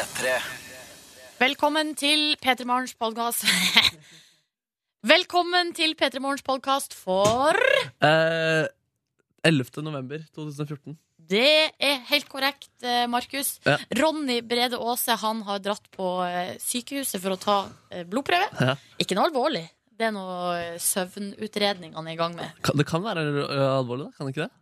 [0.00, 0.30] P3.
[1.42, 3.42] Velkommen til P3 Morgens podkast.
[5.12, 7.58] Velkommen til P3 Morgens podkast for
[8.00, 8.64] Eh,
[9.44, 9.82] 11.
[9.84, 10.96] november 2014.
[11.34, 11.44] Det
[11.76, 13.58] er helt korrekt, eh, Markus.
[13.66, 13.76] Ja.
[14.00, 17.58] Ronny Brede Aase han har dratt på eh, sykehuset for å ta
[17.90, 18.48] eh, blodprøve.
[18.56, 18.78] Ja.
[19.04, 19.66] Ikke noe alvorlig.
[20.00, 22.56] Det er noe søvnutredning han er i gang med.
[22.72, 23.28] Det kan være
[23.76, 24.16] alvorlig, da?
[24.16, 24.52] Kan det ikke det?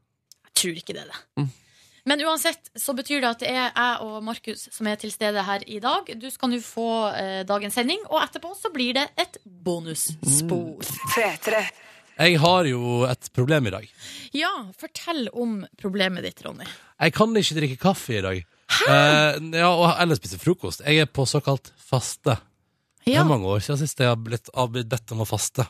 [0.50, 1.24] Jeg tror ikke det det.
[1.38, 1.50] Mm.
[2.08, 5.42] Men uansett så betyr det at det er jeg og Markus som er til stede
[5.44, 6.08] her i dag.
[6.16, 10.88] Du skal nå få eh, dagens sending, og etterpå så blir det et bonusspor.
[12.18, 13.90] Jeg har jo et problem i dag.
[14.34, 16.66] Ja, fortell om problemet ditt, Ronny.
[16.98, 18.40] Jeg kan ikke drikke kaffe i dag.
[18.88, 20.82] Eh, ja, og Eller spise frokost.
[20.86, 22.40] Jeg er på såkalt faste.
[23.04, 25.68] Det er mange år siden sist jeg har blitt, har blitt bedt om å faste.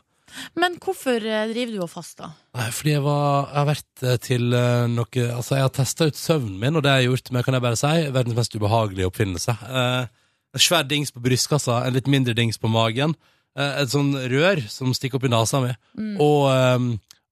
[0.59, 2.33] Men hvorfor eh, driver du og faster?
[2.59, 6.09] Nei, fordi jeg, var, jeg har vært eh, til eh, noe Altså, jeg har testa
[6.09, 8.57] ut søvnen min, og det har jeg gjort med, kan jeg bare si, verdens mest
[8.59, 9.57] ubehagelige oppfinnelse.
[9.69, 13.15] Eh, en svær dings på brystkassa, en litt mindre dings på magen.
[13.59, 15.75] Eh, et sånn rør som stikker opp i nesa mi,
[16.23, 16.89] og, eh,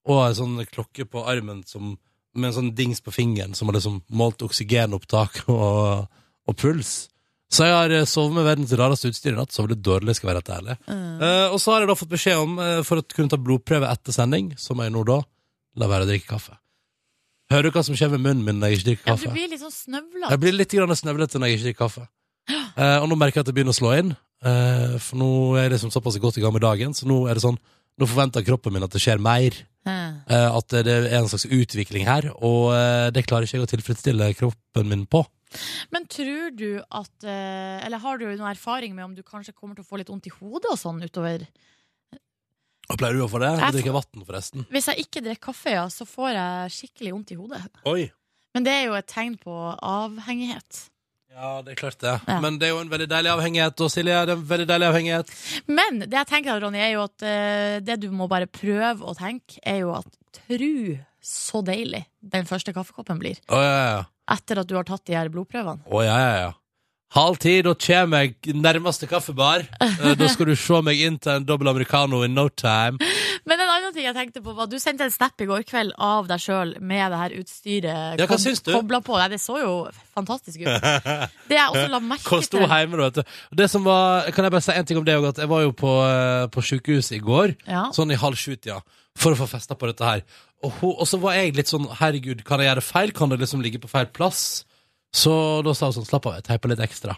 [0.07, 1.95] og en sånn klokke på armen som,
[2.37, 6.07] med en sånn dings på fingeren som har liksom målt oksygenopptak og,
[6.47, 7.07] og puls.
[7.49, 9.53] Så jeg har eh, sovet med verdens rareste utstyr i natt.
[9.55, 10.75] Sovet litt dårlig, skal være helt ærlig.
[10.91, 13.87] Eh, og så har jeg da fått beskjed om, eh, for å kunne ta blodprøve
[13.91, 15.21] etter sending, som jeg nå da
[15.79, 16.57] la være å drikke kaffe.
[17.51, 19.29] Hører du hva som skjer med munnen min når jeg ikke drikker Ja, kaffe?
[19.31, 20.29] du blir litt sånn snøvlete.
[20.33, 22.07] Jeg blir litt grann snøvlete når jeg ikke drikker kaffe.
[22.77, 24.11] Eh, og nå merker jeg at det begynner å slå inn,
[24.45, 27.33] eh, for nå er jeg liksom såpass godt i gang med dagen, så nå er
[27.33, 27.57] det sånn,
[27.97, 29.55] nå forventer kroppen min at det skjer mer,
[29.87, 30.21] Mm.
[30.29, 33.71] eh, at det er en slags utvikling her, og eh, det klarer ikke jeg å
[33.71, 35.23] tilfredsstille kroppen min på.
[35.93, 39.77] Men tror du at eh, Eller har du noen erfaring med om du kanskje kommer
[39.77, 41.45] til å få litt vondt i hodet og sånn utover
[42.89, 43.53] Hva pleier du å få det?
[43.61, 44.67] Jeg drikker vann, forresten.
[44.73, 47.63] Hvis jeg ikke drikker kaffe, ja, så får jeg skikkelig vondt i hodet.
[47.89, 48.05] Oi!
[48.55, 50.87] Men det er jo et tegn på avhengighet.
[51.37, 52.15] Ja, det er klart det.
[52.25, 52.39] Ja.
[52.41, 54.87] Men det er jo en veldig deilig avhengighet, og Silje, det er en veldig deilig
[54.87, 55.33] avhengighet.
[55.69, 59.13] Men det jeg tenker, Ronny, er jo at uh, det du må bare prøve å
[59.17, 63.37] tenke, er jo at tru så deilig den første kaffekoppen blir.
[63.51, 64.01] Ja, ja, ja.
[64.29, 65.83] Etter at du har tatt de her blodprøvene.
[65.87, 66.53] Å ja, ja, ja.
[67.15, 69.61] Halv ti, da kommer jeg nærmeste kaffebar.
[69.79, 72.99] Eh, Da skal du se meg inn til en dobbel americano in no time.
[73.47, 75.93] Men en annen ting jeg tenkte på var Du sendte en snap i går kveld
[76.03, 78.73] av deg sjøl med det her utstyret Ja, hva syns du?
[78.75, 79.15] kobla på.
[79.21, 79.71] Nei, det så jo
[80.17, 80.67] fantastisk ut.
[81.47, 83.23] Det jeg også la merke til sto hjemme, vet du.
[83.55, 85.93] Det som var, kan jeg bare si en ting om det jeg var jo på,
[86.11, 87.85] eh, på sykehuset i går, ja.
[87.95, 88.81] sånn i halv sju-tida,
[89.17, 90.21] for å få festa på dette her.
[90.63, 93.13] Og, hun- og så var jeg litt sånn herregud, kan jeg gjøre feil?
[93.17, 94.63] Kan det liksom ligge på feil plass?
[95.13, 97.15] Så da sa hun sånn, slapp av, jeg teiper litt ekstra.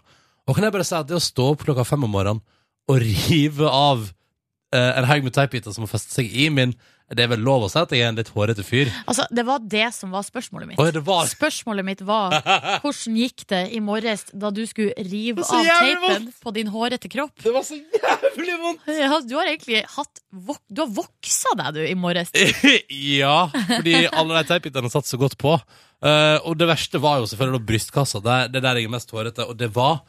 [0.48, 2.42] Og kan jeg bare si at det å stå opp klokka fem om morgenen
[2.90, 4.08] og rive av
[4.74, 6.74] eh, en haug med teipbiter som har festet seg i min
[7.09, 8.92] Det er vel lov å si at jeg er en litt hårete fyr?
[9.09, 10.81] Altså, det var det som var spørsmålet mitt.
[10.81, 12.36] Oi, det var Spørsmålet mitt var
[12.84, 17.34] hvordan gikk det i morges da du skulle rive av teipen på din hårete kropp?
[17.42, 18.86] Det var så jævlig vondt!
[19.00, 22.34] Ja, du har egentlig hatt vok Du har voksa deg, du, i morges.
[23.24, 25.58] ja, fordi alle de teipbitene satt så godt på.
[26.00, 28.22] Uh, og det verste var jo selvfølgelig brystkassa.
[28.24, 29.50] Det, det er der jeg er mest hårete.
[29.50, 30.03] Og det var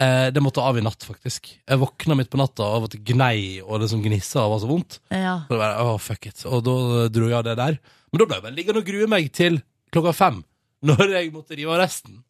[0.00, 1.50] eh, Det måtte av i natt, faktisk.
[1.56, 4.70] Jeg våkna midt på natta av at det gnei og liksom gnissa og var så
[4.70, 4.98] vondt.
[5.10, 5.36] Ja.
[5.44, 6.44] Og, det var, åh, fuck it.
[6.48, 6.76] og da
[7.12, 7.78] dro jeg av det der.
[8.10, 9.60] Men da ble jeg bare liggende og grue meg til
[9.94, 10.42] klokka fem,
[10.84, 12.20] når jeg måtte rive av resten.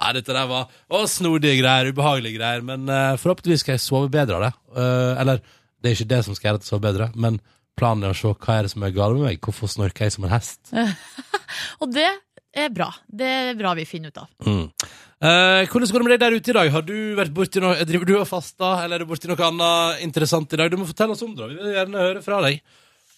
[0.00, 4.08] Nei, dette der var å, snodige greier, ubehagelige greier, men eh, forhåpentligvis skal jeg sove
[4.12, 4.52] bedre av det.
[4.72, 5.42] Uh, eller,
[5.80, 7.36] det er ikke det som skal gjøre at jeg sover bedre, men
[7.78, 9.40] planen er å se hva er det som er galt med meg.
[9.44, 10.72] Hvorfor snorker jeg som en hest?
[11.82, 12.08] Og det
[12.50, 12.90] er bra.
[13.06, 14.32] Det er bra vi finner ut av.
[14.46, 14.66] Mm.
[15.20, 16.70] Eh, hvordan går det med deg der ute i dag?
[16.72, 20.04] Har du vært borti noe, Driver du og fasta, eller er du borti noe annet
[20.06, 20.70] interessant i dag?
[20.72, 21.50] Du må fortelle oss om det.
[21.50, 22.62] Vi vil gjerne høre fra deg.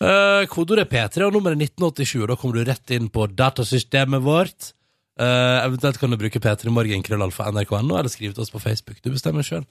[0.02, 3.28] Uh, Kodeordet er P3, og nummeret er 1987, og da kommer du rett inn på
[3.30, 4.72] datasystemet vårt.
[5.20, 8.98] Eh, eventuelt kan du bruke P3 Morgen, krøllalfa, nrk.no, eller skrive til oss på Facebook.
[9.04, 9.66] Du bestemmer sjøl.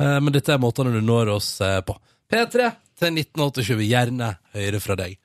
[0.00, 1.94] men dette er måtene du når oss eh, på.
[2.32, 3.82] P3 til 1987.
[3.84, 5.18] Gjerne høre fra deg.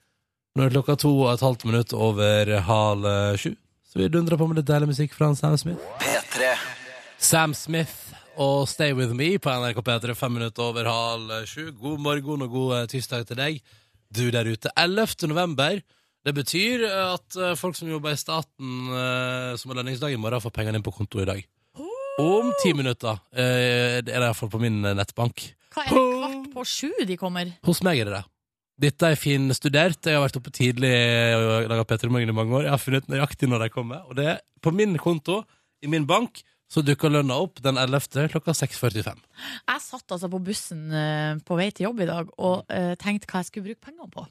[0.56, 3.56] Nå er klokka to og et halvt minutt over halv eh, sju.
[3.96, 5.84] Så vi dundrer på med litt deilig musikk fra Sam Smith.
[6.04, 6.50] P3.
[7.16, 11.70] Sam Smith og Stay With Me på NRK P3 fem minutter over halv sju.
[11.80, 13.62] God morgen og god eh, tirsdag til deg,
[14.12, 14.74] du der ute.
[14.76, 15.30] 11.
[15.32, 15.80] november.
[16.28, 18.92] Det betyr eh, at eh, folk som jobber i staten
[19.56, 21.40] som har lønningsdag i morgen, får pengene inn på konto i dag.
[22.20, 25.54] Om ti minutter eh, det er det iallfall på min nettbank.
[25.72, 27.56] Hva er det kvart på sju de kommer?
[27.64, 28.26] Hos meg er det det.
[28.82, 30.02] Dette er finstudert.
[30.04, 30.92] Jeg har vært oppe tidlig
[31.38, 32.66] og laga P3 Morgen i mange år.
[32.68, 34.04] Jeg har funnet nøyaktig når de kommer.
[34.10, 35.44] Og det er på min konto,
[35.84, 36.42] i min bank,
[36.72, 38.26] så dukka lønna opp den 11.
[38.34, 39.22] klokka 6.45.
[39.70, 43.30] Jeg satt altså på bussen eh, på vei til jobb i dag og eh, tenkte
[43.30, 44.26] hva jeg skulle bruke pengene på.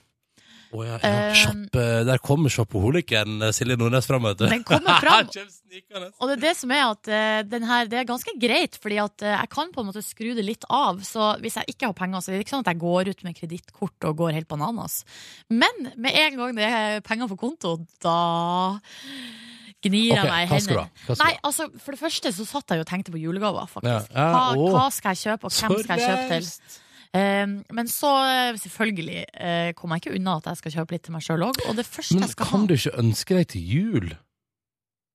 [0.74, 1.10] Å, ja, ja.
[1.30, 4.46] Eh, Shop, eh, der kommer shoppoholikeren eh, Silje Nordnes fram, vet du.
[4.50, 5.28] Den kommer fram.
[6.18, 7.10] Og det er det som er at
[7.50, 10.44] den her, det er ganske greit, fordi at jeg kan på en måte skru det
[10.46, 11.00] litt av.
[11.06, 13.24] Så hvis jeg ikke har penger, så er det ikke sånn at jeg går ut
[13.26, 15.00] med kredittkort og går helt bananas.
[15.50, 18.18] Men med en gang det er penger på konto, da
[19.84, 20.86] gnir jeg Ok, meg i hendene.
[21.20, 24.14] Nei, altså, for det første så satt jeg jo og tenkte på julegaver, faktisk.
[24.14, 26.80] Ja, hva, hva skal jeg kjøpe, og hvem skal jeg kjøpe til?
[27.14, 27.62] Raust.
[27.70, 31.02] Eh, men så, eh, selvfølgelig, eh, kommer jeg ikke unna at jeg skal kjøpe litt
[31.04, 31.68] til meg sjøl òg.
[31.68, 34.12] Og det første Men jeg skal kan ha du ikke ønske deg til jul?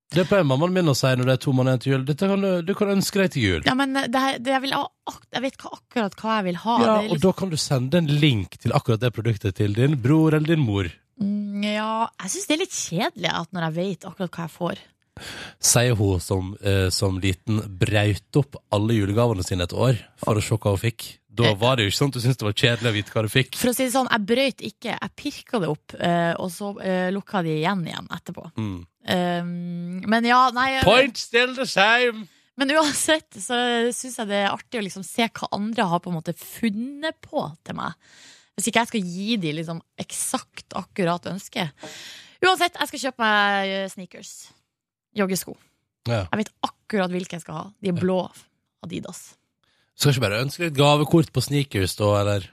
[0.09, 2.05] Det pleier mammaen min å si når det er to måneder til jul.
[2.07, 3.61] Dette kan du, du kan ønske deg til jul.
[3.67, 4.87] ja, men det, det jeg, ha,
[5.35, 6.77] jeg vet akkurat hva jeg vil ha.
[6.81, 9.73] Ja, er og liksom- da kan du sende en link til akkurat det produktet til
[9.73, 10.89] din bror eller din mor.
[11.21, 14.55] Mm, Ja, jeg syns det er litt kjedelig at når jeg vet akkurat hva jeg
[14.55, 14.77] får.
[15.59, 20.41] Sier hun som, eh, som liten braut opp alle julegavene sine et år for å
[20.41, 21.19] se hva hun fikk.
[21.47, 23.23] Da var det jo ikke sånn at du syntes det var kjedelig å vite hva
[23.25, 23.59] du fikk.
[23.59, 26.73] For å si det sånn, jeg brøyt ikke, jeg pirka det opp, eh, og så
[26.83, 28.49] eh, lukka de igjen igjen etterpå.
[28.59, 28.79] Mm.
[29.09, 32.27] Um, men ja, nei Point still the same!
[32.59, 33.55] Men uansett så
[33.95, 37.15] syns jeg det er artig å liksom se hva andre har på en måte funnet
[37.23, 37.95] på til meg.
[38.59, 41.69] Hvis ikke jeg skal gi de liksom eksakt akkurat ønske.
[42.43, 44.33] Uansett, jeg skal kjøpe meg eh, sneakers.
[45.15, 45.55] Joggesko.
[46.09, 46.25] Ja.
[46.25, 47.65] Jeg vet akkurat hvilke jeg skal ha.
[47.79, 48.21] De er blå.
[48.83, 49.38] Adidas.
[49.99, 52.45] Skal ikke bare ønske litt gavekort på sneakers, da, eller?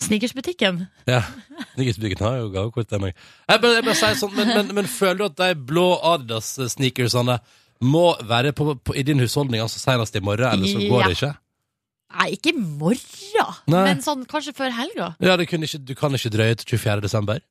[0.00, 0.82] Sneakersbutikken.
[1.08, 1.22] Ja.
[1.74, 3.16] Sneakersbutikken har jo gavekort til meg.
[3.48, 7.38] Jeg bare, jeg bare sier sånn, men, men, men føler du at de blå Adidas-sneakersene
[7.84, 11.08] må være på, på, i din husholdning altså senest i morgen, eller så går Ja.
[11.10, 11.32] det ikke?
[12.16, 13.82] Nei, ikke i morgen, Nei.
[13.90, 15.10] men sånn kanskje før helga.
[15.20, 17.02] Ja, ikke, Du kan ikke drøye til 24.
[17.04, 17.42] desember?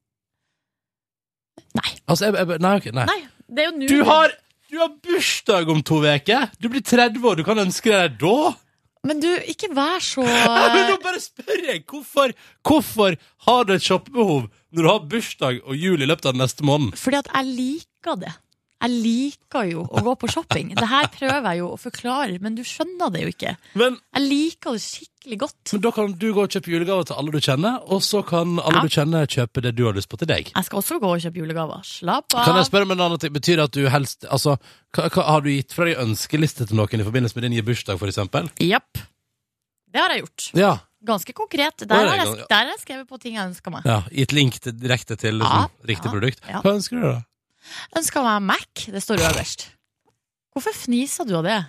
[1.76, 1.92] Nei.
[2.08, 3.06] Altså, jeg, jeg, nei, okay, nei.
[3.10, 3.20] Nei,
[3.52, 4.34] det er jo nå Du har,
[4.72, 6.50] du har bursdag om to uker!
[6.58, 8.54] Du blir 30 år, du kan ønske deg det da!
[9.06, 10.24] Men du, ikke vær så
[10.76, 11.84] men nå bare spør jeg!
[11.90, 12.34] Hvorfor,
[12.66, 13.18] hvorfor
[13.48, 16.66] har du et shoppebehov når du har bursdag og jul i løpet av den neste
[16.68, 16.96] måneden?
[17.00, 18.34] Fordi at jeg liker det.
[18.86, 20.70] Jeg liker jo å gå på shopping.
[20.78, 23.56] Det her prøver jeg jo å forklare, men du skjønner det jo ikke.
[23.82, 25.74] Men, Jeg liker det skikkelig godt.
[25.74, 28.60] men da kan du gå og kjøpe julegaver til alle du kjenner, og så kan
[28.60, 28.82] alle Ja.
[28.86, 30.52] du kjenner kjøpe det du har lyst på til deg.
[30.54, 31.82] Jeg skal også gå og kjøpe julegaver.
[31.84, 32.46] Slapp av.
[32.46, 33.34] Kan jeg spørre om en annen ting?
[33.34, 34.58] Betyr det at du helst Altså,
[34.94, 37.98] hva, hva, har du gitt fra deg ønskeliste til noen i forbindelse med din bursdag,
[37.98, 38.52] for eksempel?
[38.60, 39.02] Jepp.
[39.92, 40.52] Det har jeg gjort.
[40.54, 40.78] Ja.
[41.06, 41.78] Ganske konkret.
[41.88, 43.82] Der er har jeg, der har jeg skrevet på ting jeg ønsker meg.
[43.86, 46.40] ja gitt link til, direkte til Ja, liksom, riktig ja, produkt.
[46.50, 46.62] ja.
[46.62, 47.22] Hva ønsker du, da?
[47.98, 48.86] Ønsker meg Mac.
[48.92, 49.70] Det står jo øverst.
[50.56, 51.62] Hvorfor fniser du av det?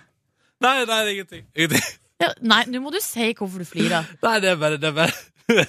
[0.63, 1.47] Nei, nei, det er ingenting.
[1.55, 1.87] ingenting.
[2.17, 4.07] Ja, nei, nå må du si hvorfor du flirer.
[4.23, 5.13] Nei, det er bare Det er bare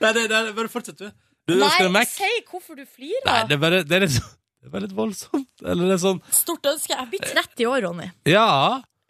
[0.00, 1.08] Nei, det, det er bare fortsett, du.
[1.50, 3.26] Du Nei, si hvorfor du flirer.
[3.26, 4.20] Nei, det er bare Det er litt,
[4.60, 5.50] det er bare litt voldsomt.
[5.64, 6.94] Eller det er sånn Stort ønske.
[6.94, 8.10] Jeg blir 30 år, Ronny.
[8.28, 8.46] Ja.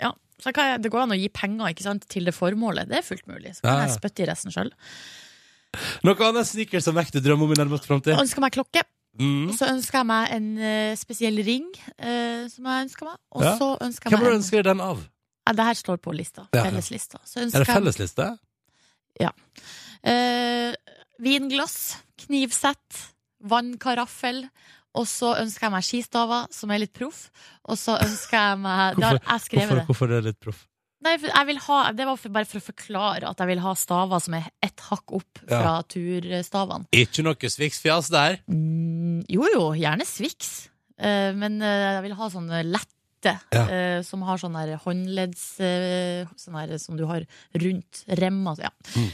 [0.01, 2.89] Ja, så kan jeg, Det går an å gi penger ikke sant, til det formålet.
[2.91, 3.57] Det er fullt mulig.
[3.59, 3.89] Så kan ja.
[3.89, 4.73] jeg spytte i resten sjøl.
[6.05, 8.17] Noe annet sneakers som Mac du drømmer om i nærmeste framtid?
[8.19, 8.83] Ønsker meg klokke.
[9.21, 9.49] Mm.
[9.51, 11.67] Og så ønsker jeg meg en eh, spesiell ring.
[11.99, 13.57] eh, som jeg ønsker meg Og Ja.
[13.59, 15.01] så ønsker jeg Hvem meg du en ønsket deg den av?
[15.47, 16.47] ja, Det her står på lista.
[16.55, 16.71] Ja, ja.
[16.71, 17.19] Felleslista.
[17.27, 18.39] Så Er det jeg fellesliste?
[20.05, 20.75] eh,
[21.21, 23.01] vinglass, knivsett,
[23.43, 24.49] vannkaraffel.
[24.95, 27.29] Og så ønsker jeg meg skistaver, som er litt proff.
[27.71, 29.87] Og så ønsker jeg meg Det har jeg skrevet Hvorfor, det.
[29.87, 30.65] hvorfor er det litt proff?
[31.01, 33.71] Nei, jeg vil ha, det var for, bare for å forklare at jeg vil ha
[33.79, 35.83] staver som er ett hakk opp fra Ja.
[35.89, 36.85] turstavene.
[36.93, 38.37] Ikke noe sviksfjas der.
[38.53, 40.69] Mm, jo jo, gjerne Swix.
[41.01, 43.65] Uh, men uh, jeg vil ha sånne lette, Ja.
[43.65, 47.25] uh, som har sånn der håndledds eh, Sånn der som du har
[47.57, 48.55] rundt remma.
[48.61, 48.71] Ja.
[48.97, 49.11] Mm.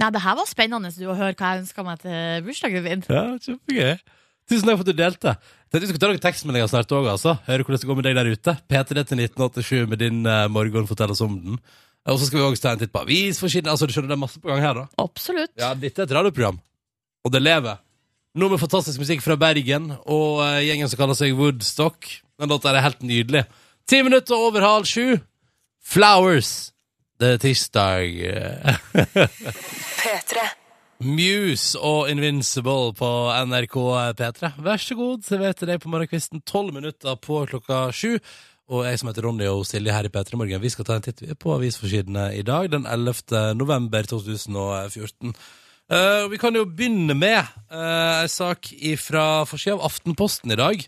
[0.00, 3.02] Nei, det her var spennende du, å høre hva jeg ønska meg til bursdagen min.
[3.10, 3.98] Ja, kjempegøy.
[4.50, 5.32] Tusen takk for at du delte.
[5.70, 7.36] Tenkte Vi skal ta noen tekstmeldinger snart òg, altså.
[7.46, 8.54] Høre hvordan det går med deg der ute.
[8.66, 11.60] P3 til 1987 med din uh, Morgen, fortell oss om den.
[12.10, 13.70] Og så skal vi også ta en titt på avisforsiden.
[13.70, 14.84] Altså, du skjønner, det er masse på gang her, da.
[14.98, 15.54] Absolutt.
[15.60, 16.58] Ja, dette er et radioprogram.
[17.22, 17.78] Og det lever.
[18.34, 22.10] Nå med fantastisk musikk fra Bergen og uh, gjengen som kaller seg Woodstock.
[22.40, 23.46] Den låta er helt nydelig.
[23.86, 25.20] Ti minutter over halv sju.
[25.78, 26.72] Flowers.
[27.22, 28.08] Det er tirsdag.
[31.00, 33.08] Muse og Invincible på
[33.48, 33.76] NRK
[34.18, 34.50] P3.
[34.60, 36.42] Vær så god, servert til deg på morgenkvisten.
[36.44, 38.18] Tolv minutter på klokka sju.
[38.70, 41.06] Og jeg som heter Ronny og Silje her i P3 Morgen, vi skal ta en
[41.06, 43.56] titt på avisforsidene i dag, den 11.
[43.58, 45.32] november 2014.
[45.90, 47.40] Uh, vi kan jo begynne med
[47.72, 48.68] uh, en sak
[49.00, 50.84] fra forsida av Aftenposten i dag.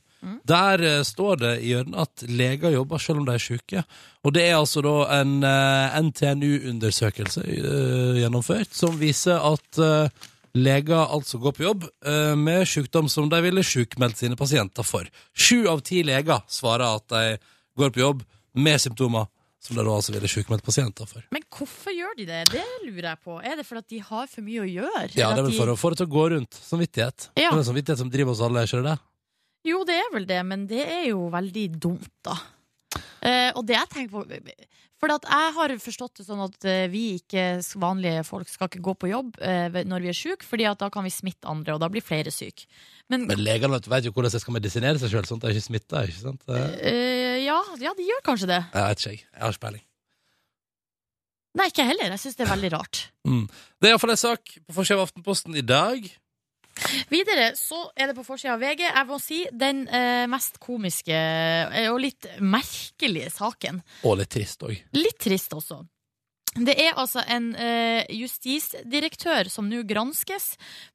[0.47, 3.83] Der eh, står det i hjørnet at leger jobber selv om de er syke.
[4.25, 11.09] Og det er altså da en eh, NTNU-undersøkelse eh, gjennomført som viser at eh, leger
[11.09, 15.09] altså går på jobb eh, med sykdom som de ville sykmeldt sine pasienter for.
[15.35, 17.25] Sju av ti leger svarer at de
[17.81, 18.23] går på jobb
[18.61, 19.27] med symptomer
[19.63, 21.23] som de da altså ville sjukmeldt pasienter for.
[21.31, 22.41] Men hvorfor gjør de det?
[22.51, 23.37] Det lurer jeg på.
[23.47, 25.05] Er det fordi at de har for mye å gjøre?
[25.15, 26.59] Ja, Eller det er at vel de- for å få det til å gå rundt.
[26.67, 27.29] Samvittighet.
[27.39, 27.51] Ja.
[27.53, 28.97] Det er en samvittighet som driver oss alle, ikke det?
[29.65, 32.35] Jo, det er vel det, men det er jo veldig dumt, da.
[33.23, 34.25] Eh, og det jeg tenker på
[35.03, 37.45] For at jeg har forstått det sånn at eh, vi ikke
[37.81, 41.07] vanlige folk skal ikke gå på jobb eh, når vi er syke, fordi da kan
[41.07, 42.67] vi smitte andre, og da blir flere syke.
[43.11, 45.67] Men, Men legene vet- jo hvordan de skal medisinere seg sjøl, sånn at de ikke
[45.71, 46.11] smitter.
[46.11, 46.43] Ikke sant?
[46.51, 48.61] Eh, ja, ja, de gjør kanskje det.
[48.75, 49.25] vet ikke, jeg.
[49.33, 49.85] Jeg har ikke peiling.
[51.59, 52.15] Nei, ikke heller.
[52.15, 53.01] Jeg syns det er veldig rart.
[53.29, 56.07] Det er iallfall en sak på forsida av Aftenposten i dag.
[57.13, 58.85] Videre så er det på forsida av VG.
[58.89, 63.83] Jeg må si den eh, mest komiske eh, og litt merkelige saken.
[64.09, 64.77] Og litt trist òg.
[64.97, 65.83] Litt trist også.
[66.53, 70.51] Det er altså en eh, justisdirektør som nå granskes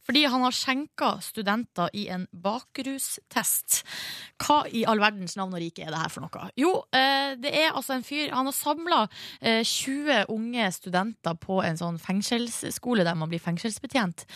[0.06, 3.80] fordi han har skjenka studenter i en bakrustest.
[4.38, 6.52] Hva i all verdens navn og rike er det her for noe?
[6.62, 9.02] Jo, eh, det er altså en fyr Han har samla
[9.42, 14.28] eh, 20 unge studenter på en sånn fengselsskole der man blir fengselsbetjent.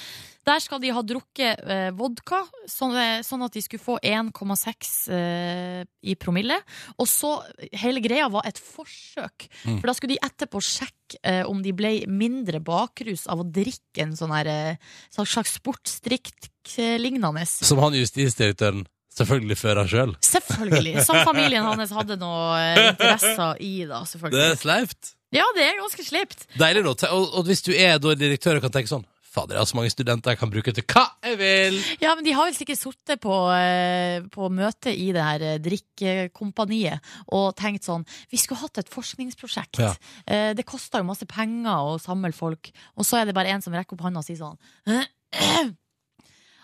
[0.48, 4.94] Der skal de ha drukket eh, vodka, sånn, eh, sånn at de skulle få 1,6
[5.14, 6.58] eh, i promille.
[6.98, 7.36] Og så
[7.78, 9.46] Hele greia var et forsøk.
[9.66, 9.78] Mm.
[9.80, 14.02] For da skulle de etterpå sjekke eh, om de ble mindre bakrus av å drikke
[14.04, 14.76] en sånn her eh,
[15.14, 17.46] slags sportsdrikk-lignende.
[17.46, 20.14] Som han justisdirektøren selvfølgelig fører sjøl.
[20.26, 21.06] Selvfølgelig.
[21.06, 24.04] Som familien hans hadde noe eh, interesser i, da.
[24.26, 25.16] Det er sleipt.
[25.32, 26.48] Ja, det er ganske sleipt.
[26.60, 27.12] Deilig, da.
[27.16, 29.78] Og, og hvis du er da direktør og kan tenke sånn Fader, jeg har så
[29.78, 31.78] mange studenter jeg kan bruke til hva jeg vil!
[32.04, 35.60] Ja, men de har vel sikkert sittet på, eh, på møte i det her eh,
[35.64, 37.00] drikkekompaniet
[37.32, 39.80] og tenkt sånn Vi skulle hatt et forskningsprosjekt.
[39.80, 39.94] Ja.
[40.28, 43.64] Eh, Det koster jo masse penger å samle folk, og så er det bare en
[43.64, 44.60] som rekker opp hånda og sier sånn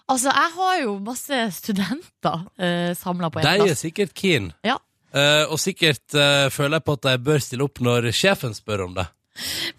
[0.07, 3.81] Altså, jeg har jo masse studenter uh, samla på en De er plass.
[3.83, 4.53] sikkert keen.
[4.63, 4.77] Ja.
[5.11, 8.85] Uh, og sikkert uh, føler jeg på at de bør stille opp når sjefen spør
[8.85, 9.03] om det.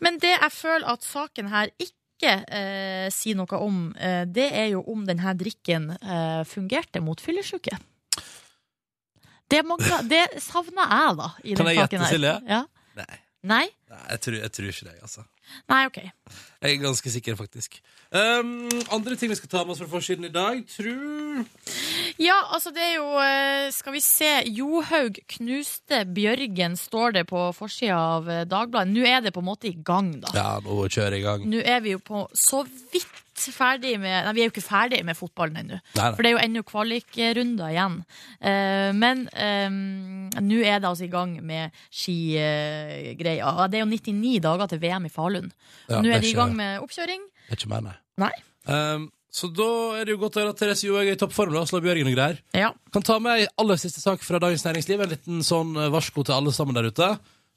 [0.04, 4.72] Men det jeg føler at saken her ikke eh, si noe om, eh, det er
[4.72, 7.78] jo om denne drikken eh, fungerte mot fyllesyke.
[9.48, 11.28] Det, mangler, det savner jeg, da.
[11.44, 12.10] I Kan den jeg gjette.
[12.10, 12.34] Silje?
[12.48, 12.64] Ja.
[12.98, 13.20] Nei.
[13.48, 13.64] Nei?
[13.88, 15.25] Nei, jeg tror, jeg tror ikke det, altså.
[15.69, 16.00] Nei, OK.
[16.59, 17.78] Jeg er ganske sikker, faktisk.
[18.09, 21.45] Um, andre ting vi skal ta med oss fra forsiden i dag, tror
[22.17, 24.31] Ja, altså det er jo eh, Skal vi se.
[24.57, 28.95] Johaug knuste Bjørgen, står det på forsida av eh, Dagbladet.
[28.95, 30.33] Nå er det på en måte i gang, da.
[30.35, 31.45] Ja, nå kjører i gang.
[31.52, 34.99] Nå er vi jo på så vidt ferdig med Nei, vi er jo ikke ferdig
[35.07, 35.76] med fotballen ennå.
[35.95, 38.00] For det er jo ennå kvalikrunder igjen.
[38.43, 43.47] Uh, men um, nå er det altså i gang med skigreier.
[43.47, 45.38] Uh, det er jo 99 dager til VM i Falun.
[45.88, 47.23] Ja, nå er er de i gang med oppkjøring.
[47.47, 47.97] Det er ikke meg, nei.
[48.25, 48.35] Nei.
[48.68, 51.54] Um, så da er det jo godt å høre at Therese Johaug er i toppform.
[51.54, 52.38] da, Slå Bjørgen og greier.
[52.57, 52.73] Ja.
[52.95, 55.04] Kan ta med ei aller siste sak fra Dagens Næringsliv.
[55.04, 57.11] En liten sånn eh, varsko til alle sammen der ute.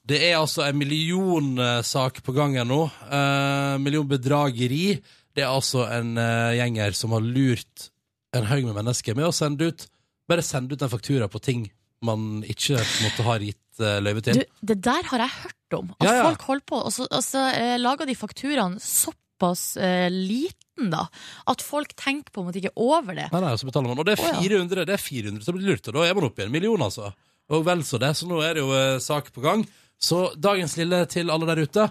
[0.08, 2.84] Det er altså en millionsak på gang her nå.
[3.08, 5.00] Uh, millionbedrageri.
[5.32, 7.92] Det er altså en eh, gjenger som har lurt
[8.36, 9.88] en haug med mennesker med å sende ut
[10.30, 11.66] Bare sende ut en faktura på ting
[12.05, 14.41] man ikke måtte ha gitt uh, løyve til.
[14.41, 15.91] Du, det der har jeg hørt om.
[16.00, 16.24] At Ja, ja.
[16.29, 21.05] folk holder på, og så, og så eh, lager de fakturaene såpass eh, liten, da,
[21.51, 23.27] at folk tenker på en måte ikke over det.
[23.34, 24.01] Nei, nei, så betaler man.
[24.01, 24.41] Og det er Å, ja.
[24.41, 26.81] 400 Det er 400 som blir lurt, og da er man oppe i en million,
[26.88, 27.12] altså.
[27.51, 28.12] Og vel så det.
[28.17, 29.63] Så nå er det jo eh, sak på gang.
[30.01, 31.84] Så dagens lille til alle der ute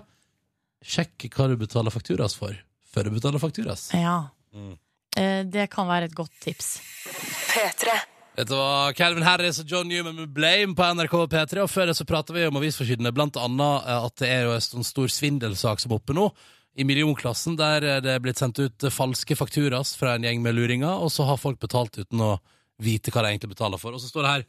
[0.80, 2.56] Sjekk hva du betaler fakturas for,
[2.90, 3.90] før du betaler fakturas.
[3.94, 4.30] Ja.
[4.56, 4.72] Mm.
[5.20, 6.78] Eh, det kan være et godt tips.
[8.40, 11.58] Dette var Calvin Harris og John Newman med Blame på NRK P3.
[11.60, 14.54] Og før det så prata vi om avisforsidene, blant annet eh, at det er jo
[14.54, 16.24] en sånn stor svindelsak som er oppe nå.
[16.80, 20.40] I millionklassen, der eh, det er blitt sendt ut eh, falske fakturas fra en gjeng
[20.40, 22.30] med luringer, og så har folk betalt uten å
[22.80, 23.92] vite hva de egentlig betaler for.
[23.92, 24.48] Og så står det her,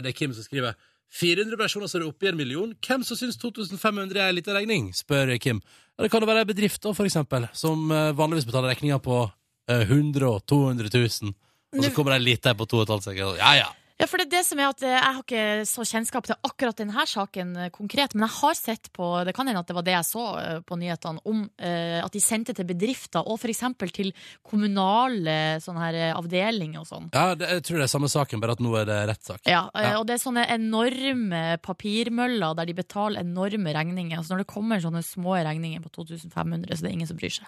[0.00, 0.80] det er Kim som skriver
[1.12, 2.72] 400 personer som er oppe i en million.
[2.80, 4.88] Hvem som syns 2500 er en liten regning?
[4.96, 5.60] spør Kim.
[5.98, 9.26] Ja, det kan jo være bedrifter, for eksempel, som vanligvis betaler regninger på
[9.68, 11.36] eh, 100 og 200 000.
[11.72, 13.70] Og så kommer det en liten på 2,5 Ja, ja.
[14.02, 16.34] Ja, for det er det som er at eh, Jeg har ikke så kjennskap til
[16.48, 19.76] akkurat denne saken eh, konkret, men jeg har sett på Det kan hende at det
[19.76, 23.60] var det jeg så eh, på nyhetene, om at de sendte til bedrifter, og f.eks.
[23.94, 24.10] til
[24.46, 27.06] kommunale sånne her avdelinger og sånn.
[27.14, 29.42] Ja, det, jeg tror det er samme saken, bare at nå er det rettssak.
[29.46, 29.92] Ja, Ja.
[30.00, 34.18] og det er sånne enorme papirmøller der de betaler enorme regninger.
[34.18, 37.36] Altså når det kommer sånne små regninger på 2500, så det er ingen som bryr
[37.36, 37.46] seg.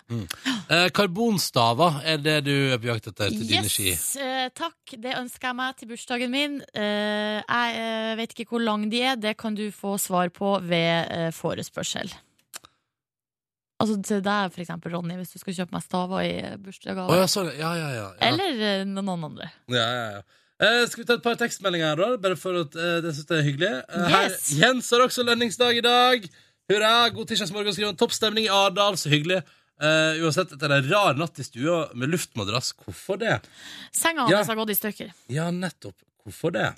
[0.68, 3.90] Eh, karbonstaver er det du er på jakt etter til dine ski.
[3.94, 4.06] Yes,
[4.54, 4.94] takk.
[4.94, 6.43] Det ønsker jeg meg til bursdagen min.
[6.50, 9.18] Eh, jeg eh, vet ikke hvor lang de er.
[9.20, 12.12] Det kan du få svar på ved eh, forespørsel.
[13.82, 17.18] Altså til deg, for eksempel, Ronny, hvis du skal kjøpe meg staver i bursdagsgave.
[17.18, 17.50] ja, sånn.
[17.58, 18.06] Ja, ja, ja.
[18.14, 18.30] ja.
[18.30, 19.50] Eller noen andre.
[19.72, 20.24] ja, ja, ja.
[20.62, 22.08] Uh, skal vi ta et par tekstmeldinger da?
[22.22, 23.72] Bare for at uh, det synes jeg er hyggelig.
[23.90, 26.28] Eh, her, Jens har også lønningsdag i dag.
[26.70, 26.92] Hurra!
[27.12, 27.74] God tirsdagsmorgen.
[27.74, 27.96] Skriver.
[27.98, 28.94] Topp stemning i Ardal.
[29.00, 29.40] Så hyggelig.
[29.82, 32.70] Uh, uansett, er en rar natt i stua med luftmadrass.
[32.84, 33.40] Hvorfor det?
[33.92, 34.38] Senga Ja.
[34.38, 35.10] hans har gått i stykker.
[35.34, 35.98] Ja, nettopp.
[36.24, 36.72] Hvorfor det?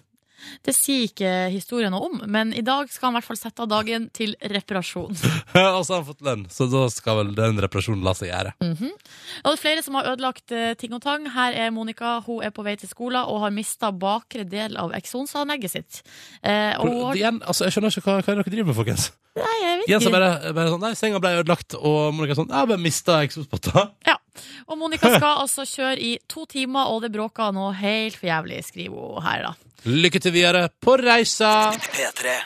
[0.67, 3.63] Det sier ikke historien noe om, men i dag skal han i hvert fall sette
[3.65, 5.15] av dagen til reparasjon.
[5.79, 8.53] Og så har han fått lønn, så da skal vel den reparasjonen la seg gjøre.
[8.61, 8.91] Mhm.
[8.93, 11.25] Og det er flere som har ødelagt eh, ting og tang.
[11.33, 12.19] Her er Monica.
[12.27, 16.03] Hun er på vei til skolen og har mista bakre del av eksonsanlegget sitt.
[16.43, 19.09] Eh, og hun Igjen, altså, jeg skjønner ikke hva, hva er dere driver med, folkens.
[19.41, 20.17] nei, jeg vet Jens er ikke.
[20.19, 23.89] bare, bare sånn Nei, senga ble ødelagt, og Monica sånn Jeg bare mista eksospotta.
[24.09, 24.19] Ja.
[24.67, 28.65] Og Monica skal altså kjøre i to timer, og det bråker nå helt for jævlig,
[28.67, 29.73] skriver hun her, da.
[29.87, 31.73] Lykke til videre på reisa!
[31.77, 32.37] P3.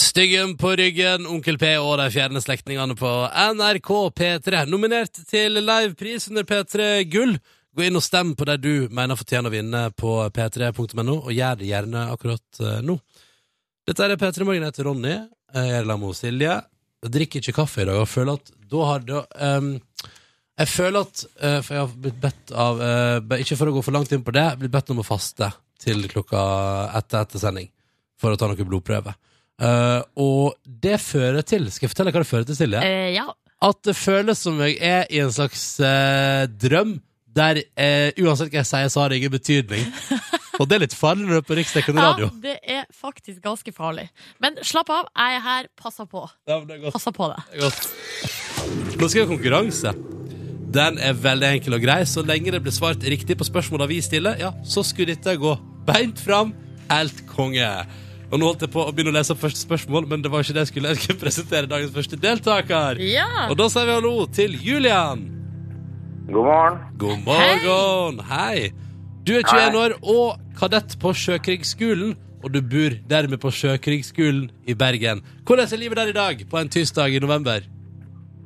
[0.00, 3.10] Styggen på ryggen, Onkel P og de fjerne slektningene på
[3.54, 4.62] NRK P3.
[4.70, 7.34] Nominert til livepris under P3 Gull.
[7.76, 11.60] Gå inn og stem på det du mener fortjener å vinne på p3.no, og gjør
[11.60, 12.96] det gjerne akkurat eh, nå.
[13.86, 14.64] Dette er P3 Morgen.
[14.64, 15.14] Jeg heter Ronny.
[15.54, 16.56] Jeg er sammen med Silje.
[17.00, 19.70] Jeg drikker ikke kaffe i dag, og føler at da har det ehm,
[20.60, 23.82] Jeg føler at eh, For jeg har blitt bedt av eh, Ikke for å gå
[23.86, 25.50] for langt inn på det, blitt bedt om å faste
[25.80, 26.40] til klokka
[26.98, 27.70] etter etter sending
[28.20, 29.14] for å ta noen blodprøver.
[29.60, 32.82] Eh, og det fører til Skal jeg fortelle hva det fører til, Silje?
[32.84, 33.24] Eh, ja.
[33.64, 36.98] At det føles som jeg er i en slags eh, drøm
[37.36, 39.84] der eh, uansett hva jeg sier, så har det ingen betydning.
[40.60, 43.72] og det er litt farlig når du er på riksdekkende ja, det er faktisk ganske
[43.72, 44.08] farlig.
[44.42, 46.26] Men slapp av, jeg er her, passer på.
[46.50, 46.98] Ja, men det er godt.
[46.98, 47.44] Passer på det.
[47.52, 48.98] Det er godt.
[49.00, 49.94] Nå skal vi ha konkurranse.
[50.70, 52.02] Den er veldig enkel og grei.
[52.06, 55.56] Så lenge det blir svart riktig på spørsmåla vi stiller, ja, så skulle dette gå
[55.88, 56.54] beint fram.
[56.90, 57.66] Helt konge.
[58.30, 60.44] Og nå holdt jeg på å begynne å lese opp første spørsmål, men det var
[60.44, 60.92] ikke det jeg skulle.
[60.92, 63.02] Jeg skulle presentere dagens første deltaker.
[63.02, 63.48] Ja.
[63.48, 65.26] Og da sier vi hallo til Julian.
[66.30, 66.80] God morgen.
[67.02, 68.22] God morgen.
[68.30, 68.70] Hei.
[69.26, 74.78] Du er 21 år og kadett på Sjøkrigsskolen, og du bor dermed på Sjøkrigsskolen i
[74.78, 75.24] Bergen.
[75.42, 77.66] Hvordan er livet der i dag, på en tirsdag i november?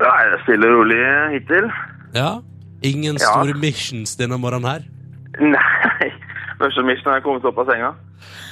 [0.01, 1.03] Det er stille og rolig
[1.37, 1.69] hittil.
[2.15, 2.41] Ja?
[2.85, 3.31] Ingen Ja.
[3.33, 4.83] store missions denne morgenen her?
[5.41, 6.11] Nei,
[6.61, 7.95] første mission er kommet opp av senga.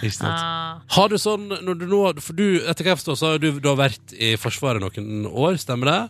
[0.03, 0.35] Ikke sant?
[0.35, 0.81] Ah.
[0.97, 3.53] Har du sånn, når du nå, for du, etter hva jeg forstår, så har du,
[3.63, 6.01] du har vært i Forsvaret noen år, stemmer det?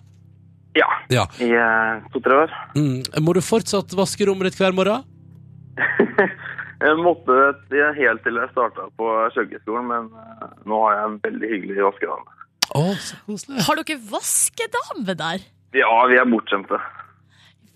[0.81, 1.27] Ja, Ja.
[1.45, 2.53] i eh, to-tre år.
[2.75, 3.03] Mm.
[3.21, 5.05] Må du fortsatt vaske rommet ditt hver morgen?
[6.83, 7.35] Jeg måtte
[7.71, 11.85] det helt til jeg starta på Skjøggeskolen, men eh, nå har jeg en veldig hyggelig
[11.87, 12.33] vaskedame.
[12.75, 13.61] Å, så koselig.
[13.69, 15.45] Har dere vaskedame der?
[15.79, 16.81] Ja, vi er bortskjemte.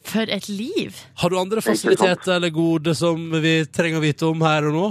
[0.06, 0.94] For et liv!
[1.18, 4.86] Har du andre fasiliteter eller gode som vi trenger å vite om her og nå?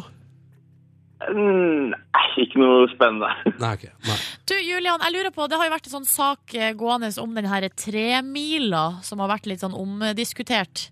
[1.25, 3.29] Nei, ikke noe spennende.
[3.61, 3.85] Nei, ok.
[4.09, 4.17] Nei.
[4.49, 7.31] Du, Julian, jeg lurer på, det har jo vært en sånn sak eh, gående om
[7.37, 10.89] den her tremila, som har vært litt sånn omdiskutert.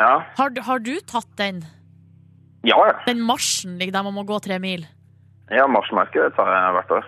[0.00, 1.64] Ja, Har, du- har du tatt den?
[2.64, 2.94] ja, ja.
[3.06, 4.86] Den marsjen like, der man må gå tre mil?
[5.50, 7.06] ja marsjmerket det tar jeg hvert år.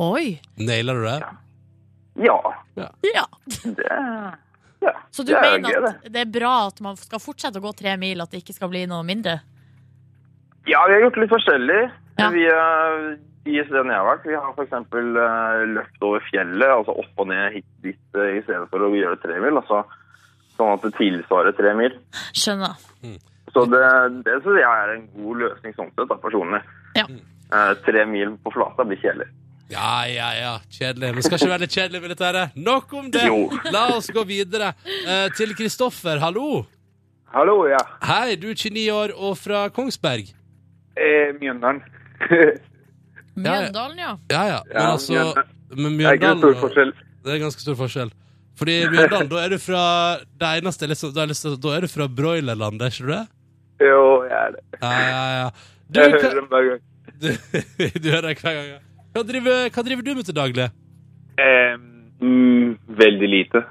[0.00, 0.26] Oi!
[0.56, 1.18] Nailer du det?
[2.24, 2.38] Ja,
[2.80, 2.88] Ja.
[3.76, 3.90] det
[4.82, 7.60] ja, Så du det er mener gøy, at det er bra at man skal fortsette
[7.60, 9.38] å gå tre mil, at det ikke skal bli noe mindre?
[10.68, 11.80] Ja, vi har gjort litt forskjellig.
[12.20, 12.28] Ja.
[12.30, 13.06] Vi, eh,
[13.50, 14.76] I stedet jeg har vært, vi har f.eks.
[14.92, 18.92] Uh, løpt over fjellet, altså opp og ned hit dit uh, i stedet for å
[18.94, 19.58] gjøre tre mil.
[19.58, 19.82] Altså,
[20.54, 21.96] sånn at det tilsvarer tre mil.
[22.30, 22.78] Skjønner.
[23.52, 23.82] Så det,
[24.24, 26.62] det syns jeg er en god løsning sånn sett, da, personlig.
[26.98, 27.08] Ja.
[27.52, 29.28] Uh, tre mil på flata blir kjedelig.
[29.72, 30.52] Ja, ja, ja.
[30.72, 31.14] Kjedelig.
[31.16, 32.42] Men skal ikke være litt kjedelig, militære.
[32.60, 33.22] Nok om det!
[33.28, 33.38] Jo.
[33.72, 34.72] La oss gå videre
[35.06, 36.20] eh, til Kristoffer.
[36.20, 36.64] Hallo.
[37.32, 37.80] Hallo, ja.
[38.04, 40.28] Hei, du er 29 år og fra Kongsberg.
[41.00, 41.80] Eh, Mjøndalen.
[43.36, 44.12] Mjøndalen, ja.
[44.30, 44.58] Ja, ja.
[44.68, 45.48] Men Ja, altså Mjøndalen.
[45.70, 46.92] men Det er ikke Mjøndalen stor forskjell.
[47.24, 48.12] Det er ganske stor forskjell.
[48.60, 49.82] Fordi Mjøndalen, da er du fra
[50.40, 53.22] Det eneste liksom, da, er liksom, da er du fra broilerlandet, er ikke du det?
[53.88, 54.64] Jo, jeg er det.
[54.82, 55.50] Ja, ja, ja.
[55.88, 56.82] Du, Jeg hva, hører dem hver gang.
[57.22, 57.28] du,
[58.04, 58.66] du hører det hver gang.
[58.76, 58.80] ja.
[59.12, 60.68] Hva driver, hva driver du med til daglig?
[61.40, 61.74] Eh,
[62.22, 62.68] mm,
[63.02, 63.62] veldig lite.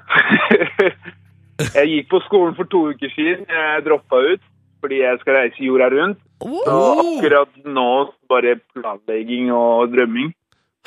[1.78, 3.46] jeg gikk på skolen for to uker siden.
[3.50, 4.48] Jeg droppa ut
[4.82, 6.18] fordi jeg skal reise jorda rundt.
[6.42, 7.88] Oh, Og akkurat nå
[8.30, 10.32] bare planlegging og drømming.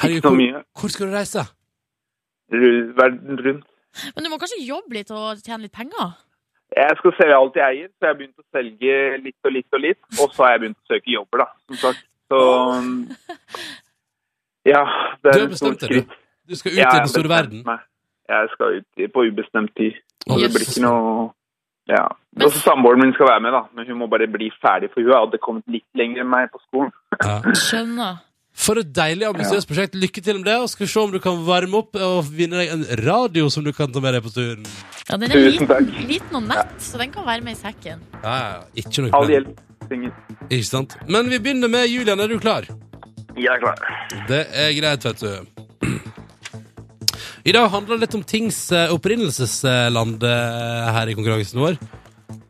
[0.02, 0.64] Herregud, Ikke så hvor, mye.
[0.82, 1.44] hvor skal du reise?
[3.00, 3.64] Verden rundt.
[4.16, 6.12] men du må kanskje jobbe litt og tjene litt penger?
[6.76, 9.78] Jeg skal selge alt jeg eier, så jeg har begynt å selge litt og litt
[9.80, 10.02] og litt.
[10.20, 12.04] Og så har jeg begynt å søke jobber, da, som sagt.
[12.28, 12.42] Så
[14.66, 14.84] Ja,
[15.24, 16.16] det Du er har bestemt deg, du.
[16.50, 17.64] Du skal ut ja, i den store verden.
[17.66, 17.80] meg.
[18.30, 19.94] Jeg skal ut på ubestemt tid.
[20.30, 21.32] Å, Det blir ikke noe
[21.88, 22.08] Ja.
[22.36, 23.62] Men- Også samboeren min skal være med, da.
[23.76, 26.60] Men hun må bare bli ferdig, for hun hadde kommet litt lenger enn meg på
[26.68, 26.92] skolen.
[27.24, 27.42] Ja.
[27.54, 28.22] Skjønner.
[28.56, 29.94] For et deilig ambisiøst prosjekt.
[30.00, 30.56] Lykke til med det.
[30.64, 33.64] Og skal vi se om du kan varme opp og vinne deg en radio som
[33.64, 34.66] du kan ta med deg på turen.
[35.10, 36.08] Ja, den er Tusen liten, takk.
[36.08, 38.00] liten og nett, så den kan være med i sekken.
[38.24, 38.62] Ja, ja, ja.
[38.82, 39.60] Ikke noe All hjelp.
[39.90, 40.12] synge.
[40.50, 40.96] Ikke sant?
[41.08, 42.20] Men vi begynner med Julian.
[42.20, 42.64] Er du klar?
[43.36, 43.80] Jeg er klar.
[44.30, 45.32] Det er greit, vet du.
[47.46, 51.78] I dag handler det litt om tings eh, opprinnelsesland eh, her i konkurransen vår.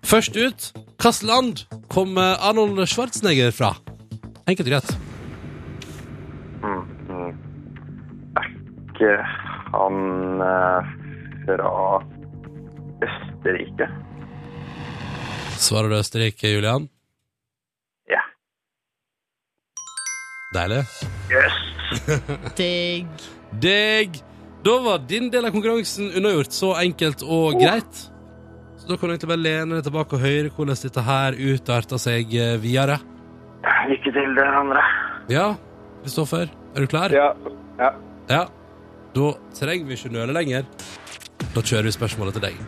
[0.05, 0.69] Først ut
[1.01, 3.73] hvilket land kom Arnold Schwarzenegger fra?
[4.47, 4.93] Enkelt og greit.
[6.63, 7.33] Mm, mm.
[8.39, 9.17] Er ikke
[9.75, 9.99] han
[10.47, 10.91] eh,
[11.45, 11.75] fra
[13.05, 13.89] Østerrike?
[15.59, 16.87] Svarer du Østerrike, Julian?
[20.55, 20.81] Deilig.
[21.31, 21.61] Yes!
[22.59, 23.25] Digg.
[23.61, 24.19] Digg.
[24.65, 26.55] Da var din del av konkurransen unnagjort.
[26.55, 28.05] Så enkelt og greit.
[28.79, 32.01] Så da kan du egentlig bare lene deg tilbake og høre hvordan dette her utarter
[32.01, 32.97] seg eh, videre.
[33.89, 34.81] Lykke til, dere andre.
[35.29, 35.45] Ja,
[36.03, 37.13] Kristoffer, er du klar?
[37.13, 37.31] Ja.
[37.79, 37.91] ja.
[38.29, 38.43] Ja.
[39.15, 40.67] Da trenger vi ikke nøle lenger.
[41.55, 42.59] Da kjører vi spørsmålet til deg.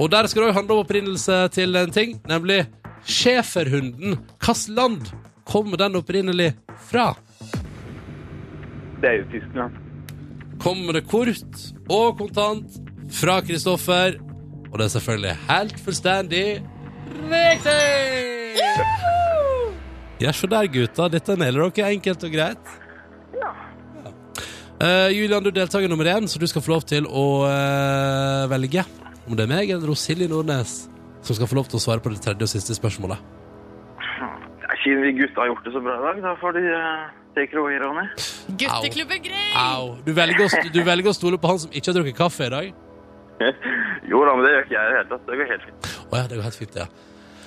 [0.00, 2.62] Og der skal det òg handle om opprinnelse til en ting, nemlig
[3.06, 4.20] schæferhunden.
[4.38, 5.10] Hvilket land
[5.50, 6.52] kommer den opprinnelig
[6.90, 7.10] fra?
[9.00, 9.78] Det er jo Tyskland.
[10.60, 14.18] Kommer det kort og kontant fra Kristoffer.
[14.70, 16.44] Og det er selvfølgelig helt fullstendig
[17.30, 18.60] riktig!
[20.20, 21.08] Ja, se der, gutta.
[21.08, 22.72] Dette nailer dere enkelt og greit.
[23.40, 23.54] Ja.
[24.80, 28.48] Uh, Julian, du er deltaker nummer én, så du skal få lov til å uh,
[28.52, 28.84] velge
[29.28, 30.90] om det er meg eller Silje Nordnes
[31.22, 33.39] som skal få lov til å svare på det tredje og siste spørsmålet.
[34.82, 37.52] Siden vi gutta har gjort det så bra i dag, da får de uh, take
[37.52, 38.06] it away, Ronny.
[38.60, 39.44] Gutteklubb er grei!
[39.60, 39.92] Au.
[40.06, 42.54] Du velger, å, du velger å stole på han som ikke har drukket kaffe i
[42.54, 42.72] dag?
[44.10, 45.28] jo da, men det gjør ikke jeg i det hele tatt.
[45.28, 45.92] Det går helt fint.
[46.00, 46.88] Å ja, det går helt fint, ja.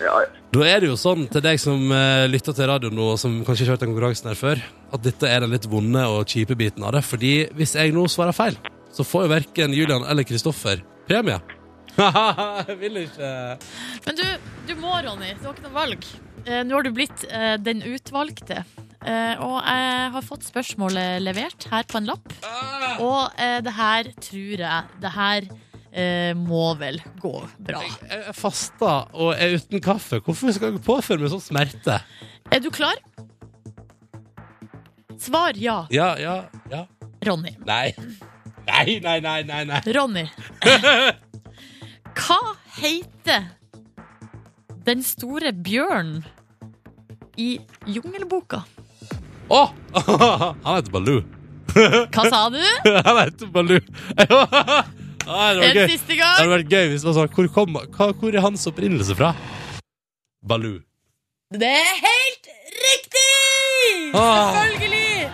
[0.02, 0.30] Ja, ja.
[0.54, 3.40] Da er det jo sånn til deg som uh, lytter til radio nå, og som
[3.46, 4.62] kanskje ikke har hørt den konkurransen her før,
[4.94, 7.04] at dette er den litt vonde og kjipe biten av det.
[7.08, 8.58] Fordi hvis jeg nå svarer feil,
[8.94, 11.40] så får jo verken Julian eller Kristoffer premie.
[11.98, 13.28] jeg vil ikke
[14.08, 14.24] Men du,
[14.70, 15.34] du må, Ronny.
[15.38, 16.08] Du har ikke noe valg.
[16.46, 18.64] Eh, Nå har du blitt eh, den utvalgte.
[19.04, 22.36] Eh, og jeg har fått spørsmålet levert her på en lapp.
[23.04, 25.48] Og eh, det her tror jeg Det her
[25.92, 27.82] eh, må vel gå bra.
[27.84, 30.22] Jeg er fasta og er uten kaffe.
[30.24, 32.00] Hvorfor skal jeg påføre meg sånn smerte?
[32.52, 33.00] Er du klar?
[35.24, 36.38] Svar ja, Ja, ja,
[36.72, 36.86] ja.
[37.24, 37.54] Ronny.
[37.64, 37.94] Nei.
[38.68, 39.62] Nei, nei, nei, nei.
[39.70, 39.80] nei.
[39.96, 40.26] Ronny.
[42.20, 42.40] Hva
[42.80, 43.46] heter
[44.84, 46.24] den store bjørnen
[47.38, 48.64] i Jungelboka?
[49.50, 49.62] Å!
[50.66, 51.24] Han heter Baloo.
[51.74, 52.60] Hva sa du?
[53.08, 53.80] Han heter Baloo.
[55.24, 56.34] Ah, det En siste siste Det gang.
[56.36, 59.30] hadde vært gøy hvis man sånn Hvor, kom, hva, hvor er hans opprinnelse fra?
[60.44, 60.82] Baloo.
[61.56, 62.50] Det er helt
[62.84, 64.12] riktig!
[64.20, 64.52] Ah.
[64.52, 65.32] Selvfølgelig!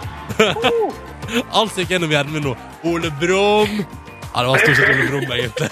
[1.50, 2.54] Alt som gikk gjennom hjernen min nå.
[2.86, 3.80] Ole Brumm.
[3.82, 5.70] Ja, det var stort sett Ole Brumm, egentlig.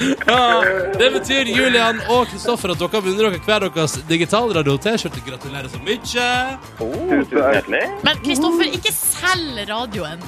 [0.00, 0.62] Ja,
[0.96, 5.20] det betyr Julian og Kristoffer at dere har vunnet dere hver deres digitalradio-T-skjorte.
[5.26, 6.28] Gratulerer så mye.
[6.80, 7.10] Oh.
[8.06, 10.24] Men Kristoffer, ikke selg radioen.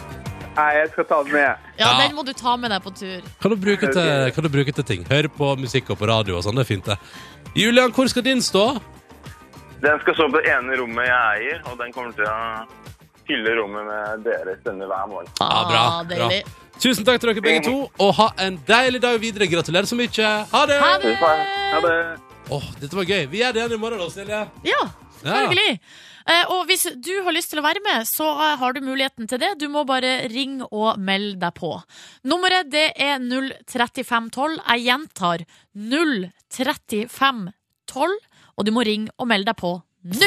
[0.52, 1.68] Nei, jeg skal ta den med.
[1.80, 1.92] Ja.
[2.02, 3.24] Den må du ta med deg på tur.
[3.40, 5.06] Kan du bruke til, kan du bruke til ting.
[5.08, 6.58] Høre på musikk og på radio og sånn.
[6.60, 6.98] Det er fint, det.
[7.56, 8.66] Julian, hvor skal din stå?
[9.82, 12.36] Den skal stå på det ene rommet jeg eier, og den kommer til å
[13.24, 15.32] fylle rommet med dere stemmer hver morgen.
[15.40, 16.28] Ja, bra, bra.
[16.82, 19.46] Tusen takk til dere begge to, og ha en deilig dag videre.
[19.46, 20.30] Gratulerer så mye.
[20.50, 20.78] Ha det!
[20.82, 21.12] Ha det!
[21.20, 21.92] Ha det.
[22.50, 23.28] Oh, dette var gøy.
[23.30, 24.40] Vi gjør det igjen i morgen, da, Silje.
[24.66, 24.80] Ja,
[25.20, 25.78] selvfølgelig.
[26.22, 29.30] Eh, og hvis du har lyst til å være med, så eh, har du muligheten
[29.30, 29.52] til det.
[29.62, 31.70] Du må bare ringe og melde deg på.
[32.26, 34.58] Nummeret det er 03512.
[34.58, 35.38] Jeg gjentar
[35.78, 38.18] 03512.
[38.58, 40.26] Og du må ringe og melde deg på nå.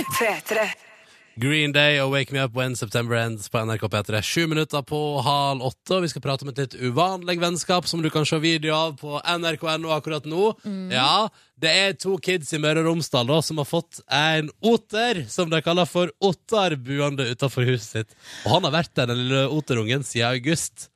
[1.36, 4.22] Green Day og Wake Me Up When September Ends på NRK P3.
[4.24, 8.00] Sju minutter på halv åtte, og vi skal prate om et litt uvanlig vennskap som
[8.00, 10.54] du kan se video av på nrk.no akkurat nå.
[10.94, 11.28] Ja,
[11.60, 15.52] det er to kids i Møre og Romsdal da, som har fått en oter, som
[15.52, 18.20] de kaller for Ottar, buende utenfor huset sitt.
[18.46, 20.88] Og han har vært der, den lille oterungen, siden august.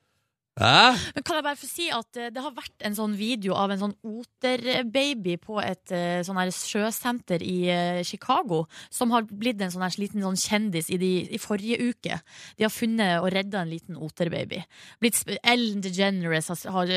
[0.60, 3.72] Men kan jeg bare få si at eh, det har vært en sånn video av
[3.72, 9.72] en sånn oterbaby på et eh, sånn sjøsenter i eh, Chicago, som har blitt en
[9.72, 12.20] sånn liten sånn kjendis i, de, i forrige uke.
[12.60, 14.62] De har funnet og redda en liten oterbaby.
[15.00, 16.94] Blitt Ellen DeGeneres har, har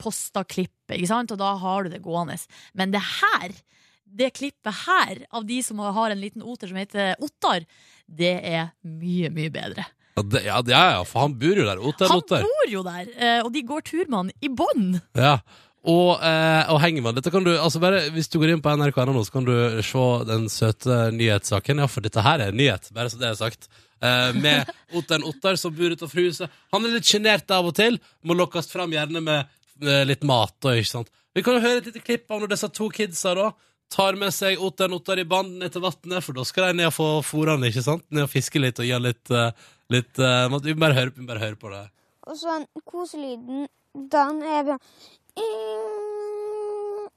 [0.00, 1.32] posta klippet, ikke sant?
[1.32, 2.36] og da har du det gående.
[2.76, 3.56] Men det her,
[4.04, 7.64] det klippet her, av de som har en liten oter som heter Ottar,
[8.06, 9.86] det er mye, mye bedre.
[10.16, 10.58] Ja, det, ja,
[10.96, 11.80] ja, for han bor jo der.
[11.84, 12.44] Otter, Han otter.
[12.46, 15.00] bor jo der, eh, og de går tur med han i bånd.
[15.14, 15.38] Ja.
[15.86, 17.18] Og, eh, og henger med.
[17.20, 19.52] Dette kan du, altså bare, hvis du går inn på nrk.no nå, så kan du
[19.86, 21.84] se den søte nyhetssaken.
[21.84, 23.68] Ja, for dette her er en nyhet, bare så det er sagt.
[24.02, 26.50] Eh, med otteren Ottar som bor utenfor huset.
[26.74, 28.00] Han er litt sjenert av og til.
[28.26, 30.56] Må lokkes fram gjerne med med litt mat.
[30.64, 31.10] Og, ikke sant?
[31.36, 33.50] Vi kan jo høre et lite klipp av når disse to kidsa da
[33.92, 36.88] tar med seg otteren Ottar i band ned til vannet, for da skal de ned
[36.88, 38.06] og få fôrene, ikke sant?
[38.10, 39.52] Ned og fiske litt og gi han litt, eh,
[39.92, 41.84] litt uh, måtte, Vi må bare høre, vi må bare høre på det.
[42.26, 44.78] Og så koselyden, den er bra.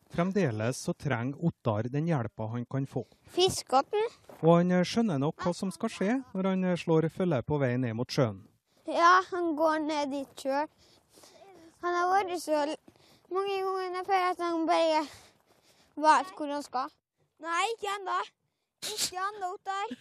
[0.09, 3.05] Fremdeles så trenger Ottar den hjelpa han kan få.
[3.31, 4.07] Fiskotten
[4.41, 7.59] Og han eh, skjønner nok hva som skal skje når han eh, slår følge på
[7.61, 8.41] vei ned mot sjøen.
[8.89, 10.67] Ja, han går ned dit sjøl.
[11.85, 12.65] Han har vært så
[13.31, 15.03] mange ganger før at han bare
[16.03, 16.91] vet hvor han skal.
[17.39, 18.19] Nei, ikke ennå.
[18.89, 19.95] Ikke ennå, Ottar.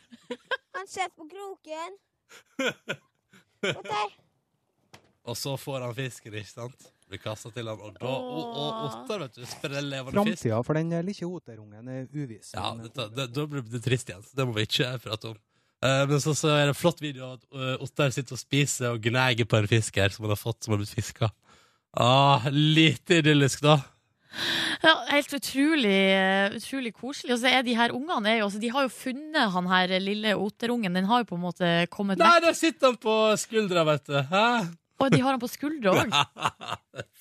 [0.74, 1.98] Han sitter på kroken.
[3.74, 4.14] Ottar.
[5.28, 6.86] Og så får han fisken, ikke sant?
[7.08, 10.42] Blir kasta til han, og da og, og otter, vet du, spreller levende fisk.
[10.42, 12.54] Framtida for den eh, lille oterungen er uviss.
[12.56, 15.38] Ja, dette, det, da blir det trist igjen, så det må vi ikke prate om.
[15.78, 18.40] Uh, men så, så er det en flott video av at uh, otter sitter og
[18.40, 21.30] spiser og gnager på en fisk her som han har fått, som har blitt fiska.
[21.96, 23.78] Ah, lite idyllisk, da.
[24.82, 27.32] Ja, helt utrolig, eh, utrolig koselig.
[27.34, 30.34] Og så er de her ungene er jo, De har jo funnet han her lille
[30.36, 30.94] oterungen.
[30.94, 32.44] Den har jo på en måte kommet Nei, vekk.
[32.46, 34.18] der sitter han på skuldra, vet du.
[34.30, 34.46] Hæ?
[34.98, 36.14] Og de har han på skuldra òg.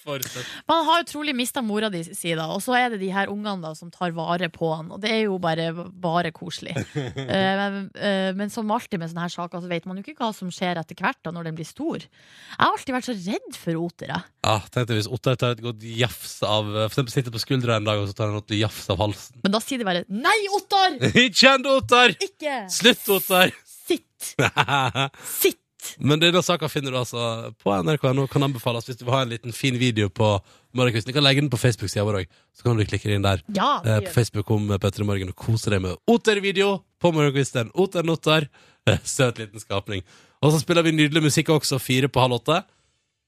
[0.08, 2.48] Han har jo trolig mista mora di si, da.
[2.56, 4.90] Og så er det de her ungene da som tar vare på han.
[4.96, 6.76] Og det er jo bare, bare koselig.
[7.28, 10.22] Eh, men, eh, men som alltid med sånne her saker, så vet man jo ikke
[10.22, 12.00] hva som skjer etter hvert da når den blir stor.
[12.00, 14.26] Jeg har alltid vært så redd for oter, jeg.
[14.48, 17.90] Ja, tenkte hvis oter tar et godt jafs av For eksempel sitter på skuldra en
[17.90, 19.42] dag, og så tar han et jafs av halsen.
[19.44, 20.98] Men da sier de bare 'Nei, Ottar!
[21.42, 22.16] Kjenn Ottar!
[22.16, 23.54] Ikke Slutt, Ottar!
[23.88, 24.36] sitt!
[25.42, 25.67] Sitt!'
[26.00, 28.26] Men denne saka finner du altså på nrk.no.
[28.32, 30.30] Kan anbefales hvis du vil ha en liten fin video på
[30.78, 31.12] morgenkvisten.
[31.12, 33.44] Du kan legge den på Facebook-sida vår òg, så kan du klikke inn der.
[33.56, 37.72] Ja, Eh, på Facebook om Petter i morgen og kose deg med Oter-video på morgenkvisten.
[37.74, 40.04] Eh, Søt liten skapning.
[40.42, 42.62] Og så spiller vi nydelig musikk også, fire på halv åtte.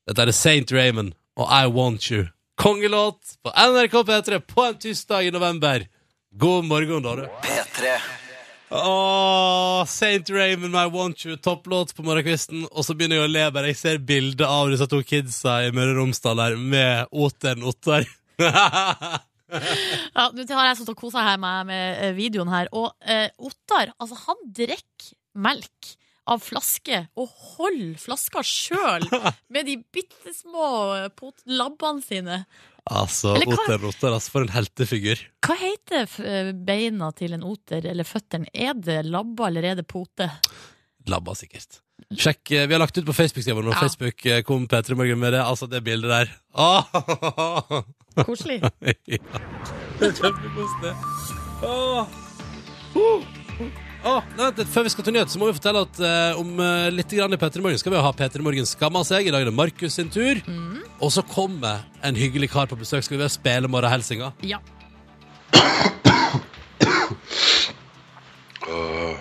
[0.08, 2.28] Dette er Saint Raymond og I Want You.
[2.60, 5.86] Kongelåt på NRK P3 på en tirsdag i november.
[6.38, 7.30] God morgen, da, du.
[7.46, 8.29] P3
[8.72, 12.68] Åh, Saint Raymond, I Want You, topplåt på morgenkvisten.
[12.70, 15.72] Og så begynner jeg å le bare jeg ser bildet av disse to kidsa i
[15.74, 18.06] Møre og Romsdal der med Oteren Ottar.
[19.50, 22.68] Ja, Nå har jeg stått og kosa meg med, eh, videoen her.
[22.78, 25.96] Og eh, Ottar, altså, han drikker melk
[26.30, 29.08] av flaske og holder flaska sjøl
[29.54, 30.68] med de bitte små
[31.50, 32.44] labbene sine.
[32.90, 35.22] Altså, hva- Oter Ottar, altså, for en heltefigur.
[35.46, 38.50] Hva heter eh, beina til en oter, eller føttene?
[38.54, 40.30] Er det labba, eller er det pote?
[41.10, 41.80] Labba, sikkert.
[42.16, 43.80] Sjekk, eh, Vi har lagt ut på Facebook-sida vår Ja.
[43.82, 45.42] Facebook kom P3 Morgen med det.
[45.44, 46.32] Altså, det bildet der.
[46.56, 47.84] Åh!
[48.26, 48.62] Koselig.
[49.08, 49.18] ja.
[50.00, 50.96] Kjempekoselig.
[51.64, 52.08] Oh!
[52.96, 53.39] Uh.
[54.04, 54.48] Åh, nei.
[54.72, 57.36] Før vi skal til nyhet, så må vi fortelle at eh, om uh, litt grann
[57.36, 59.28] i P3 Morgen skal vi ha P3 Morgen skamma seg.
[59.28, 60.40] I dag er det Markus sin tur.
[60.48, 60.80] Mm.
[61.04, 63.04] Og så kommer en hyggelig kar på besøk.
[63.04, 64.32] Skal vi være spille morgenhelsinga?
[64.48, 64.62] Ja.
[68.70, 69.20] Åh,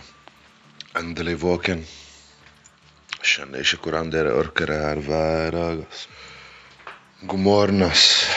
[1.02, 1.82] endelig våken.
[3.18, 6.06] Skjønner ikke hvordan dere orker det her hver dag, ass.
[7.26, 8.28] God morgen, ass.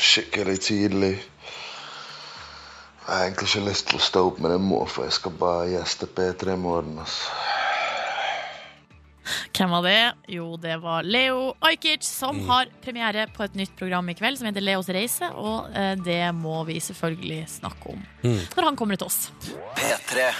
[0.00, 1.14] Skikkelig tidlig.
[3.06, 5.32] Jeg har egentlig ikke lyst til å stå opp, men jeg må, for jeg skal
[5.40, 7.32] bare gjeste P3 i morgen, altså.
[9.54, 9.96] Hvem var det?
[10.32, 12.46] Jo, det var Leo Ajkic, som Mm.
[12.48, 16.34] har premiere på et nytt program i kveld som heter Leos reise, og eh, det
[16.34, 18.40] må vi selvfølgelig snakke om Mm.
[18.56, 19.30] når han kommer til oss.
[19.76, 20.32] P3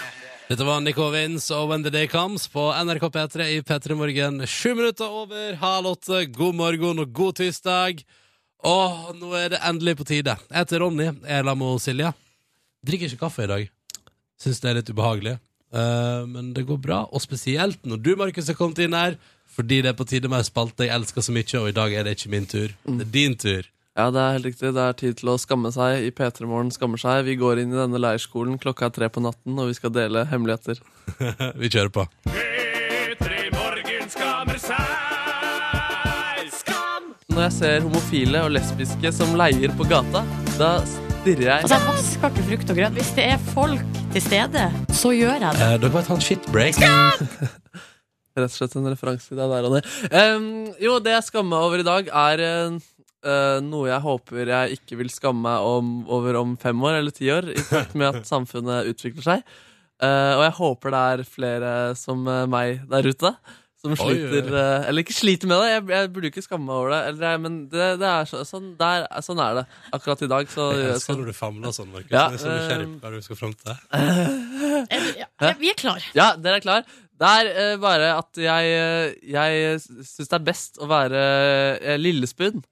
[0.49, 4.41] Dette var Nico Vince og When the Day Comes på NRK P3 i P3 Morgen.
[4.47, 6.27] Sju minutter over halv åtte.
[6.33, 8.03] God morgen og god tirsdag.
[8.65, 10.35] Og nå er det endelig på tide.
[10.51, 11.05] Jeg heter Ronny.
[11.05, 12.13] Jeg er sammen med Silje.
[12.87, 13.71] Drikker ikke kaffe i dag.
[14.41, 15.37] Syns det er litt ubehagelig.
[15.73, 17.03] Eh, men det går bra.
[17.13, 19.19] Og spesielt når du, Markus, har kommet inn her.
[19.51, 21.93] Fordi det er på tide med ei spalte jeg elsker så mye, og i dag
[21.93, 22.71] er det ikke min tur.
[22.87, 23.67] Det er din tur.
[23.99, 24.71] Ja, det er helt riktig.
[24.77, 26.07] Det er tid til å skamme seg.
[26.07, 27.25] I P3 Morgen skammer seg.
[27.27, 28.61] Vi går inn i denne leirskolen.
[28.63, 30.81] Klokka er tre på natten, og vi skal dele hemmeligheter.
[31.61, 32.07] Vi kjører på.
[37.31, 40.23] Når jeg ser homofile og lesbiske som leier på gata,
[40.59, 40.75] da
[41.21, 41.65] stirrer jeg.
[41.65, 42.99] Altså, jeg vasker ikke frukt og grønt.
[42.99, 45.67] Hvis det er folk til stede, så gjør jeg det.
[45.67, 46.81] Eh, dere må ta en shitbreak.
[48.41, 49.83] Rett og slett en referanse til deg der, Ronny.
[50.15, 54.79] Um, jo, det jeg skammer meg over i dag, er eh, noe jeg håper jeg
[54.79, 58.15] ikke vil skamme meg om, over om fem år eller ti år, i takt med
[58.15, 59.57] at samfunnet utvikler seg.
[60.01, 63.35] Uh, og jeg håper det er flere som meg der ute.
[63.81, 64.29] Som Oi, oi, oi.
[64.29, 66.99] sliter eh, Eller ikke sliter med det, jeg, jeg burde ikke skamme meg over det.
[67.15, 69.63] Eller, men det, det er så, sånn, der, sånn er det
[69.97, 70.51] akkurat i dag.
[70.53, 72.11] Så, Jeg elsker sånn, når du famler sånn, Markus.
[72.13, 73.79] Ja, jeg er så nysgjerrig på hva du skal fram til.
[74.91, 76.05] Vi- ja, vi er klar.
[76.17, 76.85] Ja, dere er klar.
[77.21, 81.25] Det er uh, bare at jeg, eh, jeg syns det er best å være
[81.81, 82.63] uh, Lillespund.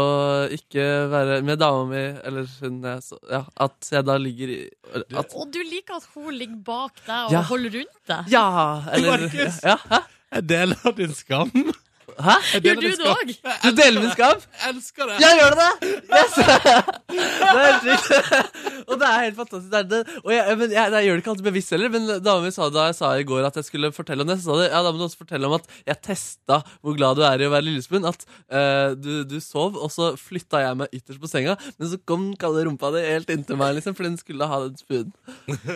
[0.00, 4.48] og ikke være med dama mi, eller hun jeg så, Ja, at jeg da ligger
[4.54, 4.60] i
[4.96, 7.42] at, Og du liker at hun ligger bak deg og Ja.
[7.50, 8.30] holder rundt deg.
[8.32, 8.44] Ja!
[8.94, 9.58] Eller Markus.
[9.68, 10.00] ja, hæ?
[10.32, 11.50] Jeg deler din skam.
[12.18, 12.36] Hæ?
[12.64, 13.32] Gjør du det òg?
[13.62, 14.44] Du deler vennskap?
[14.58, 15.18] Jeg elsker det.
[15.22, 15.92] Ja, gjør du det?
[16.12, 16.38] Yes!
[17.12, 18.18] Det er helt riktig.
[18.88, 19.68] Og det er helt fantastisk.
[19.72, 19.98] Det er det.
[20.22, 22.68] Og jeg, men jeg, jeg gjør det ikke alltid bevisst heller, men dama mi sa
[22.72, 24.80] da jeg sa i går at jeg skulle fortelle om det, så sa de ja,
[24.84, 27.52] da må du også fortelle om at jeg testa hvor glad du er i å
[27.52, 28.08] være Lillespoon.
[28.08, 32.00] At uh, du, du sov, og så flytta jeg meg ytterst på senga, men så
[32.08, 35.12] kom den kalde rumpa di helt inntil meg, liksom, fordi den skulle ha den spuden.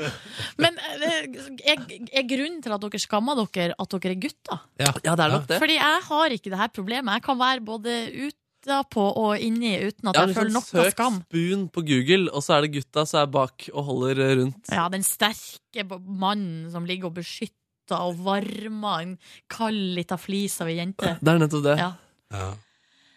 [0.62, 1.27] Men eh,
[1.68, 1.83] er,
[2.16, 4.62] er grunnen til at dere skammer dere, at dere er gutter?
[4.81, 5.59] Ja, det er nok det.
[5.62, 7.19] Fordi jeg har ikke det her problemet.
[7.19, 7.95] Jeg kan være både
[8.27, 11.21] utapå og inni uten at Ja, jeg føler noe søk skam.
[11.21, 14.35] Søk spoon på Google, og så er det gutta som er bak og holder eh,
[14.43, 14.73] rundt.
[14.73, 19.17] Ja, den sterke mannen som ligger og beskytter og varmer en
[19.53, 21.17] kald lita flis av ei jente.
[21.21, 21.77] Det er nettopp det.
[21.79, 21.93] Ja.
[22.35, 22.49] Ja.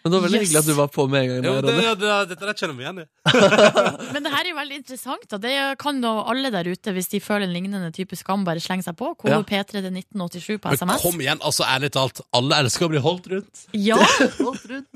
[0.03, 0.47] Men det var veldig Yes.
[0.47, 1.39] hyggelig at du var på med en gang.
[1.43, 1.87] Jo, det, Ronny.
[1.99, 3.05] det, dette der kjenner vi igjen i.
[4.15, 5.25] Men det her er jo veldig interessant.
[5.33, 5.39] Da.
[5.43, 8.87] Det kan jo alle der ute, hvis de føler en lignende type skam, bare slenge
[8.87, 9.11] seg på.
[9.27, 9.41] Ja.
[9.43, 12.23] P3 til 1987 på Men kom igjen, altså ærlig talt.
[12.33, 13.65] Alle elsker å bli holdt rundt.
[13.75, 13.99] Ja!
[14.39, 14.87] Holdt rundt.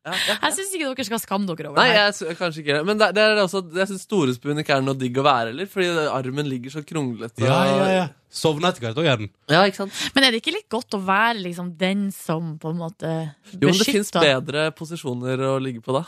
[0.00, 1.96] Jeg syns ikke dere skal skamme dere over Nei, det.
[1.98, 2.06] her.
[2.08, 2.76] jeg, sy- kanskje ikke.
[2.88, 5.68] Men det, det er også, jeg syns storespoon ikke er noe digg å være heller,
[5.68, 7.44] fordi armen ligger så kronglete.
[7.44, 8.06] Ja, ja, ja.
[8.32, 9.30] Sovna etter hvert òg, gjør den.
[9.50, 9.92] Ja, ikke sant?
[10.14, 13.66] Men er det ikke litt godt å være liksom den som på en måte Jo,
[13.68, 14.24] men det fins beskytter?
[14.40, 16.04] bedre posisjoner å ligge på da.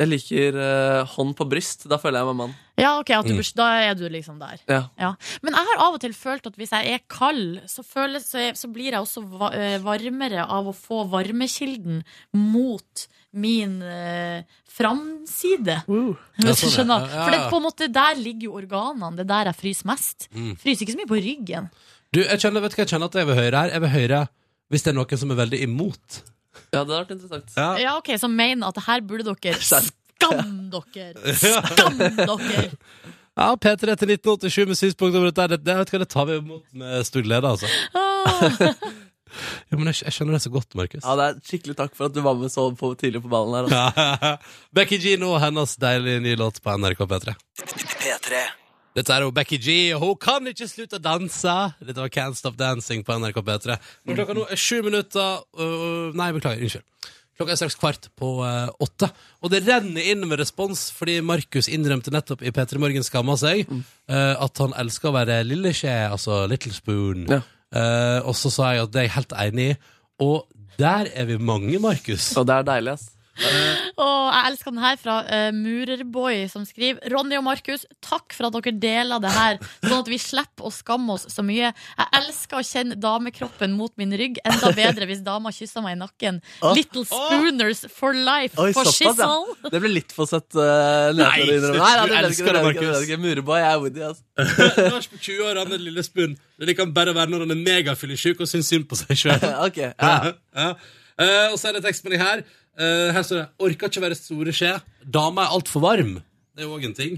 [0.00, 1.84] Jeg liker uh, hånd på bryst.
[1.90, 2.54] Da føler jeg meg mann.
[2.80, 3.42] Ja, ok, at du, Mm.
[3.58, 4.62] da er du liksom der.
[4.64, 5.10] Ja.
[5.44, 8.46] Men jeg har av og til følt at hvis jeg er kald, så, føler, så,
[8.56, 9.20] så blir jeg også
[9.52, 12.00] eh, varmere av å få varmekilden
[12.32, 13.04] mot
[13.36, 15.82] min uh, framside.
[15.84, 16.16] Uh.
[16.40, 16.74] Hvis du sånn, ja.
[16.78, 17.04] skjønner.
[17.04, 19.12] Ja, ja, For det, på en måte, der ligger jo organene.
[19.18, 20.30] Det er der jeg fryser mest.
[20.32, 20.52] Mm.
[20.58, 21.70] Fryser ikke så mye på ryggen.
[22.10, 23.76] Du, jeg kjenner, vet du hva jeg kjenner at jeg vil høre her?
[23.76, 24.26] Jeg vil høre
[24.70, 26.20] hvis det er noen som er veldig imot.
[26.50, 27.56] Ja, det hadde vært interessant.
[27.56, 27.70] Ja.
[27.80, 29.94] Ja, ok, Så mener at her burde dere Skjerp.
[30.20, 31.34] Skam dere!
[31.40, 32.70] Skam dere!
[33.40, 35.46] Ja, P3 til 1987 med synspunkt over dette.
[35.54, 37.70] Det, det, vet du hva, det tar vi imot med stor glede, altså.
[37.94, 38.74] Ah.
[39.70, 41.04] Ja, men jeg, jeg skjønner det så godt, Markus.
[41.04, 43.54] Ja, det er Skikkelig takk for at du var med så på, tidlig på ballen
[43.54, 43.68] her.
[43.70, 44.32] Altså.
[44.76, 47.36] Becky G nå, hennes deilige nye låt på NRK P3.
[47.62, 48.40] P3.
[49.00, 51.54] Dette er jo Becky G, og hun kan ikke slutte å danse.
[51.80, 53.76] Dette var Can't Stop Dancing på NRK P3.
[54.04, 56.60] Når klokka nå er sju minutter uh, Nei, beklager.
[56.66, 57.14] Unnskyld.
[57.40, 59.08] Klokka er straks kvart på uh, åtte.
[59.40, 63.64] Og det renner inn med respons fordi Markus innrømte nettopp i P3 Morgen skamma seg
[63.72, 67.24] uh, at han elsker å være lille skje, altså Little Spoon.
[67.30, 67.40] Ja.
[68.26, 69.74] Og så sa jeg at det er jeg helt enig i.
[70.26, 70.40] Og
[70.76, 72.32] der er vi mange, Markus.
[72.36, 73.08] Og det er deilig, ass.
[74.00, 78.48] Og jeg elsker den her fra uh, Murerboy, som skriver Ronny og Markus, takk for
[78.48, 81.70] at dere deler det her, sånn at vi slipper å skamme oss så mye.
[81.72, 84.40] Jeg elsker å kjenne damekroppen mot min rygg.
[84.46, 86.40] Enda bedre hvis dama kysser meg i nakken.
[86.64, 86.72] Oh.
[86.76, 89.28] Little spooners for life Oi, for shizzle.
[89.28, 89.70] ja.
[89.74, 90.48] Det ble litt for søtt.
[90.56, 92.64] Uh, Nei, Nei, det elsker det.
[92.70, 93.10] Markus.
[93.20, 94.22] Murerboy er Woody, ass.
[94.80, 96.38] Lars på 20 år, han er lille Spoon.
[96.60, 99.44] Det kan bare være når han er megafyllesyk og syns synd på seg sjøl.
[99.66, 100.32] okay, ja.
[100.60, 100.72] Ja.
[101.20, 102.40] Uh, og så er det tekstmelding her.
[102.78, 104.80] Eh, her står det 'Orker ikke være store skje'.
[105.04, 106.20] Dama er altfor varm.
[106.60, 107.12] Det er jo òg en ting.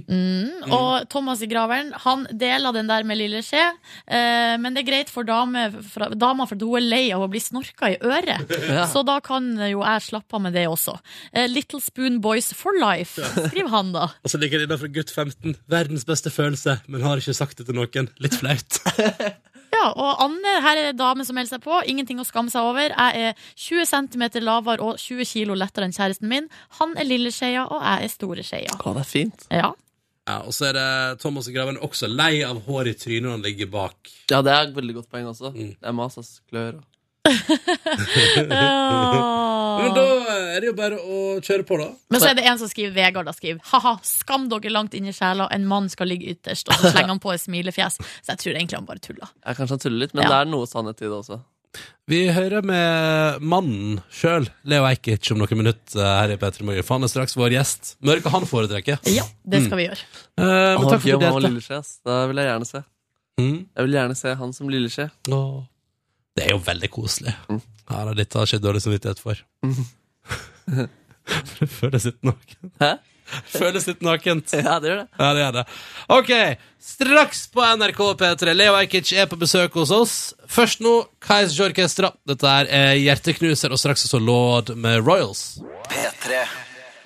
[0.70, 3.62] Og Thomas i Graveren Han deler den der med lille skje,
[4.06, 7.30] eh, men det er greit for dame, fra, dama for hun er lei av å
[7.32, 8.44] bli snorka i øret.
[8.68, 8.86] Ja.
[8.86, 10.94] Så da kan jo jeg slappe av med det også.
[11.32, 14.10] Eh, Little Spoon Boys for life, skriver han da.
[14.22, 15.56] Og så ligger det innafor gutt 15.
[15.66, 18.12] Verdens beste følelse, men har ikke sagt det til noen.
[18.22, 18.78] Litt flaut.
[19.82, 21.80] Ja, og Anne, her er det dame som melder seg på.
[21.90, 22.92] Ingenting å skamme seg over.
[22.92, 26.46] Jeg er 20 cm lavere og 20 kg lettere enn kjæresten min.
[26.78, 28.76] Han er lille skeia, og jeg er store skeia.
[28.78, 29.48] Å, det er fint.
[29.50, 29.72] Ja.
[30.28, 33.44] Ja, og så er det Thomas Graven også lei av hår i trynet når han
[33.48, 34.12] ligger bak.
[34.30, 35.50] Ja, det er et veldig godt poeng også.
[35.56, 35.72] Mm.
[35.74, 36.36] Det er mas, ass.
[36.46, 36.86] Klør og
[38.42, 40.04] Men da
[40.56, 41.88] er det jo bare å kjøre på, da.
[42.12, 45.08] Men så er det en som skriver Vegard da skriver Ha-ha, skam dere langt inn
[45.10, 45.48] i sjela.
[45.54, 46.68] En mann skal ligge ytterst.
[46.68, 47.98] Og så slenger han på et smilefjes.
[48.02, 49.32] Så jeg tror egentlig han bare tuller.
[49.44, 50.30] Ja, Kanskje han tuller litt, men Ja.
[50.34, 51.40] det er noe sannhet i det også.
[52.10, 56.84] Vi hører med mannen sjøl, Leo Ajkic, om noen minutter her i P3 Morgen.
[56.84, 57.94] For han er straks vår gjest.
[58.04, 58.98] Mørke han foretrekker.
[59.08, 60.04] Ja, det skal vi gjøre.
[60.36, 61.80] Eh, men takk for at du delte.
[62.04, 62.82] Da vil jeg gjerne se.
[63.40, 63.56] Mm.
[63.72, 65.08] Jeg vil gjerne se han som lilleskje.
[65.32, 65.62] Åh.
[66.36, 67.34] Det er jo veldig koselig.
[67.50, 67.60] Mm.
[67.92, 69.40] Her da, dette har ikke dårlig samvittighet for.
[71.60, 72.72] det føles litt naken.
[72.80, 72.92] Hæ?
[73.52, 74.52] Føles litt nakent.
[74.66, 75.06] Ja, det gjør det.
[75.18, 75.64] Ja, det gjør det.
[76.16, 76.32] Ok,
[76.92, 78.54] straks på NRK P3.
[78.56, 80.16] Leo Ajkic er på besøk hos oss.
[80.50, 82.12] Først nå Kais Orkestra.
[82.28, 85.62] Dette er Hjerteknuser, og straks også Lord med Royals.
[85.88, 86.42] P3.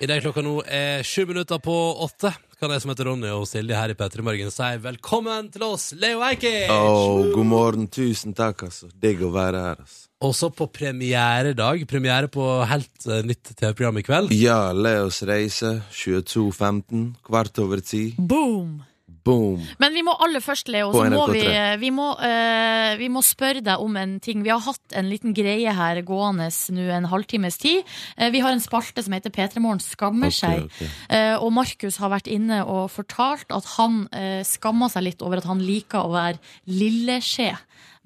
[0.03, 1.75] I det klokka nå er sju minutter på
[2.05, 2.33] åtte.
[2.57, 5.91] Kan jeg som heter Ronny og Silje her i P3 Morgen si velkommen til oss,
[5.99, 6.71] Leo Eikic!
[6.73, 7.85] Oh, god morgen.
[7.93, 8.89] Tusen takk, altså.
[8.97, 10.07] Digg å være her, altså.
[10.25, 11.83] Også på premieredag.
[11.89, 14.33] Premiere på helt eh, nytt TV-program i kveld.
[14.33, 15.75] Ja, Leos reise.
[15.93, 17.11] 22.15.
[17.27, 18.07] Kvart over ti.
[18.17, 18.79] Boom!
[19.27, 19.63] Boom.
[19.81, 21.43] Men vi må aller først, Leo, så må vi,
[21.81, 24.43] vi, må, uh, vi må spørre deg om en ting.
[24.45, 27.83] Vi har hatt en liten greie her gående nå en halvtimes tid.
[28.15, 30.65] Uh, vi har en spalte som heter P3 Morgen skammer seg.
[30.69, 30.89] okay.
[31.11, 34.05] Uh, og Markus har vært inne og fortalt at han
[34.47, 37.51] skammer seg litt over at han liker å være lilleskje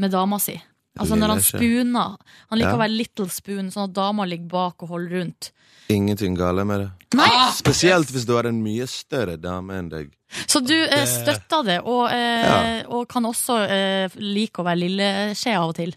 [0.02, 0.58] med dama si.
[1.00, 2.16] Altså når han spooner.
[2.50, 2.76] Han liker Ja.
[2.76, 5.52] å være little spoon, sånn at dama ligger bak og holder rundt.
[5.90, 6.90] Ingenting gale med det.
[7.16, 10.12] Nei, Spesielt hvis du har en mye større dame enn deg.
[10.48, 12.84] Så du eh, støtter det, og, eh, Ja.
[12.88, 15.96] og kan også eh, like å være lilleskje av og til.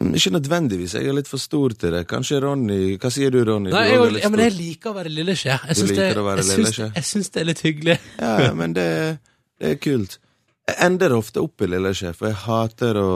[0.00, 0.94] Ikke nødvendigvis.
[0.96, 2.06] Jeg er litt for stor til det.
[2.08, 3.70] Kanskje Ronny Hva sier du, Ronny?
[3.70, 5.58] Nei, jeg, ja, men jeg liker å være lilleskje.
[5.68, 7.98] Jeg syns det, det er litt hyggelig.
[8.18, 9.18] Ja, ja, men det,
[9.60, 10.16] det er kult.
[10.68, 13.10] Jeg ender ofte opp i lilleskje, for jeg hater å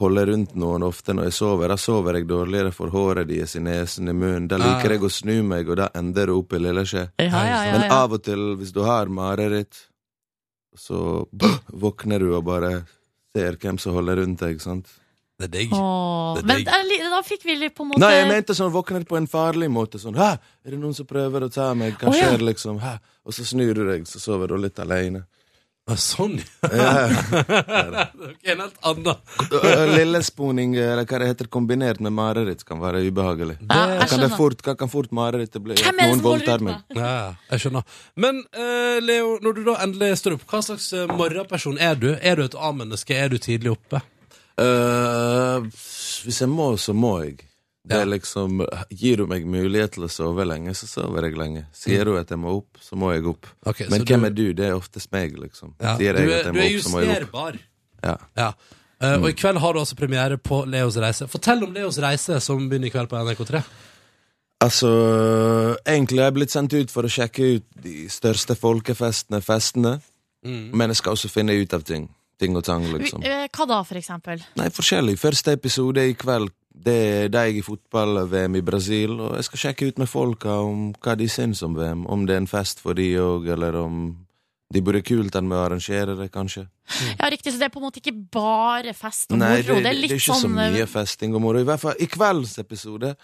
[0.00, 1.72] holde rundt noen ofte når jeg sover.
[1.72, 4.48] Da sover jeg dårligere for håret deres i nesen, i munnen.
[4.50, 7.06] Da liker jeg å snu meg, og da ender det opp i lille skje.
[7.22, 9.86] Ja, ja, ja, Men av og til, hvis du har mareritt,
[10.76, 11.24] så
[11.86, 12.74] våkner du og bare
[13.36, 14.88] ser hvem som holder rundt deg, sant?
[15.36, 15.72] Det er digg.
[15.76, 17.00] Åh, Det er men digg.
[17.02, 19.26] da, da fikk vi litt på en måte Nei, jeg mente sånn våkner på en
[19.28, 20.00] farlig måte.
[20.00, 20.30] Sånn, hæ,
[20.64, 21.98] er det noen som prøver å ta meg?
[22.00, 22.30] Hva Å, ja.
[22.40, 22.78] liksom?
[22.80, 22.94] Hæ?
[23.28, 25.26] Og så snur du deg, så sover du litt alene.
[25.86, 26.94] Ah, Sånn, Ja.
[27.30, 29.20] det er en helt annen.
[29.92, 33.54] Lillesponing, eller hva det heter, kombinert med mareritt kan være ubehagelig.
[33.60, 35.76] Det, jeg kan det fort, kan fort marerittet bli?
[35.78, 36.98] Hvem er det som holder ut med?
[36.98, 37.86] Ja, ja, jeg skjønner.
[38.18, 42.08] Men uh, Leo, når du da endelig står opp, hva slags eh, morgenperson er du?
[42.18, 43.14] Er du et A-menneske?
[43.14, 44.02] Er du tidlig oppe?
[44.58, 45.70] Uh,
[46.26, 47.45] hvis jeg må, så må jeg.
[47.86, 51.66] Det er liksom, Gir du meg mulighet til å sove lenge, så sover jeg lenge.
[51.72, 53.46] Sier du at jeg må opp, så må jeg opp.
[53.66, 54.52] Okay, Men hvem du- er du?
[54.54, 55.74] Det er oftest meg, liksom.
[55.80, 57.20] Ja, Sier du, jeg er, at jeg må er opp, så må jeg opp.
[57.22, 57.58] justerbar.
[58.02, 58.16] Ja.
[58.36, 58.52] Ja.
[59.00, 61.28] Eh, Og i kveld har du altså premiere på Leos reise.
[61.28, 63.62] Fortell om Leos reise, som begynner i kveld på NRK3.
[64.64, 64.88] Altså,
[65.86, 69.98] egentlig har jeg blitt sendt ut for å sjekke ut de største folkefestene, festene.
[70.46, 70.70] Mm.
[70.74, 72.08] Men jeg skal også finne ut av ting.
[72.40, 73.22] Ting og tang, liksom.
[73.24, 74.42] Eh, Hva da, for eksempel?
[74.56, 75.16] Nei, forskjellig.
[75.20, 79.88] Første episode i kveld, det er deg i fotball-VM i Brasil, og jeg skal sjekke
[79.88, 82.04] ut med folka om hva de syns om VM.
[82.06, 84.10] Om det er en fest for de òg, eller om
[84.74, 86.66] de burde kult den med å arrangere det, kanskje.
[87.16, 89.48] Ja, riktig, Så det er på en måte ikke bare fest og moro?
[89.48, 91.62] Nei, det, det, det, er det er ikke så sånn så mye festing og moro.
[91.62, 93.14] I hvert fall i kveldens episode.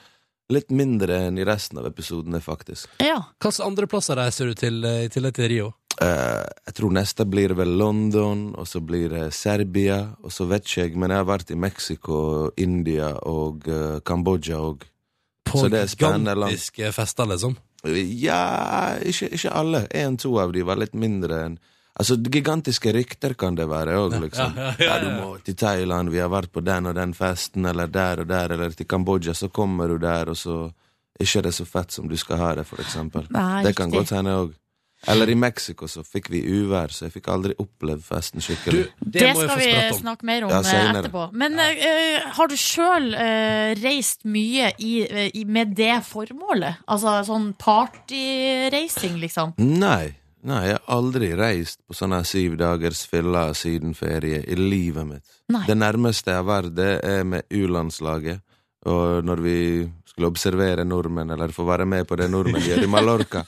[0.53, 2.91] Litt mindre enn i resten av episodene, faktisk.
[3.01, 3.21] Ja.
[3.41, 5.69] Hvilke andre plasser reiser du til eh, i tillegg til Rio?
[6.03, 10.67] Eh, jeg tror neste blir vel London, og så blir det Serbia, og så vet
[10.67, 12.17] ikke jeg, men jeg har vært i Mexico,
[12.57, 14.87] India og uh, Kambodsja òg.
[15.47, 17.59] På gigantiske fester, liksom?
[17.85, 19.85] Ja, ikke, ikke alle.
[19.91, 21.61] En-to av de var litt mindre enn
[21.93, 24.55] Altså, gigantiske rykter kan det være òg, liksom.
[24.57, 27.13] ja, Ja, ja, ja, du må til Thailand, vi har vært på den og den
[27.13, 30.71] festen, eller der og der, eller til Kambodsja, så kommer du der, og så
[31.21, 33.29] ikke er det så fett som du skal ha det, for eksempel.
[33.37, 34.57] Nei, det kan godt hende òg.
[35.07, 38.85] Eller i Mexico så fikk vi uvær, så jeg fikk aldri opplevd festen Du, skikkelig.
[39.01, 41.25] det, Det skal vi snakke mer om Ja, eh, etterpå.
[41.35, 43.11] Men eh, har du sjøl
[43.83, 46.85] reist mye i, uh, med det formålet?
[46.87, 49.57] Altså sånn partyreising, liksom?
[49.59, 50.15] Nei,
[50.47, 55.37] nei, jeg har aldri reist på sånne syv dagers fylla sydenferie i livet mitt.
[55.53, 55.65] Nei.
[55.67, 58.43] Det nærmeste jeg har vært, det er med U-landslaget.
[58.87, 59.59] Og når vi
[60.13, 63.45] skulle observere nordmenn, eller få være med på det nordmenn gjør i Mallorca.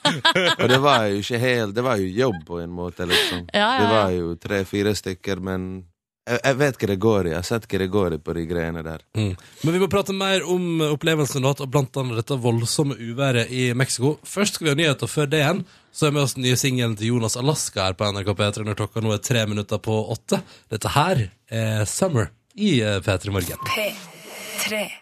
[0.59, 3.45] Og det var jo ikke helt Det var jo jobb på en måte, liksom.
[3.53, 5.85] Ja, ja, Det var jo tre-fire stykker, men
[6.25, 7.33] jeg, jeg vet hva det går i.
[7.35, 9.05] Jeg har sett hva det går i på de greiene der.
[9.19, 9.35] Mm.
[9.65, 14.17] Men vi må prate mer om opplevelsen og blant annet dette voldsomme uværet i Mexico.
[14.25, 16.97] Først skal vi ha nyheter, før det igjen så er vi oss den nye singelen
[16.99, 20.41] til Jonas Alaska her på NRK P3 når klokka nå er tre minutter på åtte.
[20.73, 23.31] Dette her er Summer i eh, P3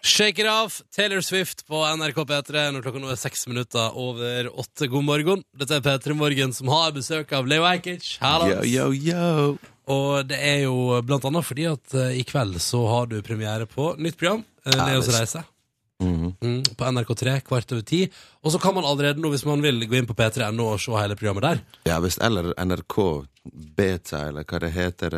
[0.01, 4.49] Shake it off, Taylor Swift på NRK P3 når klokka nå er seks minutter over
[4.51, 4.89] åtte.
[4.91, 5.45] God morgen.
[5.57, 8.17] Dette er P3 Morgen som har besøk av Leo Ajkic.
[8.21, 9.55] Yo, yo, yo!
[9.93, 13.67] Og det er jo blant annet fordi at uh, i kveld så har du premiere
[13.67, 15.19] på nytt program, uh, Leos reise.
[15.19, 15.43] reise.
[16.03, 16.33] -hmm.
[16.41, 18.11] Mm, på NRK3 kvart over ti.
[18.43, 20.95] Og så kan man allerede nå, hvis man vil, gå inn på p3.no og se
[20.97, 21.63] hele programmet der.
[21.89, 22.21] Ja visst.
[22.23, 22.99] Eller NRK
[23.77, 25.17] Beta, eller hva det heter.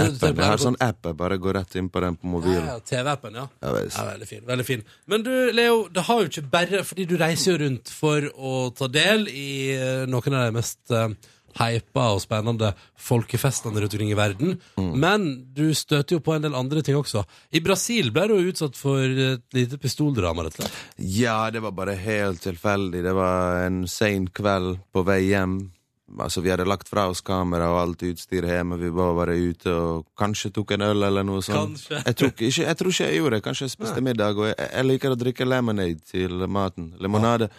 [0.00, 0.42] Eh, Appen.
[0.42, 2.66] Jeg har sånn app, jeg bare går rett inn på den på mobilen.
[2.66, 3.46] Ja, ja, TV-appen, ja.
[3.62, 3.76] Ja.
[3.76, 4.84] Ja, veldig fin, veldig fin.
[5.06, 8.56] Men du, Leo, det har jo ikke bare Fordi du reiser jo rundt for å
[8.76, 11.08] ta del i eh, noen av de mest uh,
[11.56, 14.56] hypa og spennende folkefestene rundt omkring i verden.
[14.76, 15.26] Men
[15.56, 17.24] du støter jo på en del andre ting også.
[17.56, 20.82] I Brasil ble du utsatt for et lite pistoldrama, rett og slett.
[21.16, 23.04] Ja, det var bare helt tilfeldig.
[23.06, 25.58] Det var en sein kveld på vei hjem.
[26.06, 29.72] Altså, vi hadde lagt fra oss kamera og alt utstyr hjemme, vi var bare ute
[29.74, 31.80] og kanskje tok en øl eller noe sånt.
[31.80, 31.98] Kanskje.
[31.98, 33.44] Jeg, tok ikke, jeg tror ikke jeg gjorde det.
[33.46, 36.92] Kanskje jeg spiste middag, og jeg, jeg liker å drikke lemonade til maten.
[37.02, 37.50] Limonade.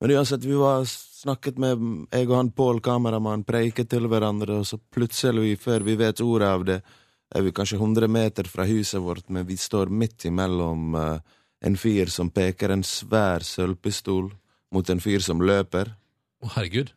[0.00, 4.68] Men uansett, vi var snakket med jeg og han Pål, kameramann, preiket til hverandre, og
[4.68, 6.78] så plutselig, før vi vet ordet av det,
[7.30, 11.18] er vi kanskje 100 meter fra huset vårt, men vi står midt imellom uh,
[11.60, 14.30] en fyr som peker en svær sølvpistol
[14.72, 15.92] mot en fyr som løper,
[16.40, 16.94] Å, herregud.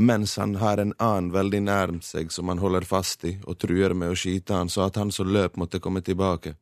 [0.00, 3.92] Mens han har en annen veldig nærm seg som han holder fast i, og truer
[3.94, 6.56] med å skyte han, så at han som løp, måtte komme tilbake.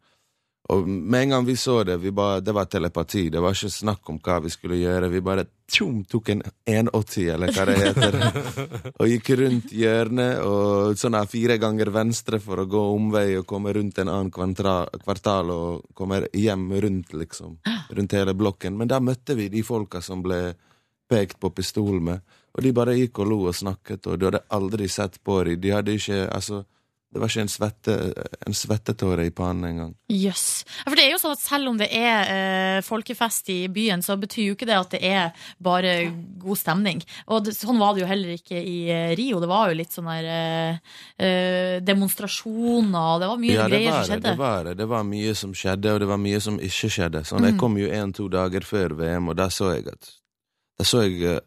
[0.68, 3.70] Og med en gang vi så det, vi bare, det var telepati, det var ikke
[3.72, 7.76] snakk om hva vi skulle gjøre, vi bare tjom, tok en 180, eller hva det
[7.78, 8.18] heter,
[9.00, 13.72] og gikk rundt hjørnet, og sånn fire ganger venstre for å gå omvei og komme
[13.78, 17.56] rundt en annen kvartal, kvartal og komme hjem rundt, liksom,
[17.96, 18.76] rundt hele blokken.
[18.76, 20.42] Men da møtte vi de folka som ble
[21.08, 22.20] pekt på pistol med,
[22.54, 25.60] og de bare gikk og lo og snakket, og du hadde aldri sett på dem,
[25.60, 26.64] de hadde ikke, altså,
[27.08, 27.94] det var ikke en, svette,
[28.46, 29.92] en svettetåre i pannen engang.
[30.12, 30.42] Jøss.
[30.68, 30.82] Yes.
[30.84, 34.18] for det er jo sånn at selv om det er eh, folkefest i byen, så
[34.20, 35.30] betyr jo ikke det at det er
[35.64, 35.94] bare
[36.42, 37.00] god stemning.
[37.32, 39.40] Og det, sånn var det jo heller ikke i eh, Rio.
[39.40, 40.76] Det var jo litt sånn der eh,
[41.16, 44.28] eh, demonstrasjoner, og det var mye Ja, greier var som skjedde.
[44.28, 44.76] Ja, det var det.
[44.82, 47.24] Det var mye som skjedde, og det var mye som ikke skjedde.
[47.24, 47.58] Sånn, Jeg Mm.
[47.64, 50.12] kom jo en-to dager før VM, og da så jeg at
[50.78, 51.44] Da så jeg eh,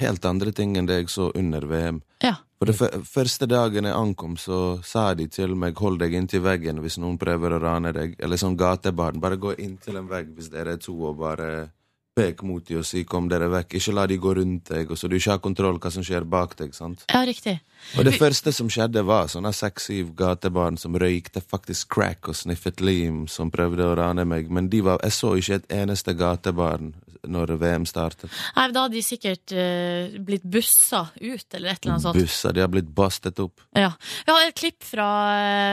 [0.00, 2.02] helt andre ting enn det jeg så under VM.
[2.24, 2.34] Ja.
[2.58, 6.80] For det første dagen jeg ankom, så sa de til meg 'hold deg inntil veggen
[6.82, 9.20] hvis noen prøver å rane deg', eller sånn gatebarn.
[9.20, 11.70] Bare gå inntil en vegg hvis dere er to, og bare
[12.18, 13.78] pek mot dem og si 'kom dere vekk'.
[13.78, 16.24] Ikke la de gå rundt deg, og så du ikke har kontroll hva som skjer
[16.24, 16.74] bak deg.
[16.74, 17.04] sant?
[17.08, 17.60] Ja, riktig.
[17.96, 22.80] Og det første som skjedde, var sånne seks-syv gatebarn som røykte faktisk crack og sniffet
[22.80, 24.50] lim, som prøvde å rane meg.
[24.50, 26.94] Men de var, jeg så ikke et eneste gatebarn
[27.26, 28.30] når VM startet.
[28.56, 32.18] Nei, Da hadde de sikkert uh, blitt bussa ut, eller et eller annet sånt.
[32.18, 33.60] Bussa, de har blitt bastet opp.
[33.74, 33.92] Ja.
[34.26, 35.08] Vi har et klipp fra,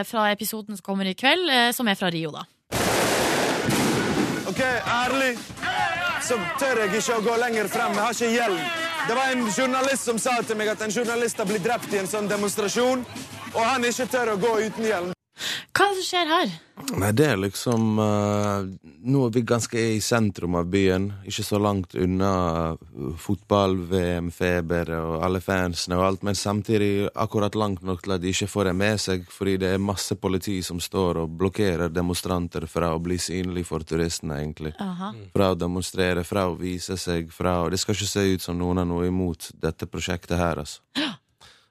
[0.07, 2.45] fra episoden som kommer i kveld, uh, som er fra Rio, da.
[4.45, 5.35] Ok, ærlig
[6.25, 7.93] så tør jeg ikke å gå lenger frem.
[7.93, 8.61] Jeg har ikke hjelm.
[9.05, 11.99] Det var en journalist som sa til meg at en journalist har blitt drept i
[12.01, 13.03] en sånn demonstrasjon,
[13.53, 15.11] og han ikke tør å gå uten hjelm.
[15.75, 16.51] Hva er det som skjer her?
[16.95, 18.63] Nei, det er liksom uh,
[19.07, 22.31] Nå er vi ganske i sentrum av byen, ikke så langt unna
[22.75, 28.31] uh, fotball-VM-feber og alle fansene og alt, men samtidig akkurat langt nok til at de
[28.31, 32.67] ikke får det med seg, fordi det er masse politi som står og blokkerer demonstranter
[32.71, 34.75] fra å bli synlig for turistene, egentlig.
[34.83, 35.11] Aha.
[35.35, 38.59] Fra å demonstrere, fra å vise seg, fra å Det skal ikke se ut som
[38.59, 40.83] noen har noe imot dette prosjektet her, altså.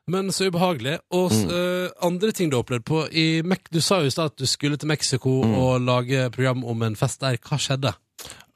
[0.06, 0.98] Men så ubehagelig.
[1.16, 1.48] Og Mm.
[1.50, 4.36] uh, andre ting du har opplevd på i Mek Du sa jo i stad at
[4.36, 5.54] du skulle til Mexico Mm.
[5.58, 7.36] og lage program om en fest der.
[7.38, 7.94] Hva skjedde?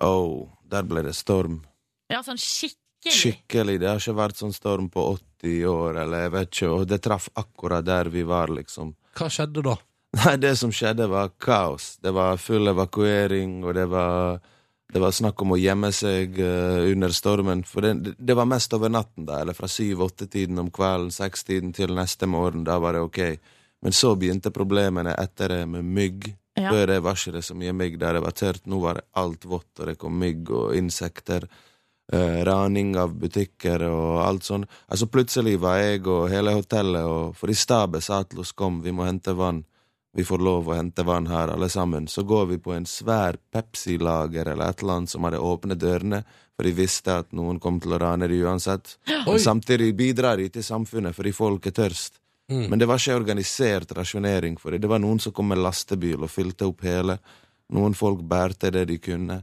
[0.00, 1.62] Oh, der ble det storm.
[2.10, 2.76] Ja, sånn skikkelig.
[3.12, 3.78] Skikkelig.
[3.80, 7.00] Det har ikke vært sånn storm på 80 år, eller jeg vet ikke, og det
[7.02, 8.94] traff akkurat der vi var, liksom.
[9.16, 9.76] Hva skjedde da?
[10.24, 11.98] Nei, det som skjedde, var kaos.
[12.02, 14.40] Det var full evakuering, og det var,
[14.92, 17.60] det var snakk om å gjemme seg eh, under stormen.
[17.68, 21.92] For det, det var mest over natten, da, eller fra syv-åtte-tiden om kvelden, sekstiden til
[21.96, 22.64] neste morgen.
[22.64, 23.20] Da var det ok.
[23.84, 26.30] Men så begynte problemene etter det med mygg.
[26.58, 26.72] Ja.
[26.72, 28.64] Før det varselet som gir mygg der det var tørt.
[28.66, 31.46] Nå var det alt vått, og det kom mygg og insekter.
[32.08, 34.64] Uh, raning av butikker og alt sånn.
[34.88, 38.80] Altså Plutselig var jeg og hele hotellet, og for i stabet sa til oss kom,
[38.80, 39.60] vi må hente vann.
[40.18, 42.08] Vi får lov å hente vann her, alle sammen.
[42.10, 46.24] Så går vi på en svær Pepsi-lager eller et eller annet som hadde åpnet dørene,
[46.56, 48.96] for de visste at noen kom til å rane de uansett.
[49.06, 52.18] Men samtidig bidrar de til samfunnet fordi folk er tørst.
[52.50, 52.64] Mm.
[52.64, 54.82] Men det var ikke organisert rasjonering for det.
[54.82, 57.20] Det var noen som kom med lastebil og fylte opp hele.
[57.78, 59.38] Noen folk bærte det de kunne.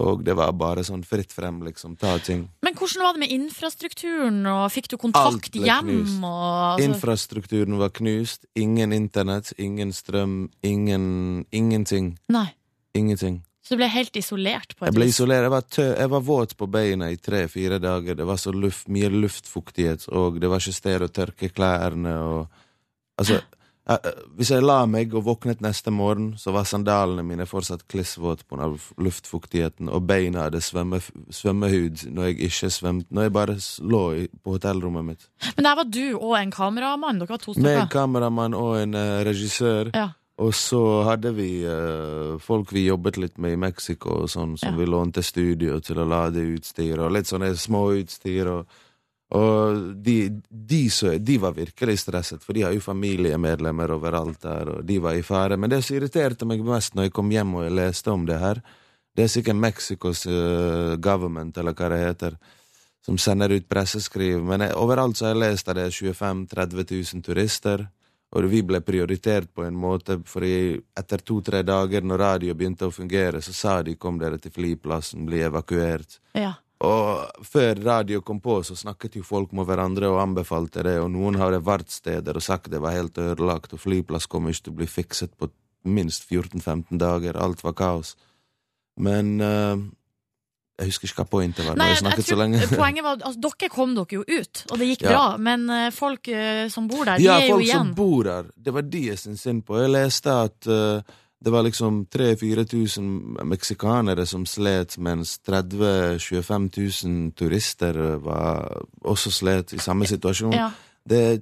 [0.00, 1.96] Og det var bare sånn fritt frem, liksom.
[2.00, 2.46] Ta ting.
[2.64, 5.92] Men hvordan var det med infrastrukturen, og fikk du kontakt hjem?
[6.24, 8.48] Og, altså, Infrastrukturen var knust.
[8.56, 12.16] Ingen internett, ingen strøm, ingen Ingenting.
[12.28, 12.48] nei.
[12.94, 13.42] Ingenting.
[13.62, 15.44] Så du ble helt isolert på et Jeg ble isolert.
[15.44, 18.16] Jeg var, tø jeg var våt på beina i tre-fire dager.
[18.18, 22.14] Det var så luft, mye luftfuktighet, og det var ikke sted å tørke klærne.
[22.18, 22.48] Og,
[23.20, 23.38] altså,
[24.38, 28.68] hvis jeg la meg og våknet neste morgen, så var sandalene mine fortsatt klissvåte pga.
[28.98, 31.00] luftfuktigheten, og beina hadde svømme,
[31.34, 33.08] svømmehud når jeg ikke svømte.
[33.10, 35.28] Når jeg bare lå i, på hotellrommet mitt.
[35.56, 37.18] Men der var du og en kameramann.
[37.18, 39.90] Dere var to Med en kameramann og en uh, regissør.
[39.94, 40.08] Ja.
[40.40, 44.72] Og så hadde vi uh, folk vi jobbet litt med i Mexico, og sånn, som
[44.72, 44.78] Ja.
[44.78, 48.48] vi lånte studio til å lade utstyr, og litt sånne små utstyr.
[48.48, 48.78] Og,
[49.30, 54.70] og de, de, så, de var virkelig stresset, for de har jo familiemedlemmer overalt der,
[54.72, 55.58] og de var i fare.
[55.60, 58.58] Men det som irriterte meg mest når jeg kom hjem og leste om det her,
[59.14, 62.36] det er sikkert Mexicos uh, government, eller hva det heter,
[63.06, 64.42] som sender ut presseskriv.
[64.46, 67.86] Men jeg, overalt så har jeg lest at det er 25 000-30 000 turister.
[68.30, 72.94] Og vi ble prioritert på en måte, for etter to-tre dager, når radio begynte å
[72.94, 76.20] fungere, så sa de kom dere til flyplassen, bli evakuert.
[76.38, 76.52] Ja.
[76.80, 81.10] Og før radio kom på, så snakket jo folk med hverandre og anbefalte det, og
[81.12, 84.72] noen hadde vært steder og sagt det var helt ødelagt, og flyplass kom ikke til
[84.72, 85.50] å bli fikset på
[85.84, 88.14] minst 14-15 dager, alt var kaos.
[89.00, 89.76] Men uh,
[90.80, 91.76] jeg husker ikke hva pointet var.
[91.76, 92.64] Nei, jeg, snakket jeg så lenge.
[92.80, 95.12] poenget var altså, Dere kom dere jo ut, og det gikk Ja.
[95.12, 95.24] bra.
[95.50, 97.68] Men uh, folk uh, som bor der, de er jo igjen.
[97.68, 98.52] Ja, folk som bor der.
[98.56, 99.76] Det var de jeg syntes synd på.
[99.84, 100.72] Jeg leste at
[101.40, 105.76] det var liksom 3000-4000 meksikanere som slet, mens 30
[106.18, 110.52] 000-25 000 turister var også slet i samme situasjon.
[110.52, 110.68] Ja.
[111.04, 111.38] Det er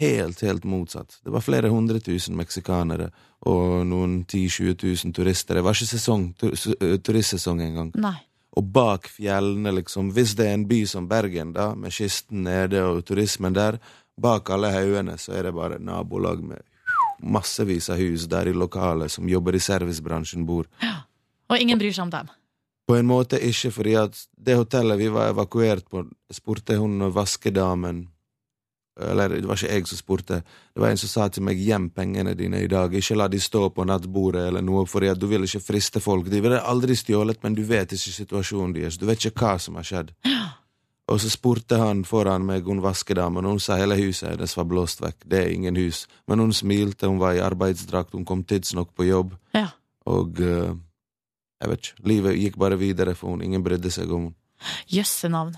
[0.00, 1.20] helt, helt motsatt.
[1.24, 3.10] Det var flere hundre tusen meksikanere
[3.48, 5.56] og noen 10 000-20 000 turister.
[5.56, 6.56] Det var ikke sesong, tur
[7.00, 7.94] turistsesong engang.
[7.96, 8.18] Nei.
[8.60, 12.82] Og bak fjellene, liksom, hvis det er en by som Bergen, da, med kysten nede
[12.82, 13.78] og turismen der,
[14.20, 16.60] bak alle haugene så er det bare nabolag med
[17.22, 20.68] massevis av hus der i lokalet som jobber i servicebransjen bor.
[20.82, 21.02] Ja.
[21.50, 22.30] Og ingen bryr seg om dem.
[22.90, 28.08] På en måte ikke, fordi at det hotellet vi var evakuert på, spurte hun vaskedamen
[29.00, 30.36] Eller det var ikke jeg som spurte,
[30.74, 33.40] det var en som sa til meg 'gjem pengene dine i dag', ikke la de
[33.40, 36.28] stå på nattbordet eller noe, fordi at du vil ikke friste folk.
[36.28, 39.74] De ville aldri stjålet, men du vet ikke situasjonen deres, du vet ikke hva som
[39.74, 40.12] har skjedd.
[41.10, 45.00] Og så spurte han foran meg, hun vaskedamen, hun sa hele huset hennes var blåst
[45.02, 46.04] vekk, det er ingen hus.
[46.30, 49.66] Men hun smilte, hun var i arbeidsdrakt, hun kom tidsnok på jobb, Ja.
[50.06, 50.70] og eh,
[51.60, 54.34] jeg vet ikke, livet gikk bare videre for hun, ingen brydde seg om hun.
[54.88, 55.56] Jøsse navn.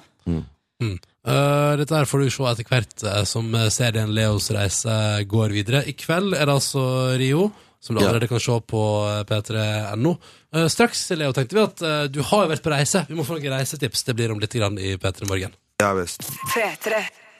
[0.83, 4.95] Eh, dette her får du se etter hvert uh, som serien Leos reise
[5.31, 5.85] går videre.
[5.87, 6.83] I kveld er det altså
[7.21, 7.51] Rio,
[7.83, 8.09] som du Ja.
[8.09, 10.17] allerede kan se på eh, p3.no.
[10.53, 13.07] Eh, straks, Leo, tenkte vi at uh, du har jo vært på reise.
[13.09, 14.05] Vi må få noen reisetips.
[14.05, 15.55] Det blir om litt grann i P3 Morgen.
[15.81, 16.29] Ja visst.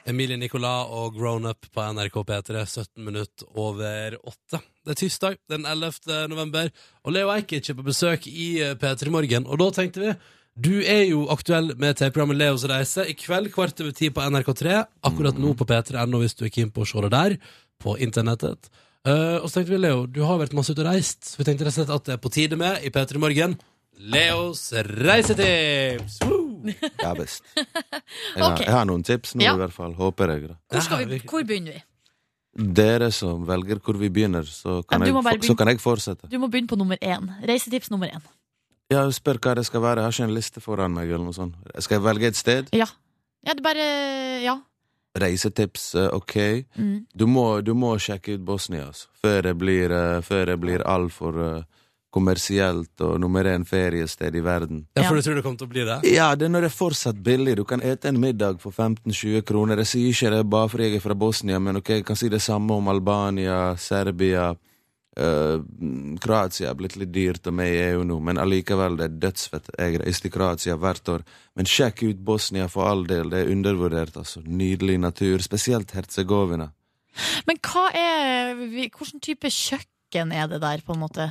[0.09, 4.59] Emilie Nicolas og Grown Up på NRK P3, 17 minutter over 8.
[4.83, 6.25] Det er tirsdag den 11.
[6.27, 6.71] november,
[7.05, 9.47] og Leo Ajkic er på besøk i eh, P3 Morgen.
[9.47, 10.15] Og da tenkte vi
[10.53, 13.07] du er jo aktuell med TV-programmet Leos reise.
[13.09, 14.75] I kveld kvart over ti på NRK3.
[15.09, 17.37] Akkurat nå på P3.no hvis du er keen på å se det der.
[17.81, 18.69] På internettet.
[19.05, 21.43] Eh, og så tenkte vi, Leo, du har vært masse ute og reist, så vi
[21.49, 23.57] tenkte rett og slett at det er på tide med i P3 Morgen.
[23.99, 26.21] Leos reisetips!
[26.23, 26.39] Woo!
[27.03, 27.43] Ja visst.
[27.57, 28.61] Jeg har, Ok.
[28.63, 29.53] jeg har noen tips nå, Ja.
[29.57, 29.91] i hvert fall.
[29.97, 30.45] Håper jeg.
[30.47, 30.55] da.
[30.71, 31.81] Hvor, skal vi, hvor begynner vi?
[32.77, 35.67] Dere som velger hvor vi begynner, så kan, Ja, du jeg, bare for- så kan
[35.67, 36.29] jeg fortsette.
[36.31, 37.27] Du må begynne på nummer én.
[37.43, 38.23] Reisetips nummer én.
[38.93, 39.99] Ja, Spør hva det skal være.
[39.99, 41.09] Jeg har ikke en liste foran meg.
[41.11, 41.55] eller noe sånt.
[41.79, 42.69] Skal jeg velge et sted?
[42.71, 42.85] Ja.
[43.45, 43.87] ja, det bare
[44.43, 44.55] Ja.
[45.19, 46.35] Reisetips, eh, ok.
[46.75, 47.05] Mm.
[47.13, 49.09] Du må, du må sjekke ut Bosnia altså.
[49.21, 51.83] før det blir, uh, før det blir altfor uh,
[52.13, 54.83] kommersielt og nummer én feriested i verden.
[54.97, 55.99] Ja, for du tror det kommer til å bli det?
[56.13, 57.55] Ja, det er når det er fortsatt billig.
[57.57, 59.81] Du kan ete en middag for 15-20 kroner.
[59.81, 62.29] Jeg sier ikke det bare fordi jeg er fra Bosnia, men ok, jeg kan si
[62.33, 64.51] det samme om Albania, Serbia.
[65.17, 65.57] Eh,
[66.23, 69.71] Kroatia er blitt litt dyrt og med i EU nå, men allikevel, det er dødsfett.
[69.77, 71.25] Jeg reiser til Kroatia hvert år.
[71.57, 74.43] Men sjekk ut Bosnia for all del, det er undervurdert, altså.
[74.45, 76.71] Nydelig natur, spesielt Herzegovina.
[77.47, 81.29] Men hva er Hvilken type kjøkken er det der, på en måte?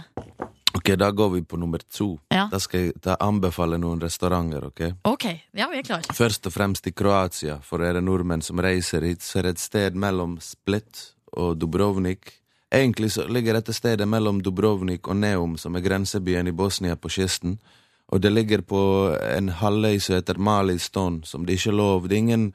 [0.74, 2.18] Ok, da går vi på nummer to.
[2.32, 2.48] Ja.
[2.50, 4.80] Da skal jeg da anbefale noen restauranter, ok?
[5.06, 6.14] Ok, ja, vi er klare.
[6.16, 9.62] Først og fremst i Kroatia, for dere nordmenn som reiser hit, så er det et
[9.62, 12.32] sted mellom Split og Dubrovnik.
[12.72, 17.10] Egentlig så ligger dette stedet mellom Dubrovnik og Neum, som er grensebyen i Bosnia på
[17.12, 17.58] kysten.
[18.08, 18.80] Og det ligger på
[19.36, 22.52] en halvøy som heter Malistone, som det ikke er lov Det er ingen,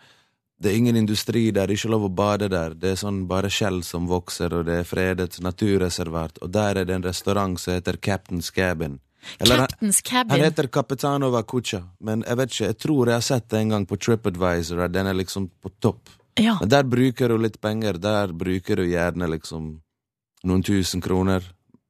[0.57, 2.73] det er ingen industri der, det er ikke lov å bade der.
[2.73, 6.41] Det er sånn bare skjell som vokser, og det er fredet naturreservat.
[6.41, 8.99] Og der er det en restaurant som heter Captain's Cabin.
[9.39, 10.31] Eller Captain's Cabin?
[10.31, 13.75] han heter Kapitanova Kucha, men jeg vet ikke, jeg tror jeg har sett det en
[13.75, 16.09] gang på TripAdvisor, at den er liksom på topp.
[16.37, 16.57] Ja.
[16.61, 19.77] Men der bruker du litt penger, der bruker du gjerne liksom
[20.43, 21.43] noen tusen kroner,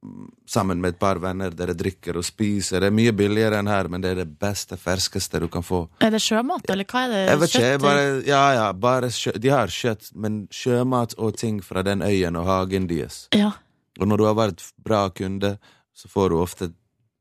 [0.04, 2.80] mm, sammen med et par venner, dere drikker og spiser.
[2.80, 5.84] Det er mye billigere enn her, men det er det beste, ferskeste du kan få.
[6.00, 7.22] Er det sjømat, eller hva er det?
[7.28, 11.36] Jeg vet ikke, jeg bare, ja ja, bare sjø, de har kjøtt, men sjømat og
[11.36, 13.26] ting fra den øyen og hagen deres.
[13.36, 13.52] Ja.
[13.98, 15.56] Og når du har vært bra kunde,
[15.92, 16.70] så får du ofte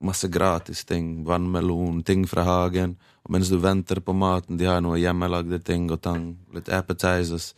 [0.04, 1.26] masse gratis ting.
[1.26, 2.98] Vannmelon, ting fra hagen.
[3.26, 6.36] Og mens du venter på maten, de har noe hjemmelagde ting og tang.
[6.54, 7.54] Litt appetizers.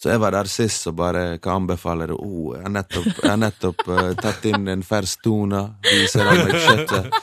[0.00, 2.14] Så jeg var der sist og bare kan anbefale det.
[2.16, 5.66] Oh, jeg har nettopp, jeg nettopp uh, tatt inn en fersk tuna.
[5.84, 7.18] Viser han meg kjøttet.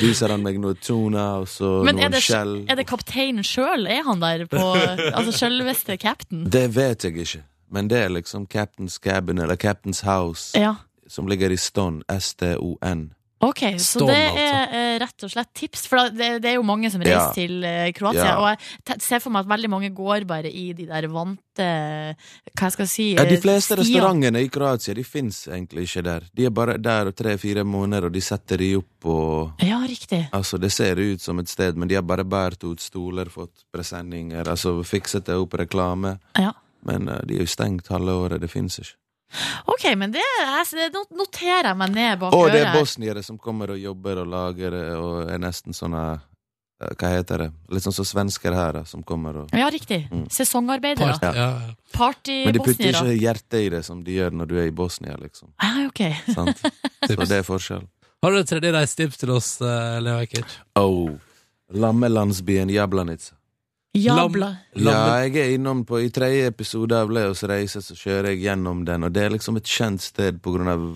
[0.00, 2.24] Viser han meg noe tuna og så Men noen skjell.
[2.24, 2.54] skjell.
[2.68, 3.86] er det kapteinen sjøl?
[3.88, 4.64] Er han der på
[5.12, 6.46] Altså sjølveste captain?
[6.52, 7.42] Det vet jeg ikke.
[7.72, 10.56] Men det er liksom Captain's Cabin eller Captain's House.
[10.58, 10.74] Ja.
[11.08, 13.10] som ligger i Ston, S-T-O-N.
[13.40, 14.40] Ok, så det altså.
[14.42, 15.84] er eh, rett og slett tips.
[15.86, 17.32] For det, det er jo mange som reiser Ja.
[17.36, 18.24] til eh, Kroatia.
[18.24, 18.38] Ja.
[18.42, 18.48] Og
[18.90, 21.68] jeg ser for meg at veldig mange går bare i de der vante
[22.58, 23.84] Hva skal jeg si Ja, De eh, fleste stier.
[23.84, 26.26] restaurantene i Kroatia de fins egentlig ikke der.
[26.34, 30.24] De er bare der tre-fire måneder, og de setter de opp og Ja, riktig.
[30.32, 33.62] Altså, det ser ut som et sted, men de har bare båret ut stoler, fått
[33.74, 36.18] presenninger, altså fikset det opp reklame.
[36.38, 36.52] Ja.
[36.86, 38.96] Men de er jo stengt halve året, det fins ikke.
[39.68, 40.24] Ok, men det,
[40.72, 44.30] det noterer jeg meg ned bak Og det er bosniere som kommer og jobber og
[44.32, 47.48] lager og er nesten sånne eh, Hva heter det?
[47.74, 50.06] Litt sånn som svensker her, da, som kommer og Ja, riktig.
[50.08, 50.24] Mm.
[50.32, 51.18] Sesongarbeidere.
[51.20, 51.50] Part, ja.
[51.60, 52.40] ja.
[52.46, 55.18] Men de putter ikke hjertet i det som de gjør når du er i Bosnia,
[55.20, 55.52] liksom.
[55.60, 56.04] Ah, ok.
[56.32, 56.64] Sant?
[57.08, 57.84] Så det er forskjell.
[58.24, 60.56] Har du et tredje reisetips til oss, eh, Leo Ajkic?
[60.80, 61.12] Oh.
[61.74, 63.36] Lammelandsbyen Jablanica.
[63.96, 64.56] Jabla.
[64.76, 68.84] Ja, jeg er innom på I tredje episode av Leos reise så kjører jeg gjennom
[68.86, 70.88] den, og det er liksom et kjent sted på grunn av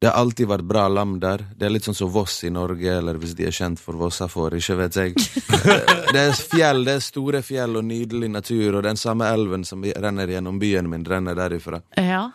[0.00, 1.46] Det har alltid vært bra lam der.
[1.56, 4.58] Det er litt sånn som Voss i Norge, eller hvis de er kjent for Vossafår,
[4.58, 5.14] ikke vet jeg.
[6.12, 9.82] Det er fjell, det er store fjell og nydelig natur, og den samme elven som
[9.82, 11.80] renner gjennom byen min, renner derifra.
[11.96, 12.26] Ja.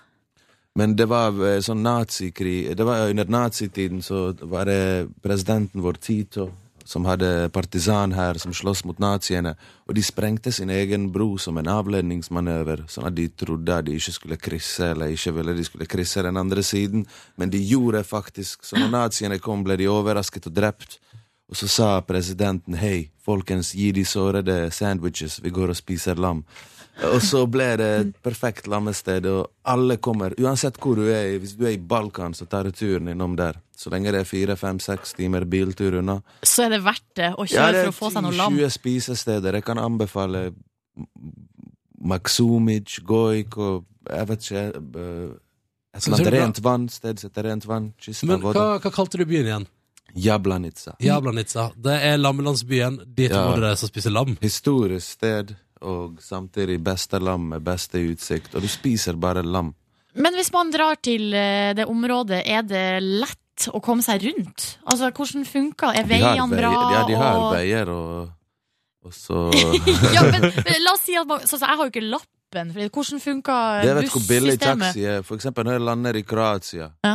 [0.76, 6.00] Men det var eh, sånn nazikrig Det var under nazitiden så var det presidenten vår
[6.00, 6.46] Tito
[6.92, 9.54] som hadde partisan her som sloss mot naziene,
[9.88, 13.96] og de sprengte sin egen bro som en avledningsmanøver, sånn at de trodde at de
[13.96, 17.06] ikke skulle krysse, eller ikke ville de skulle krysse den andre siden,
[17.40, 21.00] men de gjorde faktisk, så når naziene kom ble de overrasket og drept,
[21.52, 26.46] og så sa presidenten hei, folkens, gi de sårede sandwiches, vi går og spiser lam.
[27.02, 31.56] Og så ble det et perfekt lammested, og alle kommer, uansett hvor du er, hvis
[31.58, 33.58] du er i Balkan, så tar du turen innom der.
[33.76, 36.20] Så lenge det er fire, fem, seks timer biltur unna.
[36.46, 38.54] Så er det verdt det å Ja, kjøre det for å få seg noe lam.
[38.60, 39.58] 10-20 spisesteder.
[39.58, 40.44] Jeg kan anbefale
[42.02, 45.34] Maksumic, Goik og jeg vet ikke eh,
[45.92, 47.90] Et eller annet rent vann, sted som heter rent vann.
[48.30, 49.66] Men hva, hva kalte du byen igjen?
[50.16, 50.94] Jablanica.
[51.04, 51.66] Jablanica.
[51.76, 53.02] Det er lammelandsbyen.
[53.16, 53.46] Dit Ja.
[53.50, 54.38] må du reise og spise lam.
[54.42, 58.56] Historisk sted, og samtidig beste lam med beste utsikt.
[58.56, 59.74] Og du spiser bare lam.
[60.14, 64.66] Men hvis man drar til eh, det området, er det lett å komme seg rundt?
[64.90, 66.72] Altså, hvordan funker Er veiene bra?
[66.96, 67.54] Ja, de har og...
[67.56, 68.30] veier, og,
[69.06, 69.46] og så
[70.16, 72.72] ja, men, men la oss si at man, så, så Jeg har jo ikke lappen.
[72.76, 74.88] For hvordan funker Det vet hvor billig bussystemet?
[74.92, 75.22] taxi er.
[75.24, 77.14] For eksempel når jeg lander i Kroatia, Ja.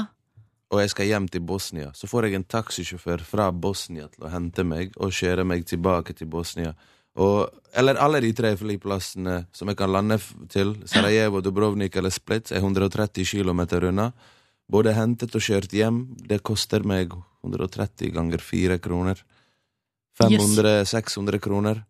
[0.72, 4.32] og jeg skal hjem til Bosnia, så får jeg en taxisjåfør fra Bosnia til å
[4.32, 6.72] hente meg og kjøre meg tilbake til Bosnia.
[7.16, 10.18] Og, eller alle de tre flyplassene som jeg kan lande
[10.52, 14.10] til, Sarajevo, Dubrovnik eller Split, er 130 km unna.
[14.68, 17.14] Både hentet og kjørt hjem, det koster meg
[17.46, 19.22] 130 ganger 4 kroner.
[20.20, 21.84] 500-600 kroner.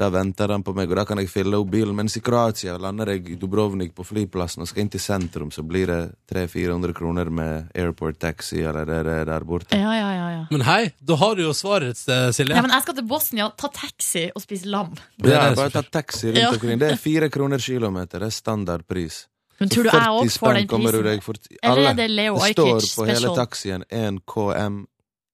[0.00, 1.92] Da venter han på meg, og da kan jeg fylle opp bilen.
[1.98, 5.60] Mens i Kroatia lander jeg i Dubrovnik på flyplassen og skal inn til sentrum, så
[5.66, 5.98] blir det
[6.32, 9.76] 300-400 kroner med airport taxi eller det det er der borte.
[9.76, 10.46] Ja, ja, ja, ja.
[10.50, 12.56] Men hei, da har du jo svaret eh, Silje.
[12.56, 14.96] Ja, men jeg skal til Bosnia, ta taxi og spise lam.
[15.20, 16.48] Det er Ja, bare ta taxi rundt Ja.
[16.56, 16.78] omkring.
[16.80, 19.26] Det er fire kroner kilometer, det er standardpris.
[19.60, 21.10] Men tror du jeg 40 òg får den kommer du prisen?
[21.12, 24.86] deg for Eller er det Leo Det står Ajkic på hele taxien 1 KM,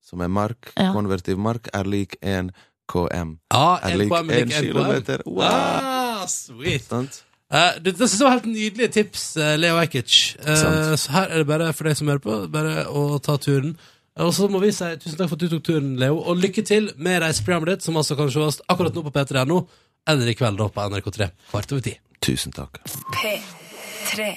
[0.03, 0.91] som er mark, Ja.
[0.93, 2.51] konvertiv mark, er lik 1
[2.91, 3.37] KM.
[3.53, 4.67] Ja, Er en lik én 1 lik en KM.
[4.69, 5.23] kilometer.
[5.27, 5.43] Wow!
[5.47, 6.93] Ah, sweet.
[6.93, 10.37] Eh, det, det synes jeg var helt nydelige tips, eh, Leo Ajkic.
[10.43, 13.77] Uh, så her er det bare for deg som hører på, bare å ta turen.
[14.17, 16.65] Og så må vi si tusen takk for at du tok turen, Leo, og lykke
[16.67, 19.61] til med reiseprogrammet ditt, som altså kan sees akkurat nå på P3.no,
[20.09, 21.95] eller i kveld da på NRK3 kvart over ti.
[22.25, 22.81] Tusen takk.
[23.15, 24.31] P3.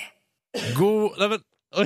[0.76, 1.46] God Nei, men
[1.78, 1.86] Oi!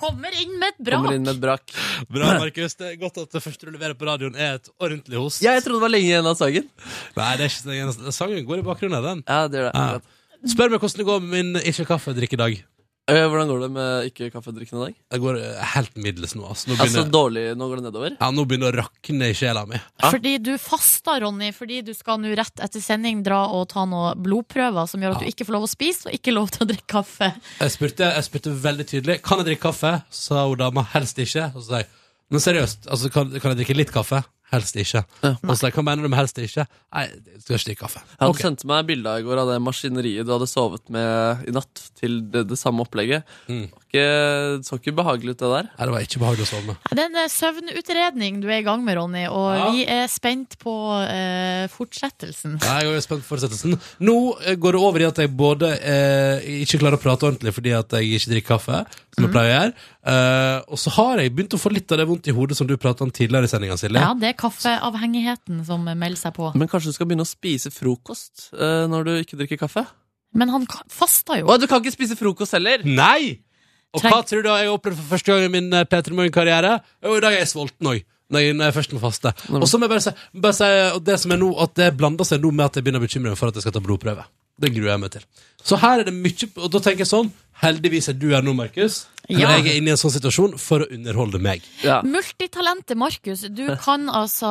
[0.00, 0.96] Kommer inn med et brak!
[0.96, 1.74] Kommer inn med et brak.
[2.08, 2.76] Bra, Markus.
[2.80, 5.42] Det er godt at det første du leverer på radioen, er et ordentlig host.
[5.44, 6.70] Ja, jeg trodde det var lenge igjen av sangen.
[7.18, 8.16] Nei, det er ikke så lenge.
[8.16, 9.22] Sangen går i bakgrunnen, den.
[9.28, 9.84] Ja, det gjør det.
[9.84, 10.50] Ja.
[10.54, 12.60] Spør meg hvordan det går med min ikke kaffedrikk i dag.
[13.10, 14.96] Eh, Hvordan går det med ikke kaffedrikkende i dag?
[15.14, 16.44] Det går eh, helt middels nå.
[16.52, 16.70] Altså.
[16.70, 18.16] Nå, Altså dårlig, nå går det nedover?
[18.20, 19.80] ja, nå begynner det å rakne i sjela mi.
[20.04, 24.20] Fordi du fasta, Ronny, fordi du skal nå rett etter sending dra og ta noen
[24.22, 26.70] blodprøver som gjør at du ikke får lov å spise og ikke lov til å
[26.72, 27.32] drikke kaffe.
[27.60, 29.94] Jeg spurte, jeg spurte veldig tydelig Kan jeg drikke kaffe.
[30.10, 31.50] Sa hun dama helst ikke.
[31.54, 31.90] Og så sa jeg
[32.30, 34.20] men seriøst, altså, kan, kan jeg drikke litt kaffe?
[34.50, 35.04] Helst ikke.
[35.22, 35.30] Ja.
[35.46, 36.64] Og så hva mener du med helst ikke?
[36.90, 38.00] Nei, jeg skal ikke drikke kaffe.
[38.02, 38.40] Jeg hadde Ok.
[38.42, 42.20] sendte meg bilde i går av det maskineriet du hadde sovet med i natt, til
[42.32, 43.22] det, det samme opplegget.
[43.48, 43.68] Mm.
[43.90, 45.66] Ikke- så ikke behagelig ut, det der.
[45.78, 46.76] Nei, det var ikke behagelig å sove med.
[46.90, 49.70] Det er en eh, søvnutredning du er i gang med, Ronny, og Ja.
[49.72, 50.74] vi er spent på
[51.10, 52.58] eh, fortsettelsen.
[52.62, 53.74] Ja, Jeg er spent på fortsettelsen.
[54.00, 54.16] Nå
[54.46, 57.72] eh, går det over i at jeg både eh, ikke klarer å prate ordentlig fordi
[57.76, 58.86] at jeg ikke drikker kaffe,
[59.16, 59.74] som jeg pleier å gjøre,
[60.06, 62.66] eh, og så har jeg begynt å få litt av det vondt i hodet som
[62.70, 63.98] du pratet om tidligere i sendinga, Silje.
[64.00, 66.52] Ja, det er kaffeavhengigheten som melder seg på.
[66.54, 69.86] Men kanskje du skal begynne å spise frokost eh, når du ikke drikker kaffe?
[70.32, 71.48] Men han fasta jo.
[71.50, 72.84] Å, du kan ikke spise frokost heller!
[72.86, 73.40] Nei!
[73.96, 76.76] Og hva tror du jeg har opplevd for første gang i min eh, P3 Morgen-karriere?
[77.02, 78.04] Jo, i dag er jeg sulten òg.
[78.30, 79.32] Når jeg, først må faste.
[79.58, 81.88] Og så må jeg bare si, bare si og det som er nå, at det
[81.98, 83.82] blander seg nå med at jeg begynner å bekymre meg for at jeg skal ta
[83.82, 84.22] blodprøve.
[84.60, 85.24] Det gruer jeg meg til.
[85.66, 87.30] Så her er det mye Og da tenker jeg sånn
[87.62, 89.02] Heldigvis er du her nå, Markus.
[89.30, 89.50] For Ja.
[89.58, 91.62] jeg er inne i en sånn situasjon for å underholde meg.
[92.04, 94.50] Multitalentet Markus, du kan altså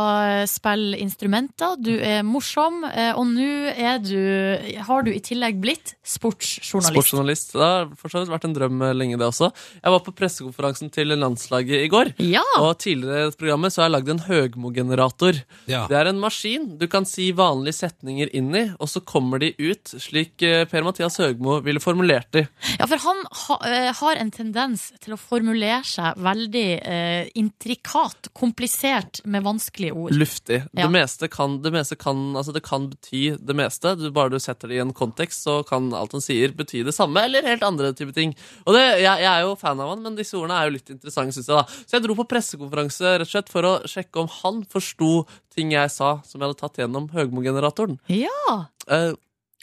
[0.50, 5.94] spille instrumenter, du er morsom, eh, og nå er du Har du i tillegg blitt
[6.04, 6.94] sportsjournalist.
[6.94, 7.52] Sportsjournalist.
[7.54, 9.52] Det har for så vidt vært en drøm eh, lenge, det også.
[9.84, 12.14] Jeg var på pressekonferansen til landslaget i går.
[12.24, 12.44] Ja.
[12.60, 15.42] Og tidligere i dette programmet så har jeg lagd en Høgmo-generator.
[15.68, 15.86] Ja.
[15.90, 19.52] Det er en maskin du kan si vanlige setninger inn i, og så kommer de
[19.60, 22.46] ut slik eh, Per-Mathias Høgmo ville formulert de.
[22.80, 23.60] Ja, for han ha,
[24.00, 30.16] har en tendens til å formulere seg veldig eh, intrikat, komplisert, med vanskelige ord.
[30.16, 30.62] Luftig.
[30.72, 30.86] Ja.
[30.86, 33.96] Det meste kan, det meste kan, altså det kan bety det meste.
[34.00, 36.96] Du, bare du setter det i en kontekst, så kan alt han sier, bety det
[36.96, 38.36] samme, eller helt andre type ting.
[38.66, 40.94] Og det, jeg, jeg er jo fan av han, men disse ordene er jo litt
[40.94, 41.58] interessante, syns jeg.
[41.58, 41.86] da.
[41.86, 45.14] Så jeg dro på pressekonferanse rett og slett for å sjekke om han forsto
[45.56, 48.00] ting jeg sa, som jeg hadde tatt gjennom Høgmo-generatoren.
[48.14, 48.56] Ja.
[48.90, 49.12] Eh,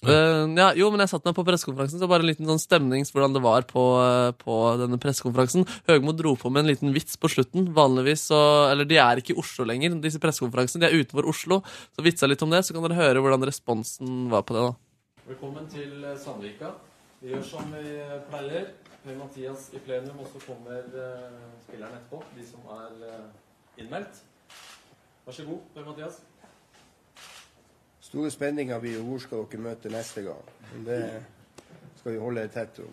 [0.04, 3.06] eh, ja, jo, men jeg satt meg på pressekonferansen, så bare en liten sånn stemning
[3.08, 5.64] hvordan det var på, eh, på denne pressekonferansen.
[5.88, 7.70] Høgmo dro på med en liten vits på slutten.
[7.76, 8.40] Vanligvis så
[8.70, 10.84] Eller de er ikke i Oslo lenger, disse pressekonferansene.
[10.84, 11.62] De er utenfor Oslo.
[11.96, 14.74] Så vitsa litt om det, så kan dere høre hvordan responsen var på det, da.
[15.30, 16.74] Velkommen til eh, Sandvika.
[17.22, 17.96] Vi gjør som vi
[18.28, 18.74] pleier.
[19.06, 20.82] Per-Mathias i plenum, og så kommer
[21.62, 22.24] spilleren etterpå.
[22.34, 23.04] De som er
[23.78, 24.18] innmeldt.
[25.26, 26.18] Vær så god, Per-Mathias.
[28.06, 30.50] Store spenninger blir jo hvor skal dere møte neste gang.
[30.72, 31.00] Men det
[31.98, 32.92] skal vi holde tett om.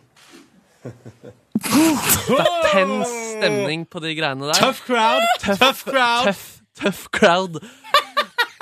[0.84, 4.57] Det er tens stemning på de greiene der.
[4.57, 5.28] Tough crowd!
[5.45, 6.26] Tough crowd!
[6.32, 6.45] Tough,
[6.82, 7.61] tough crowd.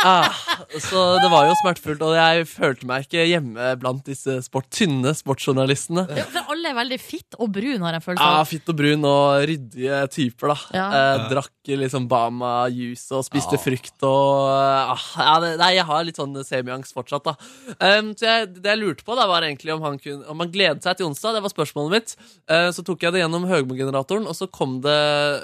[0.02, 0.34] Ah,
[0.82, 5.14] så det var jo smertefullt, og jeg følte meg ikke hjemme blant disse sport, tynne
[5.18, 6.08] sportsjournalistene.
[6.18, 8.50] Ja, For alle er veldig fitt og brun, har jeg følelse Ja, av.
[8.50, 10.58] Fitt og brun og ryddige typer, da.
[10.78, 10.88] Ja.
[10.98, 16.20] Eh, drakk liksom Bama-juice og spiste frukt og ah, ja, det, Nei, jeg har litt
[16.20, 17.36] sånn semiangst fortsatt, da.
[17.78, 20.52] Um, så jeg, det jeg lurte på, da var egentlig om han, kunne, om han
[20.54, 21.38] gledet seg til onsdag.
[21.38, 22.16] Det var spørsmålet mitt.
[22.50, 24.98] Uh, så tok jeg det gjennom Høgmo-generatoren, og så kom det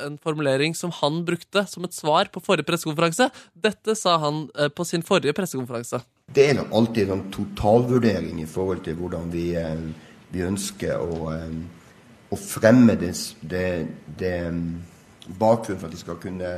[0.08, 3.30] en formulering som han brukte som et svar på forrige pressekonferanse.
[3.68, 6.02] Dette sa han eh, på sin forrige pressekonferanse.
[6.36, 9.84] Det er nok alltid en totalvurdering i forhold til hvordan vi, eh,
[10.34, 11.54] vi ønsker å, eh,
[12.32, 13.88] å fremme det, det,
[14.20, 14.34] det
[15.40, 16.54] bakgrunnen for at vi skal kunne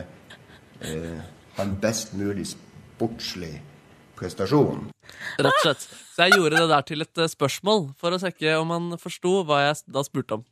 [0.82, 1.20] eh,
[1.58, 3.60] ha en best mulig sportslig
[4.20, 4.90] prestasjon.
[5.40, 5.86] Rett og slett.
[6.16, 9.62] Så jeg gjorde det der til et spørsmål, for å sjekke om han forsto hva
[9.68, 10.48] jeg da spurte om.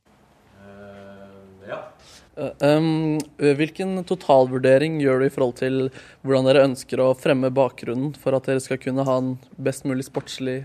[1.67, 1.81] ja.
[2.37, 5.77] Um, hvilken totalvurdering gjør du i forhold til
[6.21, 10.05] hvordan dere ønsker å fremme bakgrunnen for at dere skal kunne ha en best mulig
[10.07, 10.59] sportslig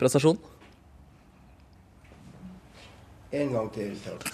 [0.00, 0.38] prestasjon?
[3.34, 4.28] En gang til, takk.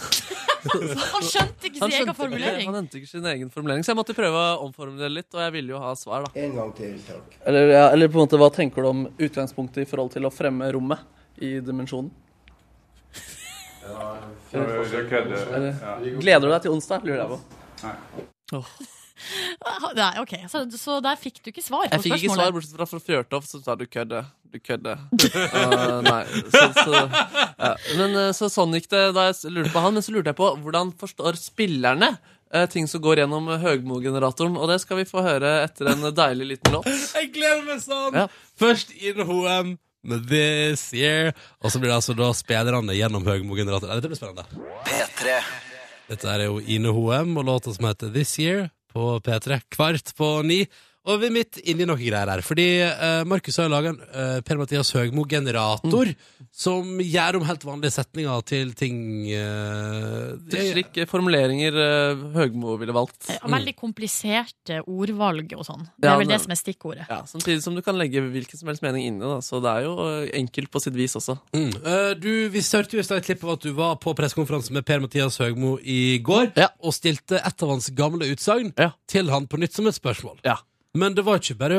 [1.14, 2.66] Han skjønte ikke sin egen formulering.
[2.66, 5.54] Han skjønte ikke sin egen formulering, så jeg måtte prøve å omformulere litt, og jeg
[5.54, 6.32] ville jo ha svar, da.
[6.42, 7.38] En gang til, takk.
[7.48, 10.32] Eller, ja, eller på en måte, hva tenker du om utgangspunktet i forhold til å
[10.34, 12.12] fremme rommet i dimensjonen?
[13.84, 14.14] Ja.
[16.20, 17.38] Gleder du deg til onsdag, lurer jeg på.
[17.84, 17.94] Nei.
[19.96, 22.76] Nei, ok, så, så der fikk du ikke svar på Jeg fikk ikke svar, bortsett
[22.78, 24.28] fra fra Fjørtoft, som sa du kødder.
[24.50, 25.02] Du kødder.
[25.12, 27.74] Uh, nei, så, så, ja.
[28.00, 29.96] Men uh, så sånn gikk det da jeg lurte på han.
[29.96, 34.56] Men så lurte jeg på hvordan forstår spillerne uh, ting som går gjennom Høgmo-generatoren.
[34.58, 36.88] Og det skal vi få høre etter en deilig liten låt.
[36.88, 38.18] Jeg gleder meg sånn!
[38.24, 38.26] Ja.
[38.60, 43.98] Først inn HM This Year, og så blir det altså da spillerne gjennom Høgmo-generatoren.
[43.98, 44.46] Dette blir spennende.
[44.88, 45.40] P3.
[46.10, 50.30] Dette er jo Ine Hoem og låta som heter This Year på P3 kvart på
[50.46, 50.64] ni.
[51.10, 52.42] Og vi er midt inni noe greier her.
[52.46, 56.12] Fordi eh, Markus har laga en eh, Per-Mathias Høgmo-generator
[56.54, 58.96] som gjør om helt vanlige setninger til ting
[59.30, 63.28] eh, Til slike formuleringer uh, Høgmo ville valgt.
[63.30, 65.84] Ja, Veldig kompliserte ordvalg og sånn.
[65.96, 67.06] Det Ja, er vel det- det som er stikkordet.
[67.10, 69.20] Ja, Samtidig som du kan legge hvilken som helst mening inni.
[69.20, 69.40] Da.
[69.44, 71.38] Så det er jo uh, enkelt på sitt vis også.
[71.54, 71.70] Mm.
[71.84, 74.72] Eh, du, vi hørte jo i stad et klipp av at du var på pressekonferanse
[74.72, 76.68] med Per-Mathias Høgmo i går, Ja.
[76.82, 78.72] og stilte et av hans gamle utsagn
[79.08, 80.38] til han på nytt som et spørsmål.
[80.98, 81.76] Men det var ikke bare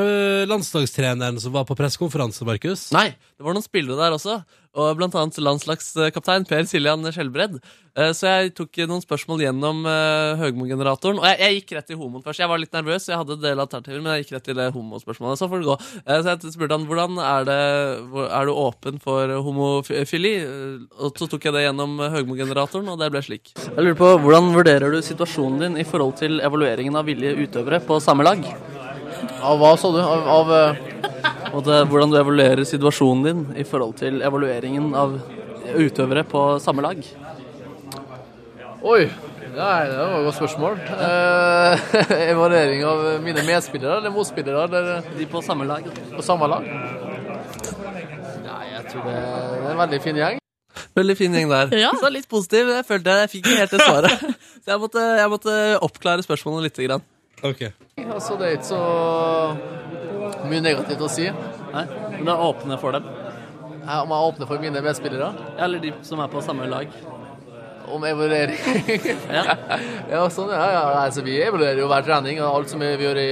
[0.48, 2.86] landslagstreneren som var på pressekonferanse, Markus.
[2.96, 4.38] Nei, det var noen spillere der også.
[4.72, 7.58] Og blant annet landslagskaptein Per Siljan Skjelbred.
[7.92, 11.20] Eh, Så jeg tok noen spørsmål gjennom eh, Høgmo-generatoren.
[11.20, 12.40] Og jeg, jeg gikk rett til homoen først.
[12.40, 15.42] Jeg var litt nervøs, jeg hadde en del alternativer, men jeg gikk rett til homospørsmålet.
[15.42, 15.76] Så får det gå.
[16.06, 17.60] Eh, Så jeg spurte han hvordan er, det,
[18.32, 20.34] er du åpen for homofili.
[21.04, 23.52] Og så tok jeg det gjennom Høgmo-generatoren, og det ble slik.
[23.60, 27.84] Jeg lurer på, Hvordan vurderer du situasjonen din i forhold til evalueringen av villige utøvere
[27.84, 28.40] på samme lag?
[29.42, 30.00] Av hva, sa du?
[30.02, 30.52] Av,
[31.52, 35.18] og det, hvordan du evaluerer situasjonen din i forhold til evalueringen av
[35.76, 37.02] utøvere på samme lag?
[38.82, 39.02] Oi,
[39.54, 40.78] nei, det var et godt spørsmål.
[41.06, 41.88] Eh,
[42.32, 44.64] evaluering av mine medspillere eller motspillere?
[44.66, 45.10] Eller?
[45.18, 45.86] De på samme lag.
[46.16, 46.66] På samme lag?
[48.42, 50.40] Nei, jeg tror det er en veldig fin gjeng.
[50.98, 51.72] Veldig fin gjeng der.
[51.78, 51.92] Ja.
[52.00, 52.72] Så litt positiv.
[52.74, 54.26] Jeg følte jeg fikk ikke helt det svaret.
[54.62, 55.54] Så jeg måtte, jeg måtte
[55.84, 56.82] oppklare spørsmålet litt.
[56.88, 57.04] Grann.
[57.42, 57.62] Ok.
[58.06, 58.82] Altså, det er ikke så
[60.48, 61.26] mye negativt å si.
[61.72, 61.84] Nei,
[62.18, 63.06] Men det er åpne for dem?
[63.82, 65.32] Ja, om jeg er åpne for mine medspillere?
[65.58, 66.92] Eller de som er på samme lag.
[67.92, 68.56] Om evaluering?
[69.36, 69.56] ja.
[70.08, 70.82] ja, sånn, ja, ja.
[71.02, 73.26] Altså, vi evaluerer jo hver trening og alt som vi gjør i,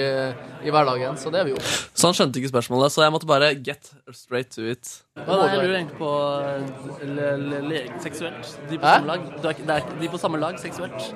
[0.66, 1.62] i hverdagen, så det er vi jo.
[1.94, 4.90] Så han skjønte ikke spørsmålet, så jeg måtte bare get straight to it.
[5.22, 6.10] Hva er du egentlig på
[7.14, 8.50] le- le- seksuelt?
[8.72, 9.30] De på samme lag?
[9.38, 11.12] Du er, ikke- det er, ikke- de på samme lag seksuelt?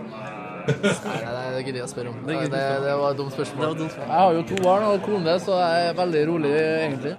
[0.65, 2.19] Nei, nei, det gidder jeg å spørre om.
[2.25, 3.77] Det Det, det, var et dumt spørsmål.
[3.79, 3.97] Dumt.
[4.01, 7.15] Jeg har jo to barn og kone, så jeg er veldig rolig, egentlig.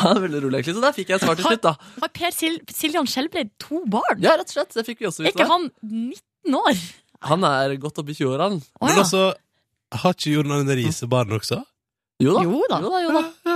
[0.00, 0.76] Han er veldig rolig, egentlig.
[0.76, 1.74] Så der fikk jeg et svar til slutt, da.
[2.02, 4.20] Har Per Sil Siljan Skjelbreid to barn?
[4.24, 4.76] Ja, rett og slett.
[4.76, 6.84] Det fikk vi også Er ikke han 19 år?
[7.30, 8.60] Han er godt oppe i 20-åra, han.
[8.84, 9.30] Men altså,
[9.96, 11.62] har ikke Jordan Arne Riise barn også?
[12.22, 12.44] Jo da.
[12.48, 12.80] Jo da.
[12.80, 13.55] Jo da, jo da.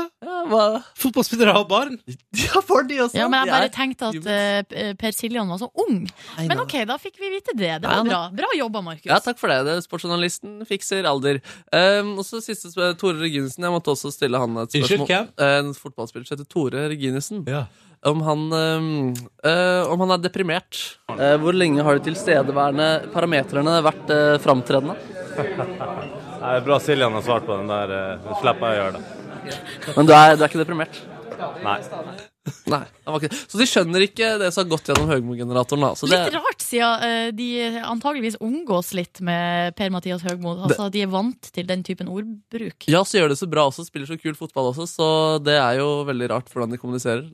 [0.50, 0.82] Ja.
[0.98, 1.96] Fotballspillere har barn!
[2.40, 3.18] Ja, for de også.
[3.18, 4.30] Ja, men jeg bare tenkte at
[4.70, 6.00] uh, Per Siljan var så ung.
[6.38, 7.72] Men ok, da fikk vi vite det.
[7.82, 8.20] Det var bra.
[8.40, 9.08] Bra jobba, Markus.
[9.10, 9.60] Ja, takk for det.
[9.68, 11.42] det sportsjournalisten fikser alder.
[11.74, 13.66] Um, og så siste spørsmål, Tore Reginussen.
[13.66, 15.30] Jeg måtte også stille han et spørsmål.
[15.50, 17.44] En fotballspiller som heter Tore Reginussen.
[18.02, 19.14] Om han, um,
[19.44, 20.78] eh, om han er deprimert.
[21.18, 24.96] Eh, hvor lenge har de tilstedeværende parametrene vært eh, framtredende?
[26.40, 27.92] Nei, det er bra Siljan har svart på den der.
[27.98, 29.02] eh, slipper jeg å gjøre det.
[29.96, 31.00] Men du er, du er ikke deprimert?
[31.64, 31.78] Nei.
[32.70, 32.80] Nei,
[33.22, 33.30] det.
[33.48, 35.84] Så de skjønner ikke det som har gått gjennom Høgmo-generatoren.
[36.08, 37.48] det, Litt rart, siden eh, de
[37.84, 40.56] antageligvis omgås litt med Per-Mathias Høgmo.
[40.66, 42.88] Altså, de er vant til den typen ordbruk.
[42.90, 45.10] ja, så gjør det så bra også, spiller så kul fotball også, så
[45.44, 47.28] det er jo veldig rart hvordan de kommuniserer.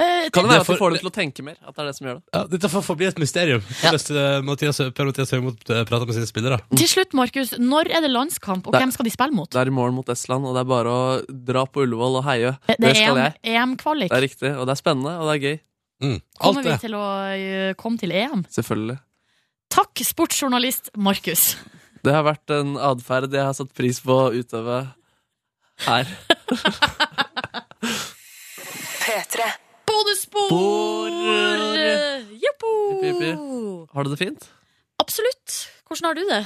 [0.00, 1.56] Eh, Kan det være at du får dem til å tenke mer?
[1.66, 2.24] At det er det som gjør det?
[2.34, 3.62] Ja, dette får forbli et mysterium.
[3.80, 6.60] Hvordan eh, Mathias, Per-Mathias Høgmo eh, prater med sine spillere.
[6.76, 9.50] Til slutt, Markus, når er det landskamp, og Det- hvem skal de spille mot?
[9.50, 11.02] Det er i morgen mot Estland, og det er bare å
[11.50, 12.54] dra på Ullevål og heie.
[12.66, 13.34] Det Det er EM-kvalik.
[13.44, 14.08] EM-kvalik.
[14.10, 15.58] Det er riktig, og det er spennende, og det er gøy.
[16.00, 16.20] Mm.
[16.40, 17.04] Kommer vi til å
[17.36, 18.46] eh, komme til EM?
[18.48, 18.98] Selvfølgelig.
[19.70, 21.56] Takk, sportsjournalist Markus.
[22.02, 24.78] Det har vært en atferd jeg har satt pris på å utøve
[25.84, 26.06] her.
[29.10, 29.42] P3.
[29.90, 31.10] Bonusspor!
[32.38, 32.62] Jipp.
[33.90, 34.44] Har du det fint?
[35.02, 35.54] Absolutt.
[35.88, 36.38] Hvordan har du det?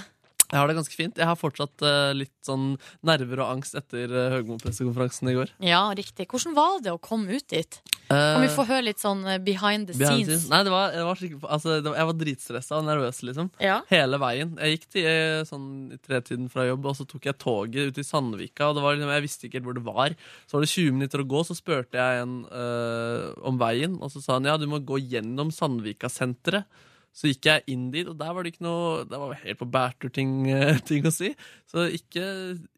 [0.49, 1.21] Jeg har det ganske fint.
[1.21, 5.53] Jeg har fortsatt uh, litt sånn nerver og angst etter uh, Høgmo-pressekonferansen i går.
[5.67, 6.31] Ja, riktig.
[6.33, 7.83] Hvordan var det å komme ut dit?
[8.09, 10.44] Kan vi får få høre litt sånn eh, behind the behind scenes?
[10.44, 10.50] scenes.
[10.52, 13.50] Nei, det var, jeg, var altså, det var, jeg var dritstressa og nervøs, liksom.
[13.64, 13.78] Ja.
[13.90, 14.55] Hele veien.
[14.61, 17.98] Jeg gikk til eh, sånn i tretiden fra jobb, og så tok jeg toget ut
[17.98, 18.70] til Sandvika.
[18.70, 20.16] Og det var, liksom, jeg visste ikke helt hvor det var.
[20.44, 24.12] Så var det 20 minutter å gå, så spurte jeg en øh, om veien, og
[24.12, 26.68] så sa han ja, du må gå gjennom Sandvika-senteret.
[27.14, 29.68] Så gikk jeg inn dit, og der var det ikke noe Det var helt på
[29.70, 31.30] bærtur-ting eh, ting å si.
[31.70, 32.24] Så ikke,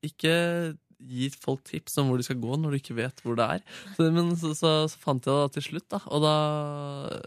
[0.04, 0.34] ikke
[0.98, 3.64] gi folk tips om hvor de skal gå når du ikke vet hvor det er.
[3.96, 6.00] Så, men så, så, så fant jeg det til slutt, da.
[6.08, 6.34] Og da,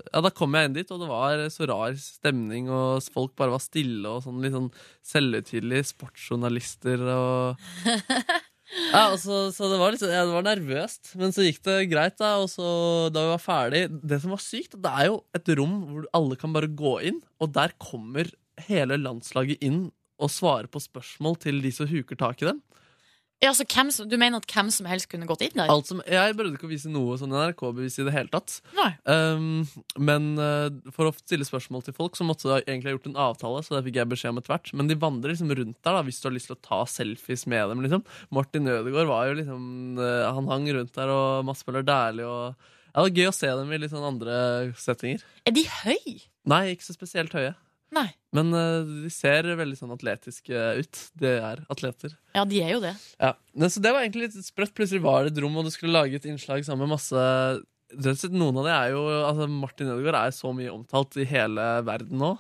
[0.10, 3.54] ja, da kom jeg inn dit, og det var så rar stemning, og folk bare
[3.54, 4.72] var stille, og sånn litt sånn
[5.12, 7.62] selvhøytidelige sportsjournalister og
[8.94, 11.62] ja, og så, så det var litt sånn- ja, det var nervøst, men så gikk
[11.68, 12.36] det greit, da.
[12.42, 12.68] Og så
[13.14, 16.38] da vi var ferdig Det som var sykt, det er jo et rom hvor alle
[16.40, 18.30] kan bare gå inn, og der kommer
[18.68, 19.88] hele landslaget inn
[20.20, 22.58] og svarer på spørsmål til de som huker tak i dem.
[23.40, 25.70] Ja, så hvem som, du mener at hvem som helst kunne gått inn der?
[25.72, 28.58] Alt som, jeg burde ikke å vise noe sånn NRK-bevis i det hele tatt.
[28.76, 28.90] Nei.
[29.08, 29.62] Um,
[29.96, 33.22] men uh, for å stille spørsmål til folk, så måtte du egentlig ha gjort en
[33.30, 33.62] avtale.
[33.64, 34.74] Så det fikk jeg beskjed om etter hvert.
[34.76, 37.48] Men de vandrer liksom rundt der da, hvis du har lyst til å ta selfies
[37.48, 37.86] med dem.
[37.86, 38.04] liksom
[38.36, 39.64] Martin Ødegaard var jo liksom
[40.02, 43.38] uh, Han hang rundt der, og Mads Møller Dæhlie og ja, Det var gøy å
[43.40, 44.36] se dem i litt sånn andre
[44.82, 45.24] settinger.
[45.48, 46.20] Er de høy?
[46.50, 47.56] Nei, ikke så spesielt høye.
[47.96, 48.08] Nei.
[48.36, 51.02] Men uh, de ser veldig sånn atletiske ut.
[51.20, 52.14] De er atleter.
[52.38, 52.94] Ja, de er jo det.
[53.18, 54.76] Ja, men Så det var egentlig litt sprøtt.
[54.78, 57.26] Plutselig var det et rom, og du skulle lage et innslag sammen med masse
[57.90, 62.20] Noen av de er jo altså Martin Ødegaard er så mye omtalt i hele verden
[62.22, 62.36] nå.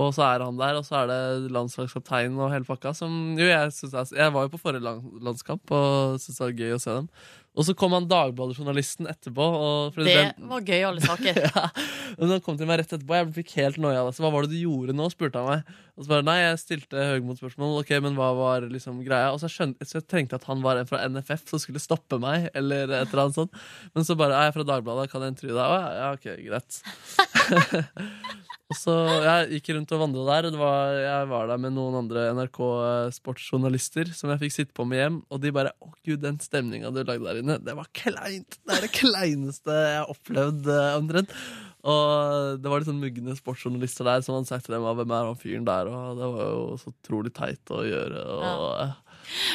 [0.00, 2.94] Og så er han der, og så er det landslagskapteinen og hele pakka.
[2.96, 4.84] Som jo jeg er, Jeg var jo på forrige
[5.24, 7.08] landskamp og syntes det var gøy å se dem.
[7.52, 9.46] Og så kom han Dagbladet-journalisten etterpå.
[9.98, 11.36] Det den- var gøy, alle saker.
[11.44, 11.64] ja.
[12.16, 13.12] Og han kom til meg rett etterpå.
[13.18, 14.16] Jeg fikk helt noia av det.
[14.16, 15.10] Så hva var det du gjorde nå?
[15.12, 15.74] spurte han meg.
[15.92, 17.74] Og så bare nei, jeg stilte Høgmot-spørsmål.
[17.82, 19.34] Ok, men hva var liksom greia?
[19.34, 22.16] Og så, skjønte, så jeg trengte at han var en fra NFF som skulle stoppe
[22.22, 22.48] meg.
[22.56, 23.60] Eller et eller annet sånt.
[23.92, 25.68] Men så bare er jeg fra Dagbladet, kan jeg intervjue deg?
[25.68, 26.80] Å ja, ok, greit.
[28.72, 28.96] og så
[29.26, 30.48] jeg gikk rundt og vandra der.
[30.48, 34.88] Og det var, jeg var der med noen andre NRK-sportsjournalister som jeg fikk sitte på
[34.88, 35.20] med hjem.
[35.28, 38.58] Og de bare å gud, den stemninga du lagde der inne, det var kleint!
[38.62, 41.36] Det er det kleineste jeg har opplevd, eh, omtrent.
[41.82, 45.30] Og det var litt sånn mugne sportsjournalister der som hadde sagt til dem hvem er
[45.32, 48.22] han fyren der, og det var jo så utrolig teit å gjøre.
[48.38, 49.11] Og,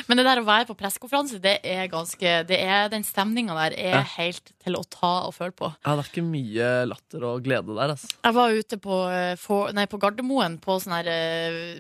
[0.07, 3.73] Men det der å være på pressekonferanse, det er ganske det er, Den stemninga der
[3.77, 4.01] er Ja.
[4.17, 5.73] helt til å ta og føle på.
[5.85, 8.07] ja, det er ikke mye latter og glede der, altså.
[8.23, 11.05] Jeg var ute på, eh, for, nei, på Gardermoen på sånn her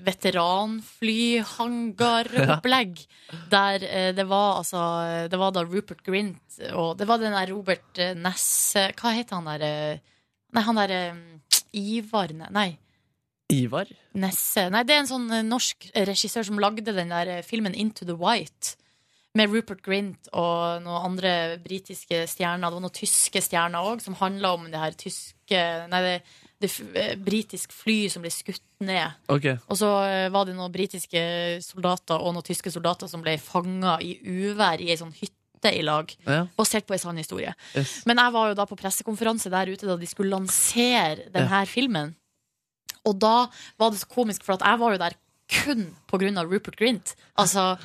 [0.05, 2.97] veteranflyhangaropplegg,
[3.31, 3.37] ja.
[3.51, 4.79] Der eh, det var altså
[5.31, 9.49] Det var da Rupert Grint og Det var den der Robert Ness Hva heter han
[9.51, 9.99] der eh,
[10.55, 11.15] Nei, han der eh,
[11.77, 12.69] Ivar ne- Nei.
[13.53, 13.87] Ivar?
[14.19, 14.67] Nesse.
[14.73, 18.07] Nei, det er en sånn eh, norsk regissør som lagde den der eh, filmen Into
[18.07, 18.75] the White.
[19.37, 21.31] Med Rupert Grint og noen andre
[21.61, 22.67] britiske stjerner.
[22.67, 25.33] Det var noen tyske stjerner òg, som handla om det her tyske
[25.87, 26.15] Nei, det,
[26.59, 29.15] det eh, britisk fly som ble skutt ned.
[29.31, 29.47] Ok.
[29.69, 29.93] Og så
[30.33, 31.21] var det noen britiske
[31.63, 35.85] soldater og noen tyske soldater som ble fanga i uvær i ei sånn hytte i
[35.87, 36.11] lag.
[36.27, 36.43] Ja.
[36.59, 37.55] Basert på ei sann historie.
[37.77, 38.01] Yes.
[38.09, 42.17] Men jeg var jo da på pressekonferanse der ute da de skulle lansere denne filmen.
[43.07, 43.47] Og da
[43.79, 45.87] var det så komisk, for jeg var jo der kun
[46.37, 47.15] av Rupert Grint.
[47.39, 47.75] Altså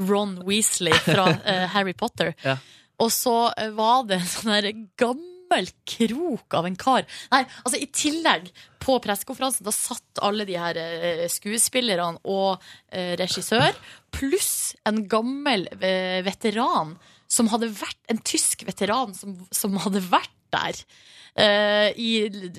[0.00, 2.34] Ron Weasley fra uh, Harry Potter.
[2.44, 2.56] Ja.
[3.00, 7.06] Og så eh, var det en sånn gammel krok av en kar.
[7.32, 8.50] Nei, altså i tillegg,
[8.80, 13.76] på pressekonferansen, da satt alle de her uh, skuespillerne og uh, regissør,
[14.12, 15.66] pluss en gammel
[16.26, 16.96] veteran
[17.30, 20.80] som hadde vært En tysk veteran som, som hadde vært der.
[21.34, 22.10] Eh, I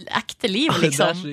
[0.08, 1.24] ekte liv, er liksom.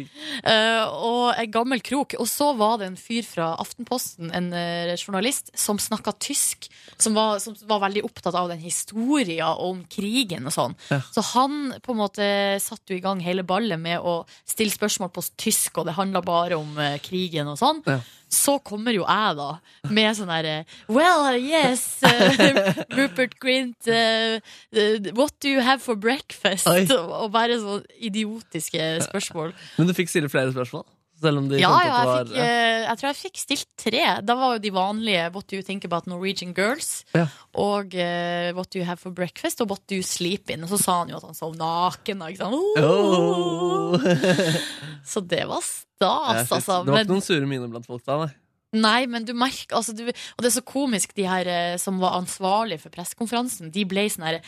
[0.42, 2.16] Eh, og en gammel krok.
[2.18, 6.70] Og så var det en fyr fra Aftenposten, en eh, journalist, som snakka tysk.
[6.98, 10.76] Som var, som var veldig opptatt av den historien om krigen og sånn.
[10.90, 11.00] Ja.
[11.14, 12.28] Så han på en måte
[12.62, 16.22] satte jo i gang hele ballet med å stille spørsmål på tysk, og det handla
[16.24, 17.84] bare om eh, krigen og sånn.
[17.86, 18.00] Ja.
[18.28, 19.48] Så kommer jo jeg, da,
[19.88, 20.56] med sånn herre
[20.92, 22.42] Well, yes, uh,
[22.98, 24.36] Rupert Grint, uh,
[24.72, 26.68] eh, what do you have for breakfast?
[26.68, 26.84] Oi.
[26.92, 29.56] Og, og bare sånn idiotiske spørsmål.
[29.78, 30.86] Men du fikk stille flere spørsmål?
[31.18, 34.02] Selv om de Ja, ja, jeg, fikk, eh, jeg tror jeg fikk stilt tre.
[34.22, 37.02] Da var jo de vanlige What do you think about Norwegian girls?
[37.16, 37.26] Ja.
[37.58, 39.62] Og eh, What do you have for breakfast?
[39.64, 40.62] Og What do you sleep in?
[40.66, 42.22] Og så sa han jo at han sov naken.
[42.30, 42.54] Ikke sant?
[42.82, 43.98] Oh.
[45.12, 46.82] Så det var stas, altså.
[46.84, 48.32] Det var ikke noen sure miner blant folk da, nei.
[48.76, 52.00] Nei, men du merker altså, du, Og det er så komisk, de her eh, som
[52.02, 54.42] var ansvarlige for pressekonferansen, de ble sånn herre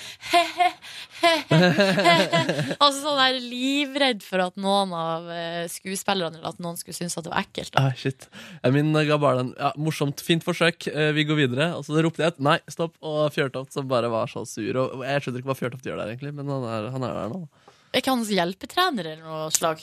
[2.80, 7.16] Altså sånn der livredd for at noen av eh, skuespillerne eller at noen skulle synes
[7.16, 7.72] at det var ekkelt.
[7.74, 7.86] Da.
[7.88, 8.28] Ah, shit.
[8.60, 11.70] Ja, Min ga bare den ja, morsomt, fint forsøk, eh, vi går videre.
[11.78, 14.82] Og så ropte jeg et nei, stopp, og Fjørtoft som bare var så sur.
[14.84, 17.34] Og jeg skjønner ikke hva Fjørtoft gjør der, egentlig, men han er, han er der
[17.34, 17.42] nå.
[17.90, 19.82] Er ikke han hjelpetrener eller noe slag?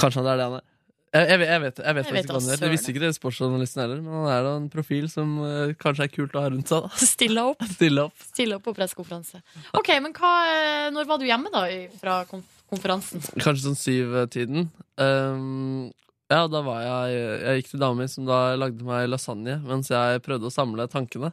[0.00, 0.69] Kanskje han er det han er.
[1.10, 2.56] Jeg, jeg, vet- jeg vet, jeg vet Jeg vet ikke da.
[2.60, 6.04] Det visste ikke det sportsjournalisten heller, men han er da en profil som uh, kanskje
[6.06, 6.84] er kult å ha rundt seg.
[6.86, 7.64] da Stille opp.
[7.74, 8.26] Stille opp.
[8.28, 9.40] Stille opp på pressekonferanse.
[9.80, 11.64] Ok, men hva, eh, når var du hjemme da
[11.98, 13.24] fra konferansen?
[13.42, 14.68] Kanskje sånn syv-tiden.
[15.02, 15.88] Um,
[16.30, 19.90] ja, da var jeg Jeg gikk til dama mi som da lagde meg lasagne mens
[19.90, 21.32] jeg prøvde å samle tankene.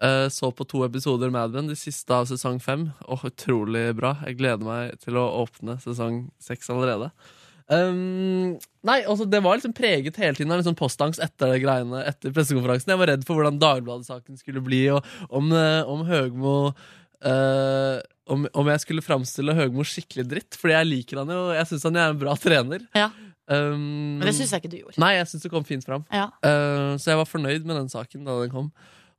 [0.00, 2.86] Uh, så på to episoder Mad Men, de siste av sesong fem.
[3.04, 4.14] Oh, utrolig bra.
[4.24, 7.10] Jeg gleder meg til å åpne sesong seks allerede.
[7.70, 12.00] Um, nei, altså Det var liksom preget hele tiden av liksom postangst etter det greiene
[12.02, 12.90] Etter pressekonferansen.
[12.90, 17.98] Jeg var redd for hvordan Dagbladet-saken skulle bli, og om, eh, om Høgmo uh,
[18.30, 20.58] om, om jeg skulle framstille Høgmo skikkelig dritt.
[20.58, 22.86] Fordi jeg liker han jo, jeg syns han er en bra trener.
[22.96, 23.10] Ja.
[23.50, 25.00] Um, Men det syns jeg ikke du gjorde.
[25.02, 26.06] Nei, jeg syns det kom fint fram.
[26.14, 26.28] Ja.
[26.42, 28.70] Uh, så jeg var fornøyd med den saken da den kom.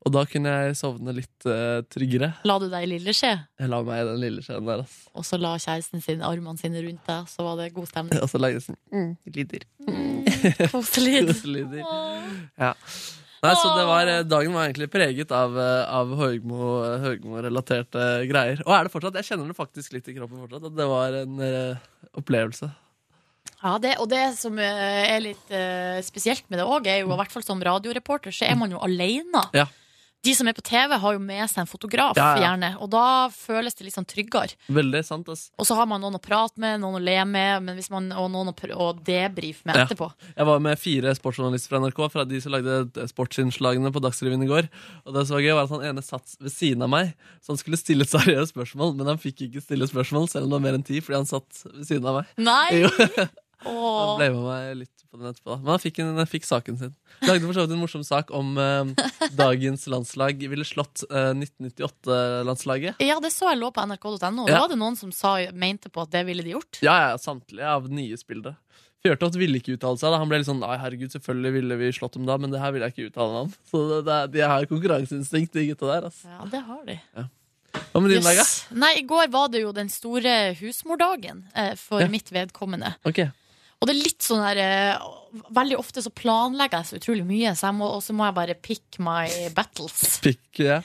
[0.02, 2.32] Og da kunne jeg sovne litt uh, tryggere.
[2.50, 4.96] La du deg i lille skje, Jeg la meg i den lille skjeen der, ass.
[5.14, 8.18] og så la kjæresten sin armene sine rundt deg, så var det god stemning.
[8.26, 9.68] Og så lagde jeg sånn mm, lyder.
[10.74, 11.18] Koselig.
[11.30, 11.84] Koselyder.
[12.62, 12.74] Ja.
[13.42, 18.60] Nei, så det var, eh, Dagen var egentlig preget av, eh, av Høgmo- Høgmo-relaterte greier.
[18.68, 19.18] Og er det fortsatt.
[19.18, 20.68] Jeg kjenner det faktisk litt i kroppen fortsatt.
[20.70, 21.80] At det var en eh,
[22.22, 22.70] opplevelse.
[23.64, 27.10] Ja, det, og det som eh, er litt eh, spesielt med det òg, er jo
[27.10, 29.42] i hvert fall som radioreporter, så er man jo alene.
[29.58, 29.66] Ja.
[30.24, 32.44] De som er på TV, har jo med seg en fotograf, Ja, ja.
[32.46, 32.76] gjerne.
[32.84, 34.54] Og da føles det litt sånn tryggere.
[34.70, 35.48] Veldig sant, ass.
[35.58, 38.12] Og så har man noen å prate med, noen å le med, men hvis man,
[38.14, 39.86] og noen å, å debrife med Ja.
[39.88, 40.12] etterpå.
[40.38, 44.50] Jeg var med fire sportsjournalister fra NRK, fra de som lagde sportsinnslagene på Dagsrevyen i
[44.52, 44.70] går.
[45.08, 47.56] Og det som var gøy, var at han ene satt ved siden av meg, så
[47.56, 50.60] han skulle stille et seriøst spørsmål, men han fikk ikke stille spørsmål, selv om det
[50.60, 52.30] var mer enn ti, fordi han satt ved siden av meg.
[52.38, 52.86] Nei!
[53.66, 55.58] Han ble med meg litt på den etterpå.
[55.62, 56.94] Men han fikk, en, han fikk saken sin.
[57.28, 59.08] Lagde for så vidt en morsom sak om eh,
[59.38, 62.96] dagens landslag ville slått eh, 1998-landslaget.
[63.04, 64.46] Ja, det så jeg lå på nrk.no.
[64.48, 64.60] Da Ja.
[64.64, 66.80] var det noen som sa, mente på at det ville de gjort.
[66.82, 68.56] Ja, ja, samtlige av nye spillere.
[69.02, 70.12] Fjørtoft ville ikke uttale seg.
[70.14, 70.18] Da.
[70.22, 72.72] Han ble litt sånn Nei, herregud, selvfølgelig ville vi slått dem da, men det her
[72.76, 73.54] vil jeg ikke uttale meg om.
[73.72, 76.10] Så det, det, de har konkurranseinstinkt, de gutta der.
[76.12, 76.28] Altså.
[76.30, 76.98] Ja, det har de.
[77.18, 77.28] Ja.
[77.92, 78.44] Hva med din dag, da?
[78.44, 78.54] Yes.
[78.76, 82.10] Nei, i går var det jo den store husmordagen eh, for Ja.
[82.12, 82.94] mitt vedkommende.
[83.08, 83.24] Ok.
[83.82, 85.10] Og det er litt sånn der eh,
[85.56, 88.36] Veldig ofte så planlegger jeg så utrolig mye, så jeg må, og så må jeg
[88.36, 89.24] bare pick my
[89.56, 90.02] battles.
[90.26, 90.82] Pick, ja.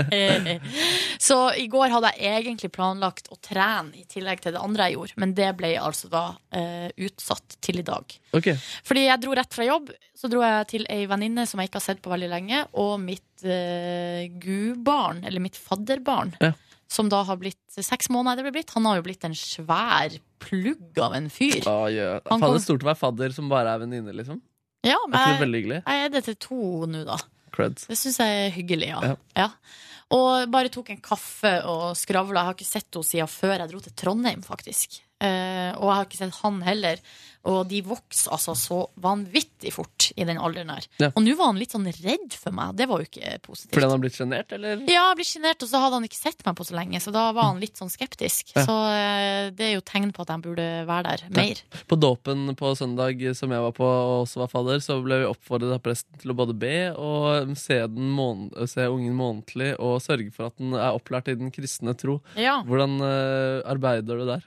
[1.26, 5.00] så i går hadde jeg egentlig planlagt å trene i tillegg til det andre jeg
[5.00, 8.14] gjorde, men det ble altså da uh, utsatt til i dag.
[8.38, 8.52] Ok.
[8.86, 11.82] Fordi jeg dro rett fra jobb, så dro jeg til ei venninne som jeg ikke
[11.82, 16.54] har sett på veldig lenge, og mitt uh, gudbarn, eller mitt fadderbarn, Ja.
[16.90, 18.72] Som da har blitt seks måneder, er det ble blitt.
[18.74, 21.60] Han har jo blitt en svær plugg av en fyr.
[21.70, 22.16] Å, yeah.
[22.30, 24.40] Han Faen, det stort å være fadder som bare er venninne, liksom.
[24.86, 27.18] Ja, men veldig jeg, jeg er det til to nå, da.
[27.54, 27.86] Creds.
[27.90, 29.00] Det syns jeg er hyggelig, ja.
[29.12, 29.14] Ja.
[29.44, 29.48] ja.
[30.16, 32.40] Og bare tok en kaffe og skravla.
[32.40, 35.02] Jeg har ikke sett henne siden før jeg dro til Trondheim, faktisk.
[35.20, 37.02] Eh, og jeg har ikke sett han heller.
[37.48, 40.86] Og de vokser altså så vanvittig fort i den alderen her.
[41.00, 41.08] Ja.
[41.14, 42.74] Og nå var han litt sånn redd for meg.
[42.76, 43.72] Det var jo ikke positivt.
[43.72, 44.82] Fordi han har blitt sjenert, eller?
[44.84, 47.14] Ja, jeg blitt sjenert, og så hadde han ikke sett meg på så lenge, så
[47.14, 48.52] da var han litt sånn skeptisk.
[48.52, 48.66] Ja.
[48.68, 51.64] Så eh, det er jo tegn på at han burde være der mer.
[51.88, 55.30] På dåpen på søndag som jeg var på, og også var fadder, så ble vi
[55.32, 60.00] oppfordret av presten til å både be og se, den mån se ungen månedlig og
[60.04, 62.20] sørge for at den er opplært i den kristne tro.
[62.36, 62.60] Ja.
[62.68, 64.44] Hvordan uh, arbeider du der?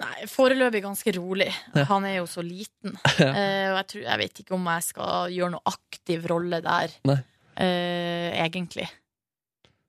[0.00, 1.52] Nei, foreløpig ganske rolig.
[1.74, 1.84] Ja.
[1.92, 2.96] Han er jo så liten.
[3.20, 3.30] Ja.
[3.30, 6.96] Eh, og jeg, tror, jeg vet ikke om jeg skal gjøre noe aktiv rolle der,
[7.56, 8.88] eh, egentlig.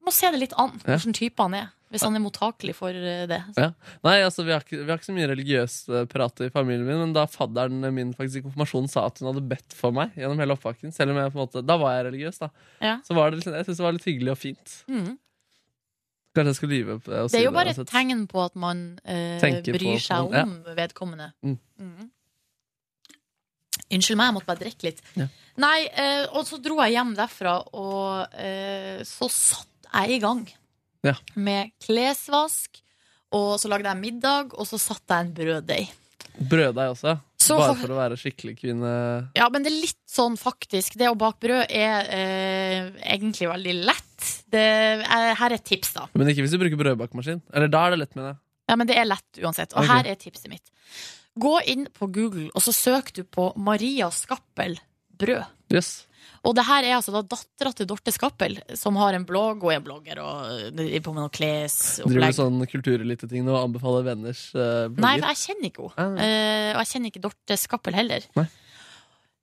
[0.05, 0.93] Må se det litt an, Ja.
[0.93, 1.71] hvilken type han er.
[1.93, 3.39] Hvis han er mottakelig for eh, det.
[3.57, 3.69] Ja.
[4.05, 6.85] Nei, altså, vi har, ikke, vi har ikke så mye religiøs eh, prat i familien
[6.85, 10.13] min, men da fadderen min faktisk i konfirmasjonen sa at hun hadde bedt for meg
[10.19, 12.49] gjennom hele oppvaken, selv om jeg på en måte Da var jeg religiøs, da.
[12.83, 12.95] Ja.
[13.05, 14.75] Så var det, jeg synes det var litt hyggelig og fint.
[14.91, 15.13] Mm.
[16.35, 18.83] Kanskje jeg skal lyve på det Det er jo bare et tegn på at man
[19.07, 20.43] eh, bryr seg om ja.
[20.43, 21.31] om vedkommende.
[21.45, 21.57] Mm.
[21.79, 22.11] Mm.
[23.95, 25.01] Unnskyld meg, jeg måtte bare drikke litt.
[25.15, 25.27] Ja.
[25.61, 30.43] Nei, eh, og så dro jeg hjem derfra, og eh, så satt jeg i gang
[31.05, 31.13] Ja.
[31.35, 32.81] med klesvask.
[33.35, 35.87] Og så lagde jeg middag, og så satte jeg en brøddeig.
[36.49, 38.93] Brøddeig også, Så- bare for å være skikkelig kvinne.
[39.37, 40.97] Ja, men det er litt sånn faktisk.
[40.97, 44.31] Det å bake brød er eh, egentlig veldig lett.
[44.49, 46.07] Det er, her er et tips, da.
[46.13, 47.43] Men ikke hvis du bruker brødbakemaskin.
[47.53, 48.41] Eller da er det lett, mener jeg.
[48.69, 49.75] Ja, men det er lett uansett.
[49.75, 49.91] Og okay.
[49.91, 50.73] her er tipset mitt.
[51.37, 54.77] Gå inn på Google, og så søk du på Maria Skappel
[55.19, 55.43] brød.
[55.73, 56.05] Yes.
[56.45, 59.71] Og det her er altså da dattera til Dorte Skappel, som har en blogg og
[59.73, 62.35] er blogger og driver på med noe Driver klesopplegg.
[62.35, 66.21] du sånn kulturelite-ting og anbefaler venners uh, Nei, for jeg kjenner ikke henne.
[66.21, 68.29] Uh, og jeg kjenner ikke Dorte Skappel heller.
[68.37, 68.45] Nei.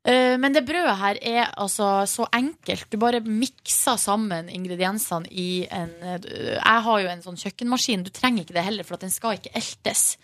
[0.02, 2.88] Eh, men det brødet her er altså så enkelt.
[2.90, 8.02] Du bare mikser sammen ingrediensene i en eh, Jeg har jo en sånn kjøkkenmaskin.
[8.02, 10.16] Du trenger ikke det heller, for at den skal ikke eltes.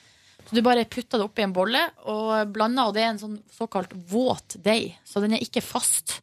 [0.48, 3.38] Så du bare putter det oppi en bolle og blander, og det er en sånn
[3.54, 4.96] såkalt våt deig.
[5.06, 6.18] Så den er ikke fast.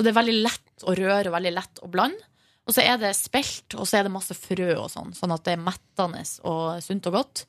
[0.00, 2.24] Så det er veldig lett å røre og veldig lett å blande.
[2.64, 5.42] Og så er det spelt, og så er det masse frø og sånn, sånn at
[5.44, 7.42] det er mettende og sunt og godt.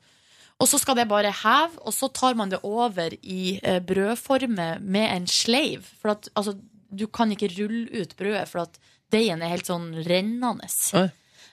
[0.60, 4.66] Og så skal det bare heve, og så tar man det over i eh, brødforme
[4.84, 5.88] med en sleiv.
[6.02, 6.58] For at altså,
[6.92, 8.76] du kan ikke rulle ut brødet, for at
[9.14, 10.68] deigen er helt sånn rennende.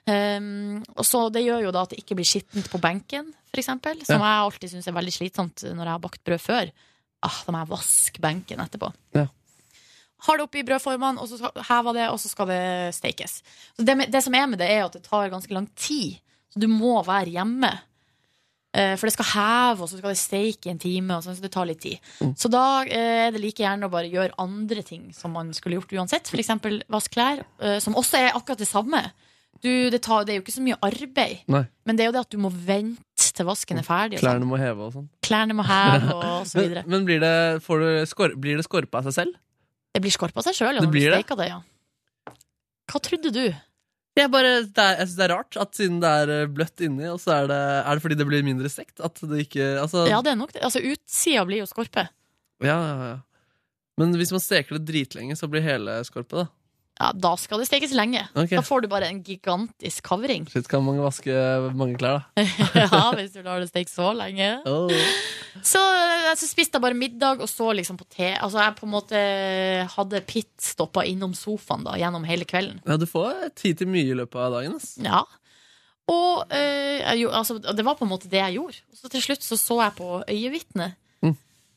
[0.10, 4.04] Um, og så Det gjør jo da at det ikke blir skittent på benken, eksempel,
[4.04, 4.36] som Ja.
[4.36, 6.72] jeg alltid syns er veldig slitsomt når jeg har bakt brød før.
[7.24, 8.92] Ah, da må jeg vaske benken etterpå.
[9.14, 9.28] Ja.
[10.28, 12.64] Har det oppi brødformene, og så hever det, og så skal det
[12.98, 13.38] stekes.
[13.78, 16.18] Så det, det som er med det, er at det tar ganske lang tid.
[16.52, 17.70] Så du må være hjemme.
[18.76, 21.38] Eh, For det skal heve, og så skal det steike i en time, og sånn,
[21.40, 21.98] så det tar litt tid.
[22.22, 22.36] Mm.
[22.38, 25.80] Så da eh, er det like gjerne å bare gjøre andre ting som man skulle
[25.80, 26.30] gjort uansett.
[26.38, 29.02] Eksempel vaske klær, eh, som også er akkurat det samme.
[29.64, 31.64] Du, det, tar, det er jo ikke så mye arbeid, Nei.
[31.84, 34.20] men det er jo det at du må vente til vasken er ferdig.
[34.22, 34.52] Klærne sånn.
[34.54, 35.10] må heve og sånn.
[35.26, 36.84] Klærne må heve, og så videre.
[36.86, 37.34] men men blir, det,
[37.66, 39.40] får du blir det skorpe av seg selv?
[39.96, 40.84] Det blir skorpa seg sjøl, ja.
[40.86, 41.60] Når du steker det, ja.
[42.90, 43.44] Hva trodde du?
[44.20, 46.84] Jeg, bare, det er, jeg synes det er rart at siden det er eh, bløtt
[46.84, 49.00] inni, og så er det, er det fordi det blir mindre stekt?
[49.06, 50.64] At det ikke altså, Ja, det er nok det.
[50.66, 52.08] Altså, utsida blir jo skorpe.
[52.66, 53.18] ja, ja, ja.
[54.00, 56.48] Men hvis man steker det dritlenge, så blir hele skorpe, da.
[57.00, 58.26] Ja, da skal det stekes lenge.
[58.34, 58.58] Okay.
[58.58, 60.44] Da får du bare en gigantisk kavring.
[60.52, 61.32] Shit, kan mange vaske
[61.80, 62.44] mange klær, da.
[62.84, 64.50] ja, hvis du lar det steke så lenge.
[64.68, 64.92] Oh.
[65.64, 68.34] Så, eh, så spiste jeg bare middag og så liksom på te.
[68.36, 69.22] Altså jeg på en måte
[69.96, 72.82] hadde pitstoppa innom sofaen da, gjennom hele kvelden.
[72.84, 74.76] Ja, du får tid til mye i løpet av dagen.
[74.76, 74.98] Ass.
[75.04, 75.24] Ja.
[76.10, 78.84] Og eh, jeg, altså, det var på en måte det jeg gjorde.
[78.98, 81.34] Så til slutt så, så jeg på Øyevitnet, Mm.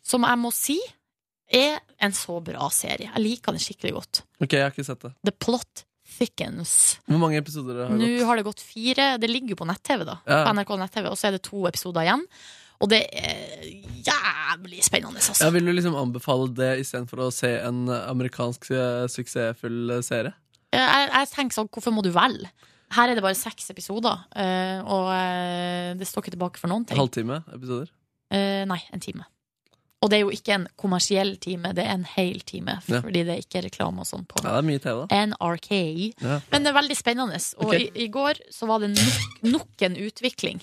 [0.07, 0.77] som jeg må si
[1.55, 3.11] er en så bra serie.
[3.11, 4.23] Jeg liker den skikkelig godt.
[4.43, 5.13] Ok, jeg har ikke sett det.
[5.29, 6.75] The plot thickens.
[7.09, 8.17] Hvor mange episoder har det gått?
[8.21, 9.07] Nå har det gått fire.
[9.23, 10.19] Det ligger jo på nett-TV, da.
[10.27, 10.43] Ja.
[10.47, 12.27] På NRK nett-TV, og så er det to episoder igjen.
[12.83, 13.63] Og det er
[14.09, 15.39] jævlig spennende, altså.
[15.45, 20.35] Ja, vil du liksom anbefale det istedenfor å se en amerikansk eh, suksessfull eh, serie?
[20.73, 22.51] Jeg, jeg tenker sånn, hvorfor må du velge?
[22.93, 26.87] her er det bare seks episoder, eh, og eh, det står ikke tilbake for noen
[26.89, 26.99] ting.
[26.99, 27.93] Halvtime episoder.
[28.33, 29.27] Eh, nei, en time.
[30.03, 33.01] Og det er jo ikke en kommersiell time, det er en hel time, Ja.
[33.05, 35.27] fordi det er ikke reklame og sånn på Ja, det er mye TV, da.
[35.29, 35.71] NRK.
[36.21, 36.41] Ja.
[36.51, 37.39] Men det er veldig spennende.
[37.59, 37.87] Og okay.
[37.95, 39.21] i, i går så var det nok,
[39.53, 40.59] nok en utvikling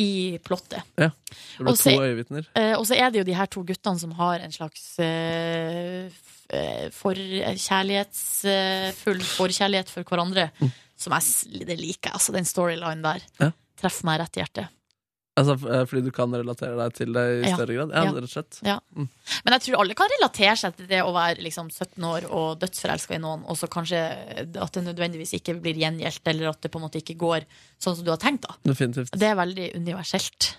[0.00, 0.80] i plottet.
[0.96, 1.10] Ja.
[1.12, 2.46] Det ble Og så- to øyevitner.
[2.56, 6.08] Eh, og så er det jo de her to guttene som har en slags eh,
[6.48, 10.48] eh, for, kjærlighetsfull forkjærlighet for hverandre.
[11.00, 11.22] Som jeg
[11.66, 12.14] det liker jeg.
[12.16, 13.50] Altså, den storylinen der Ja.
[13.80, 14.68] treffer meg rett i hjertet.
[15.40, 17.94] Altså, eh, fordi du kan relatere deg til det i større grad?
[17.96, 18.60] Ja, rett og slett.
[18.66, 18.78] Ja.
[18.96, 19.08] Mm.
[19.46, 22.48] Men jeg tror alle kan relatere seg til det å være liksom 17 år og
[22.62, 24.00] dødsforelska i noen, og så kanskje
[24.46, 27.46] at det nødvendigvis ikke blir gjengjeldt, eller at det på en måte ikke går
[27.80, 28.46] sånn som du har tenkt.
[28.46, 29.16] da Definitivt.
[29.16, 30.52] Det er veldig universelt.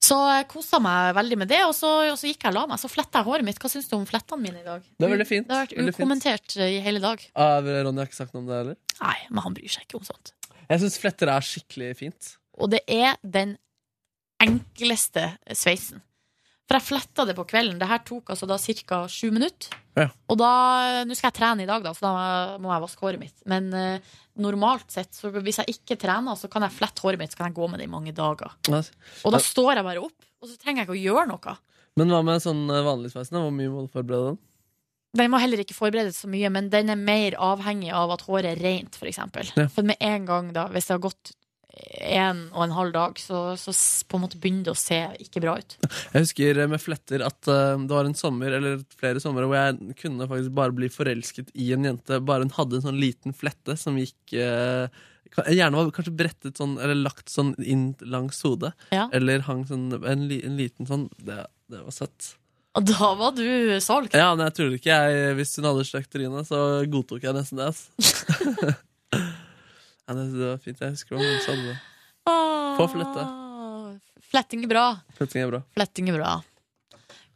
[0.00, 2.62] Så jeg kosa meg veldig med det, og så, og så gikk jeg og la
[2.70, 2.80] meg.
[2.80, 3.58] Så fletta jeg håret mitt.
[3.60, 4.84] Hva syns du om flettene mine i dag?
[4.96, 5.48] Det er veldig fint.
[5.48, 7.24] Det har vært ukommentert eh, i hele dag.
[7.36, 8.78] Ah, Ronny har ikke sagt noe om det heller?
[9.02, 10.32] Nei, men han bryr seg ikke om sånt.
[10.70, 12.32] Jeg syns fletter er skikkelig fint.
[12.60, 13.58] Og det er den
[14.42, 15.26] enkleste
[15.56, 16.02] sveisen.
[16.70, 17.80] For jeg fletta det på kvelden.
[17.80, 19.00] Det her tok altså da ca.
[19.10, 19.74] sju minutter.
[19.98, 20.06] Ja.
[20.30, 20.50] Og da
[21.02, 23.34] Nå skal jeg trene i dag, da, så da må jeg vaske håret mitt.
[23.50, 27.34] Men eh, normalt sett, så hvis jeg ikke trener, så kan jeg flette håret mitt,
[27.34, 28.54] så kan jeg gå med det i mange dager.
[28.70, 28.94] Altså,
[29.24, 31.56] Og da står jeg bare opp, og så trenger jeg ikke å gjøre noe.
[31.98, 33.40] Men hva med sånn eh, vanlig sveisen?
[33.42, 34.40] Hvor mye må du forberede den?
[35.18, 38.52] Den må heller ikke forberedes så mye, men den er mer avhengig av at håret
[38.52, 39.18] er rent, f.eks.
[39.34, 39.52] For.
[39.58, 39.66] Ja.
[39.74, 41.32] for med en gang, da, hvis det har gått
[42.00, 43.74] en og en halv dag, så, så
[44.08, 45.76] på en måte begynner det å se ikke bra ut.
[46.14, 49.58] Jeg husker eh, med fletter at eh, det var en sommer, eller flere somre, hvor
[49.58, 52.20] jeg kunne faktisk bare bli forelsket i en jente.
[52.26, 54.90] Bare hun hadde en sånn liten flette som gikk eh,
[55.30, 58.72] Gjerne var kanskje brettet sånn, eller lagt sånn inn langs hodet.
[58.90, 59.04] Ja.
[59.14, 62.32] Eller hang sånn en, en liten sånn det, det var søtt.
[62.74, 63.46] Og da var du
[63.82, 64.16] solgt.
[64.18, 67.62] Ja, men jeg trodde ikke jeg Hvis hun hadde stygt trynet, så godtok jeg nesten
[67.62, 68.74] det.
[70.10, 70.80] Ja, det, det var fint.
[70.82, 71.78] Jeg husker det var noen som hadde det.
[72.80, 73.22] På fletta.
[74.30, 74.86] Fletting er bra.
[75.14, 75.60] Fletting er bra.
[75.76, 76.32] Fletting er bra.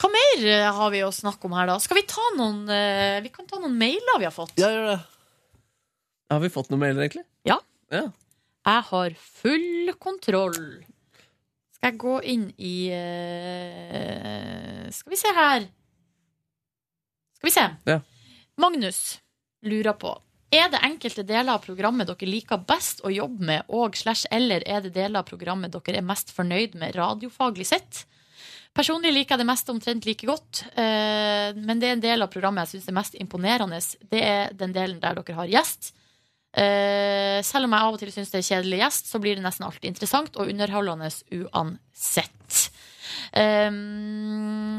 [0.02, 1.76] Hva mer eh, har vi å snakke om her, da?
[1.82, 4.56] Skal vi ta noen eh, Vi kan ta noen mailer vi har fått.
[4.58, 4.98] Ja, gjør det.
[6.34, 7.22] Har vi fått noen mailer, egentlig?
[7.46, 7.60] Ja.
[7.94, 8.08] Ja.
[8.66, 10.58] Jeg har full kontroll.
[11.76, 15.70] Skal jeg gå inn i eh, Skal vi se her.
[17.38, 17.68] Skal vi se.
[17.86, 18.00] Ja.
[18.58, 19.04] Magnus
[19.62, 20.16] lurer på
[20.54, 24.62] Er det enkelte deler av programmet dere liker best å jobbe med, og slash eller
[24.70, 28.04] er det deler av programmet dere er mest fornøyd med radiofaglig sett?
[28.74, 32.30] Personlig liker jeg det meste omtrent like godt, eh, men det er en del av
[32.30, 33.78] programmet jeg syns er mest imponerende.
[34.10, 35.92] Det er den delen der dere har gjest.
[36.54, 39.46] Eh, selv om jeg av og til syns det er kjedelig gjest, så blir det
[39.46, 42.70] nesten alltid interessant og underholdende uansett.
[43.34, 44.78] Um,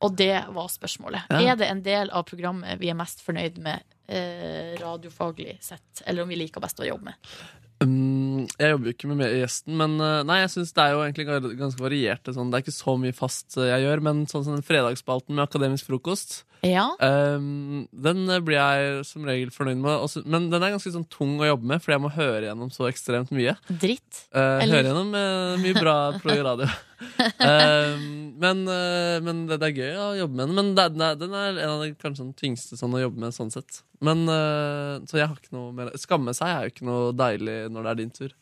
[0.00, 1.28] og det var spørsmålet.
[1.28, 1.52] Ja.
[1.52, 6.24] Er det en del av programmet vi er mest fornøyd med eh, radiofaglig sett, eller
[6.24, 7.32] om vi liker best å jobbe med?
[7.80, 11.00] Um, jeg jobber jo ikke med gjesten, men uh, nei, jeg synes det er jo
[11.06, 12.28] egentlig ganske variert.
[12.28, 12.50] Sånn.
[12.52, 15.46] Det er ikke så mye fast uh, jeg gjør, men sånn som den fredagsspalten med
[15.46, 16.90] Akademisk frokost, Ja.
[17.00, 19.94] um, den uh, blir jeg som regel fornøyd med.
[19.96, 22.72] Også, men den er ganske sånn tung å jobbe med, fordi jeg må høre gjennom
[22.74, 23.56] så ekstremt mye.
[23.72, 24.26] Dritt.
[24.28, 25.16] Uh, høre gjennom
[25.64, 26.68] mye bra på radio.
[27.00, 28.02] um,
[28.42, 30.56] men uh, men det, det er gøy å jobbe med den.
[30.58, 33.36] Men det, det, den er en av de kanskje den tyngste sånn å jobbe med
[33.36, 33.82] sånn sett.
[34.04, 37.56] Men uh, Så jeg har ikke noe mer Skamme seg er jo ikke noe deilig
[37.72, 38.36] når det er din tur.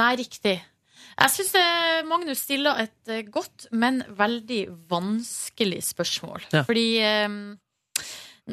[0.00, 0.56] Nei, riktig.
[1.14, 1.52] Jeg syns
[2.08, 6.46] Magnus stiller et eh, godt, men veldig vanskelig spørsmål.
[6.54, 6.64] Ja.
[6.66, 7.40] Fordi eh,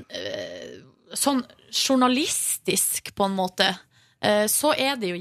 [0.07, 0.79] eh,
[1.11, 1.41] Sånn
[1.75, 3.65] journalistisk, på en måte,
[4.23, 5.17] eh, så er det jo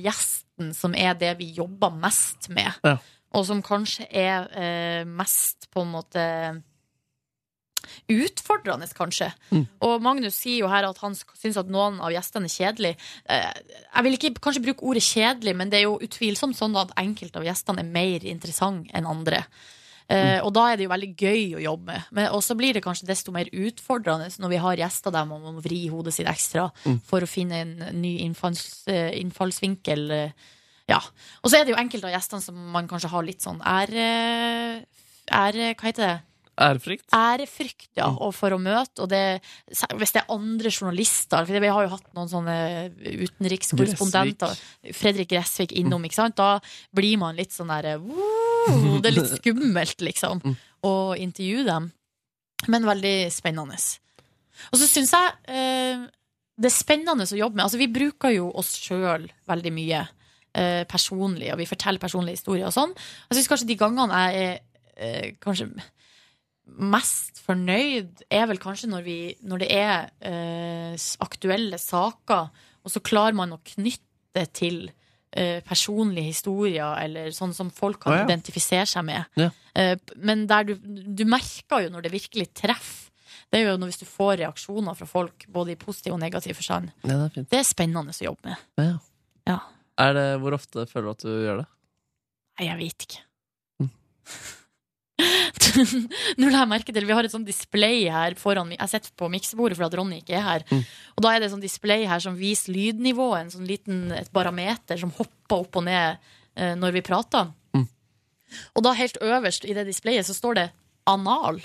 [0.60, 2.72] gjesten som er det vi jobber mest med.
[2.84, 2.98] Ja.
[3.32, 6.62] Og som kanskje er eh, mest, på en måte
[8.06, 9.32] Utfordrende, kanskje.
[9.50, 9.64] Mm.
[9.80, 12.90] Og Magnus sier jo her at han syns at noen av gjestene er kjedelig.
[13.24, 13.54] Eh,
[13.94, 17.40] Jeg vil ikke kanskje bruke ordet kjedelig, men det er jo utvilsomt sånn at enkelte
[17.40, 19.42] av gjestene er mer interessante enn andre.
[20.10, 22.02] Eh, og da er det jo veldig gøy å jobbe med.
[22.10, 25.40] Men Og så blir det kanskje desto mer utfordrende når vi har gjester der man
[25.42, 27.00] må vri hodet sitt ekstra Mm.
[27.06, 30.10] for å finne en ny innfalls, eh, innfallsvinkel.
[30.10, 30.32] eh,
[30.88, 30.98] Ja.
[31.44, 34.84] Og så er det jo enkelte av gjestene som man kanskje har litt sånn ære...
[35.30, 36.20] ære hva heter det?
[36.60, 37.06] Ærefrykt?
[37.16, 39.04] Ærefrykt, ja, og for å møte.
[39.04, 39.40] Og det,
[39.96, 42.56] hvis det er andre journalister for Vi har jo hatt noen sånne
[43.00, 44.60] utenrikskorrespondenter.
[44.96, 46.36] Fredrik Gressvik innom, ikke sant?
[46.40, 46.58] Da
[46.96, 50.44] blir man litt sånn derre «Wow!» Det er litt skummelt, liksom,
[50.84, 51.90] å intervjue dem.
[52.68, 53.80] Men veldig spennende.
[54.70, 56.08] Og så syns jeg eh,
[56.60, 57.64] det er spennende å jobbe med.
[57.64, 60.02] Altså, vi bruker jo oss sjøl veldig mye
[60.52, 62.92] eh, personlig, og vi forteller personlige historier og sånn.
[63.30, 64.60] Jeg syns kanskje de gangene jeg er
[65.00, 65.70] eh, kanskje
[66.78, 70.94] mest fornøyd er vel kanskje når, vi, når det er eh,
[71.24, 74.82] aktuelle saker, og så klarer man å knytte til
[75.32, 78.26] eh, personlige historier, eller sånn som folk kan Å, ja.
[78.28, 79.26] identifisere seg med.
[79.40, 79.50] Ja.
[79.74, 83.06] Eh, men der du, du merker jo når det virkelig treffer.
[83.50, 86.54] Det er jo når hvis du får reaksjoner fra folk, både i positiv og negativ
[86.60, 86.92] forstand.
[87.02, 87.48] Ja, det.
[87.50, 88.62] Det er spennende å jobbe med.
[88.78, 88.92] Ja.
[89.50, 89.56] Ja.
[90.00, 91.66] Er det, hvor ofte føler du at du gjør det?
[92.60, 93.24] Nei, jeg vet ikke.
[96.40, 99.28] Nå la jeg merke til Vi har et sånt display her foran Jeg sitter på
[99.32, 100.66] miksebordet for at Ronny ikke er her.
[100.70, 100.82] Mm.
[101.16, 103.46] Og da er det et sånt display her som viser lydnivået.
[103.46, 106.20] En sånn liten et barometer som hopper opp og ned
[106.56, 107.50] eh, når vi prater.
[107.76, 107.88] Mm.
[108.76, 110.68] Og da helt øverst i det displayet så står det
[111.10, 111.62] anal.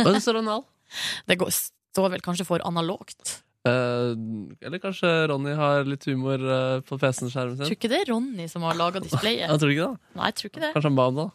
[0.00, 0.66] Hva står anal?
[1.30, 3.36] Det går, står vel kanskje for analogt.
[3.68, 4.12] Eh,
[4.64, 7.66] eller kanskje Ronny har litt humor eh, på PC-skjermen sin?
[7.66, 9.46] Tror ikke det er Ronny som har laga displayet.
[9.46, 10.14] Jeg tror ikke det.
[10.16, 10.72] Nei, jeg tror ikke det.
[10.76, 11.28] Kanskje han ba om det?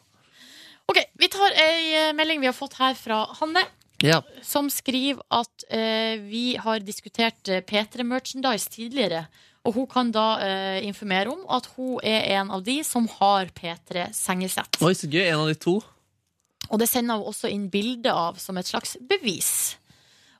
[0.91, 3.65] Ok, Vi tar ei eh, melding vi har fått her fra Hanne.
[4.03, 4.19] Ja.
[4.43, 9.21] som skriver at eh, vi har diskutert eh, P3-merchandise tidligere.
[9.65, 13.49] Og hun kan da eh, informere om at hun er en av de som har
[13.55, 14.77] P3-sengesett.
[14.83, 15.23] Oi, så gøy.
[15.31, 15.79] En av de to.
[16.69, 19.77] Og det sender hun også inn bilde av som et slags bevis.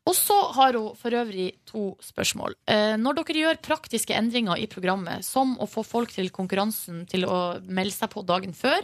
[0.06, 2.54] Og så har hun for øvrig to spørsmål.
[2.70, 7.26] Eh, når dere gjør praktiske endringer i programmet, som å få folk til konkurransen til
[7.26, 8.84] å melde seg på dagen før,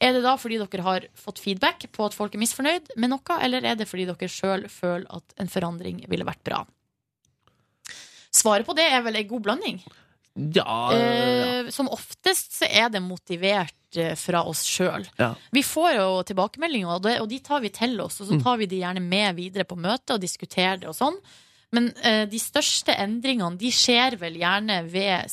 [0.00, 3.38] er det da fordi dere har fått feedback på at folk er misfornøyd med noe,
[3.42, 6.64] eller er det fordi dere sjøl føler at en forandring ville vært bra?
[8.30, 9.80] Svaret på det er vel ei god blanding.
[10.54, 10.98] Ja, ja.
[11.64, 15.08] Eh, som oftest så er det motivert eh, fra oss sjøl.
[15.18, 15.32] ja.
[15.50, 18.20] Vi får jo tilbakemeldinger, og, de tar vi til oss.
[18.20, 18.42] Og så Mm.
[18.44, 21.16] tar vi de gjerne med videre på møtet og diskuterer det og sånn.
[21.72, 25.26] Men eh, de største endringene de skjer vel gjerne ved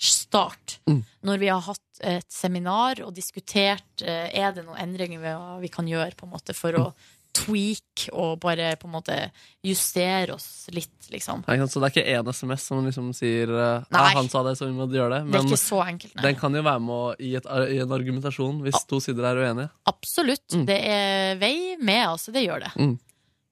[0.00, 0.80] sesongstart.
[0.86, 1.04] Mm.
[1.20, 5.32] Når vi har hatt et seminar og diskutert eh, er det noen endringer vi,
[5.66, 6.92] vi kan gjøre på en måte for å
[7.30, 9.16] tweak og bare på en måte
[9.62, 11.44] justere oss litt, liksom.
[11.46, 11.66] Ja.
[11.70, 13.84] Så det er ikke én SMS som liksom sier Nei.
[14.00, 15.30] ah, 'han sa det, så vi må gjøre det'.
[15.30, 16.24] Det er ikke så enkelt, nei.
[16.26, 19.70] den kan jo være med i, et, i en argumentasjon hvis to sider er uenige.
[19.86, 20.58] Absolutt.
[20.66, 22.34] Det er vei med, altså.
[22.34, 22.74] Det gjør det.
[22.76, 22.98] Mm.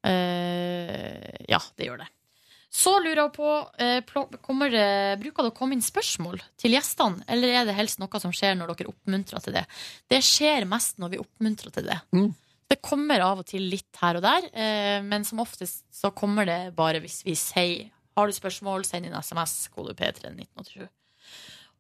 [0.08, 2.10] Uh, ja, det gjør det.
[2.70, 3.51] Så lurer jeg på
[3.81, 8.01] eh, kommer det, Bruker det å komme inn spørsmål til gjestene, eller er det helst
[8.03, 9.65] noe som skjer når dere oppmuntrer til det?
[10.12, 11.97] Det skjer mest når vi oppmuntrer til det.
[12.12, 12.28] Mm.
[12.69, 16.45] Det kommer av og til litt her og der, eh, men som oftest så kommer
[16.45, 17.89] det bare hvis vi sier
[18.19, 20.89] Har du spørsmål, send inn SMS, kode P3 1987.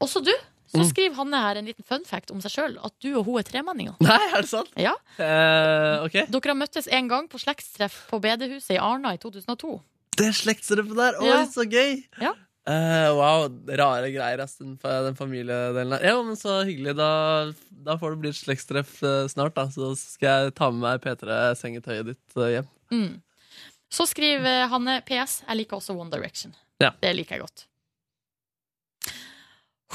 [0.00, 0.30] Også du.
[0.68, 0.84] Så Mm.
[0.86, 3.42] skriver Hanne her en liten fun fact om seg sjøl, at du og hun er
[3.48, 3.96] tremenninger.
[4.04, 4.70] Nei, er det sant?
[4.76, 4.92] Ja.
[5.18, 6.26] Uh, okay.
[6.30, 9.80] Dere har møttes en gang på slektstreff på bedehuset i Arna i 2002.
[10.18, 11.18] Det slektstreppet der!
[11.22, 11.40] Oi, Ja.
[11.50, 12.02] så gøy!
[12.22, 12.34] Ja.
[12.68, 13.46] Uh, wow,
[13.80, 16.02] rare greier, ass, den, den familiedelen der.
[16.04, 16.92] Ja, men så hyggelig.
[16.98, 17.06] Da,
[17.86, 19.64] da får det bli et slektstreff eh, snart, da.
[19.72, 22.68] Så skal jeg ta med meg P3-sengetøyet ditt eh, hjem.
[22.92, 23.14] Mm.
[23.88, 25.38] Så skriver Hanne PS.
[25.46, 26.52] Jeg liker også One Direction.
[26.82, 26.92] Ja.
[27.00, 27.64] Det liker jeg godt.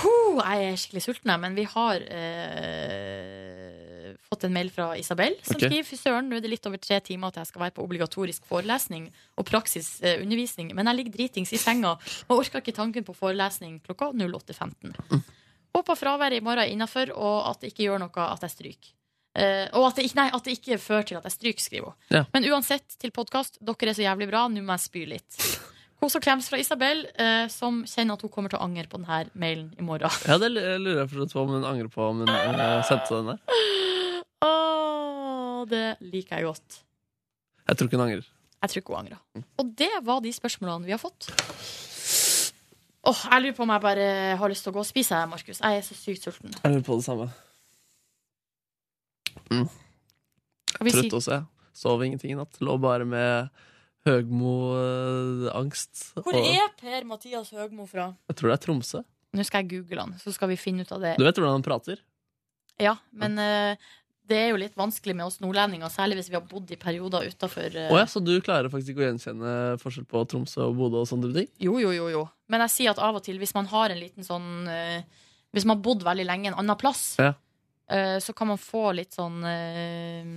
[0.01, 2.01] Huh, jeg er skikkelig sulten, jeg, men vi har
[4.33, 5.69] fått en mail fra Isabel som okay.
[5.69, 7.85] skriver Fy søren, nå er det litt over tre timer at jeg skal være på
[7.85, 9.07] obligatorisk forelesning
[9.37, 14.11] og praksisundervisning, men jeg ligger dritings i senga og orker ikke tanken på forelesning klokka
[14.17, 15.23] 08.15.
[15.73, 18.93] Håper fraværet i morgen er innafor, og at det ikke gjør noe at jeg stryker.
[19.33, 21.87] Eh, og at det, ikke, nei, at det ikke fører til at jeg stryker, skriver
[21.89, 21.95] hun.
[22.13, 22.23] Ja.
[22.35, 25.39] Men uansett, til podkast, dere er så jævlig bra, nå må jeg spy litt.
[26.03, 28.99] Kos og klems fra Isabel, eh, som kjenner at hun kommer til å angre på
[28.99, 30.13] denne mailen i morgen.
[30.27, 33.92] Ja, det lurer jeg på om hun angrer på om hun eh, sendte den der.
[35.63, 36.79] Åh, det liker jeg godt.
[37.63, 38.27] Jeg tror ikke hun angrer.
[38.63, 39.47] Jeg tror ikke hun angrer.
[39.61, 41.29] Og det var de spørsmålene vi har fått.
[43.03, 44.05] Åh, jeg lurer på om jeg bare
[44.39, 45.59] har lyst til å gå og spise, Markus.
[45.59, 46.53] Jeg er så sykt sulten.
[46.55, 47.27] Jeg lurer på det samme.
[49.51, 49.67] Mm.
[50.83, 51.47] Trøtt også, jeg.
[51.75, 52.59] Sov ingenting i natt.
[52.63, 53.49] Lå bare med
[54.07, 56.09] Høgmo-angst.
[56.19, 58.11] Hvor er Per Mathias Høgmo fra?
[58.29, 59.01] Jeg tror det er Tromsø.
[59.33, 61.15] Nå skal jeg google han, så skal vi finne ut av det.
[61.17, 62.01] Du vet hvordan han prater?
[62.81, 63.87] Ja, men eh,
[64.29, 67.25] det er jo litt vanskelig med oss nordlendinger, særlig hvis vi har bodd i perioder
[67.27, 71.01] utafor Å ja, så du klarer faktisk ikke å gjenkjenne forskjell på Tromsø og Bodø
[71.03, 71.49] og sånne ting?
[71.63, 72.23] Jo, jo, jo, jo.
[72.53, 75.67] Men jeg sier at av og til, hvis man har en liten sånn uh, Hvis
[75.67, 77.33] man har bodd veldig lenge en annen plass, Ja.
[77.91, 80.31] uh, så kan man få litt sånn uh,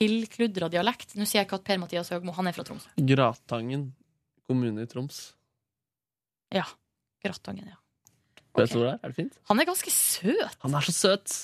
[0.00, 1.14] tilkludra dialekt.
[1.14, 2.88] Nå sier jeg ikke at Per Mathias Høgmo han er fra Tromsø.
[2.98, 3.92] Gratangen
[4.48, 5.34] kommune i Troms.
[6.54, 6.66] Ja.
[7.24, 7.78] Gratangen, ja.
[8.54, 9.00] Vet du hvor det er?
[9.02, 9.38] Er det fint?
[9.50, 10.58] Han er ganske søt.
[10.62, 11.36] Han er så søt!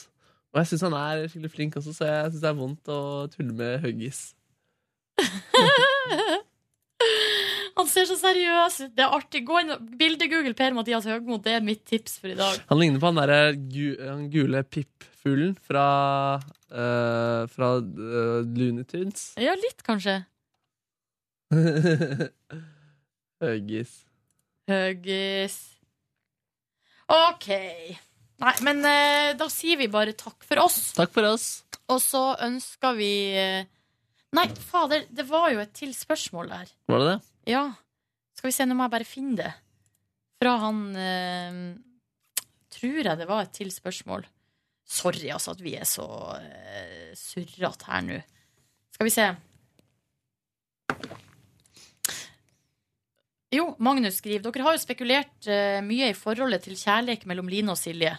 [0.50, 3.00] Og jeg syns han er skikkelig flink også, så jeg syns det er vondt å
[3.30, 4.22] tulle med Huggis.
[7.80, 8.90] Han ser så seriøs ut.
[8.96, 9.40] Det er artig.
[9.48, 11.38] Gå inn og bilde-google Per-Mathias Høgmo.
[11.40, 12.58] Det er mitt tips for i dag.
[12.68, 15.86] Han ligner på han derre gu, han gule pippfuglen fra
[16.36, 19.30] uh, Fra uh, Looney Tunes.
[19.40, 20.18] Ja, litt, kanskje.
[23.44, 23.96] Høggis.
[24.68, 25.58] Høggis.
[27.10, 27.48] OK.
[28.40, 30.78] Nei, men eh, da sier vi bare takk for oss.
[30.96, 31.48] Takk for oss.
[31.92, 33.68] Og så ønsker vi eh,
[34.36, 36.72] Nei, fader, det var jo et til spørsmål der.
[36.88, 37.18] Var det det?
[37.50, 37.64] Ja.
[38.38, 39.50] Skal vi se, nå må jeg bare finne det.
[40.40, 41.62] Fra han eh,
[42.70, 44.24] Tror jeg det var et til spørsmål.
[44.90, 46.06] Sorry, altså, at vi er så
[46.38, 48.20] eh, surrete her nå.
[48.94, 49.26] Skal vi se.
[53.50, 57.72] Jo, Magnus skriver Dere har jo spekulert eh, mye i forholdet til kjærlighet mellom Line
[57.72, 58.12] og Silje.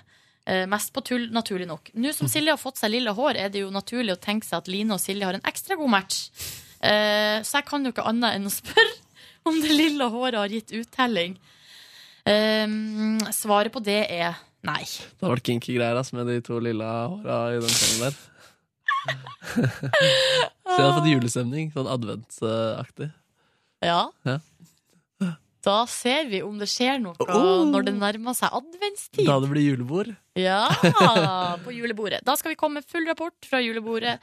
[0.44, 1.94] Eh, mest på tull, naturlig nok.
[1.96, 4.60] Nå som Silje har fått seg lille hår, er det jo naturlig å tenke seg
[4.60, 6.26] at Line og Silje har en ekstra god match.
[6.84, 8.98] Eh, så jeg kan jo ikke annet enn å spørre
[9.50, 11.38] om det lille håret har gitt uttelling.
[12.28, 12.68] Eh,
[13.32, 14.36] svaret på det er
[14.68, 14.84] nei.
[14.84, 18.20] Det har vært kinky greier ass, med de to lilla håra i den sangen der.
[20.72, 21.72] Så jeg har fått julestemning.
[21.74, 23.08] Sånn adventsaktig.
[23.82, 24.04] Ja.
[24.28, 24.38] Ja.
[25.62, 27.66] Da ser vi om det skjer noe Oh!
[27.70, 29.28] når det nærmer seg adventstid.
[29.28, 30.10] Da det blir julebord.
[30.40, 30.64] Ja,
[31.66, 32.24] på julebordet.
[32.26, 34.18] Da skal vi komme med full rapport fra julebordet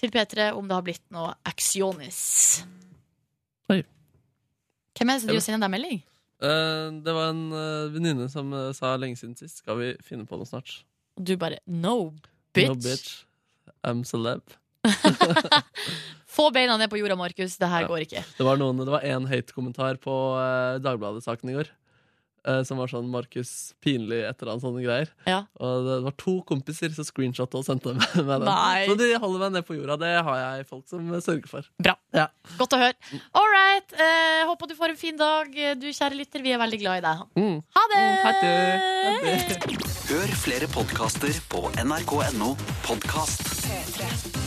[0.00, 2.22] til P3 om det har blitt noe Accionis.
[3.72, 3.82] Oi.
[4.96, 6.00] Hvem er det som driver sender deg melding?
[6.42, 10.24] Uh, det var en uh, venninne som uh, sa lenge siden sist Skal vi finne
[10.26, 10.80] på noe snart.
[11.20, 12.14] Og du bare no,
[12.56, 12.72] bitch.
[12.72, 13.12] No bitch.
[13.86, 14.56] I'm celeb.
[16.32, 17.58] Få beina ned på jorda, Markus.
[17.60, 18.24] Det her går ikke.
[18.38, 21.68] Det var, noen, det var en hate-kommentar på uh, Dagbladet-saken i går.
[22.48, 25.12] eh, som var sånn Markus pinlig et eller annet sånne greier.
[25.28, 25.42] Ja.
[25.62, 28.46] Og det var to kompiser som screenshotta og sendte meg, den.
[28.48, 28.86] Nei.
[28.88, 29.98] Så de holder meg ned på jorda.
[30.02, 31.68] Det har jeg folk som eh, sørger for.
[31.84, 31.94] Bra.
[32.58, 32.98] Godt å høre.
[33.38, 33.94] All right.
[33.94, 36.42] Eh, håper du får en fin dag, du kjære lytter.
[36.42, 37.26] Vi er veldig glad i deg.
[37.38, 37.58] Mm.
[37.78, 38.04] Ha det!
[38.26, 39.82] Ha det.
[40.12, 42.54] Hør flere podkaster på nrk.no
[42.88, 43.52] podkast.
[43.68, 44.41] P3.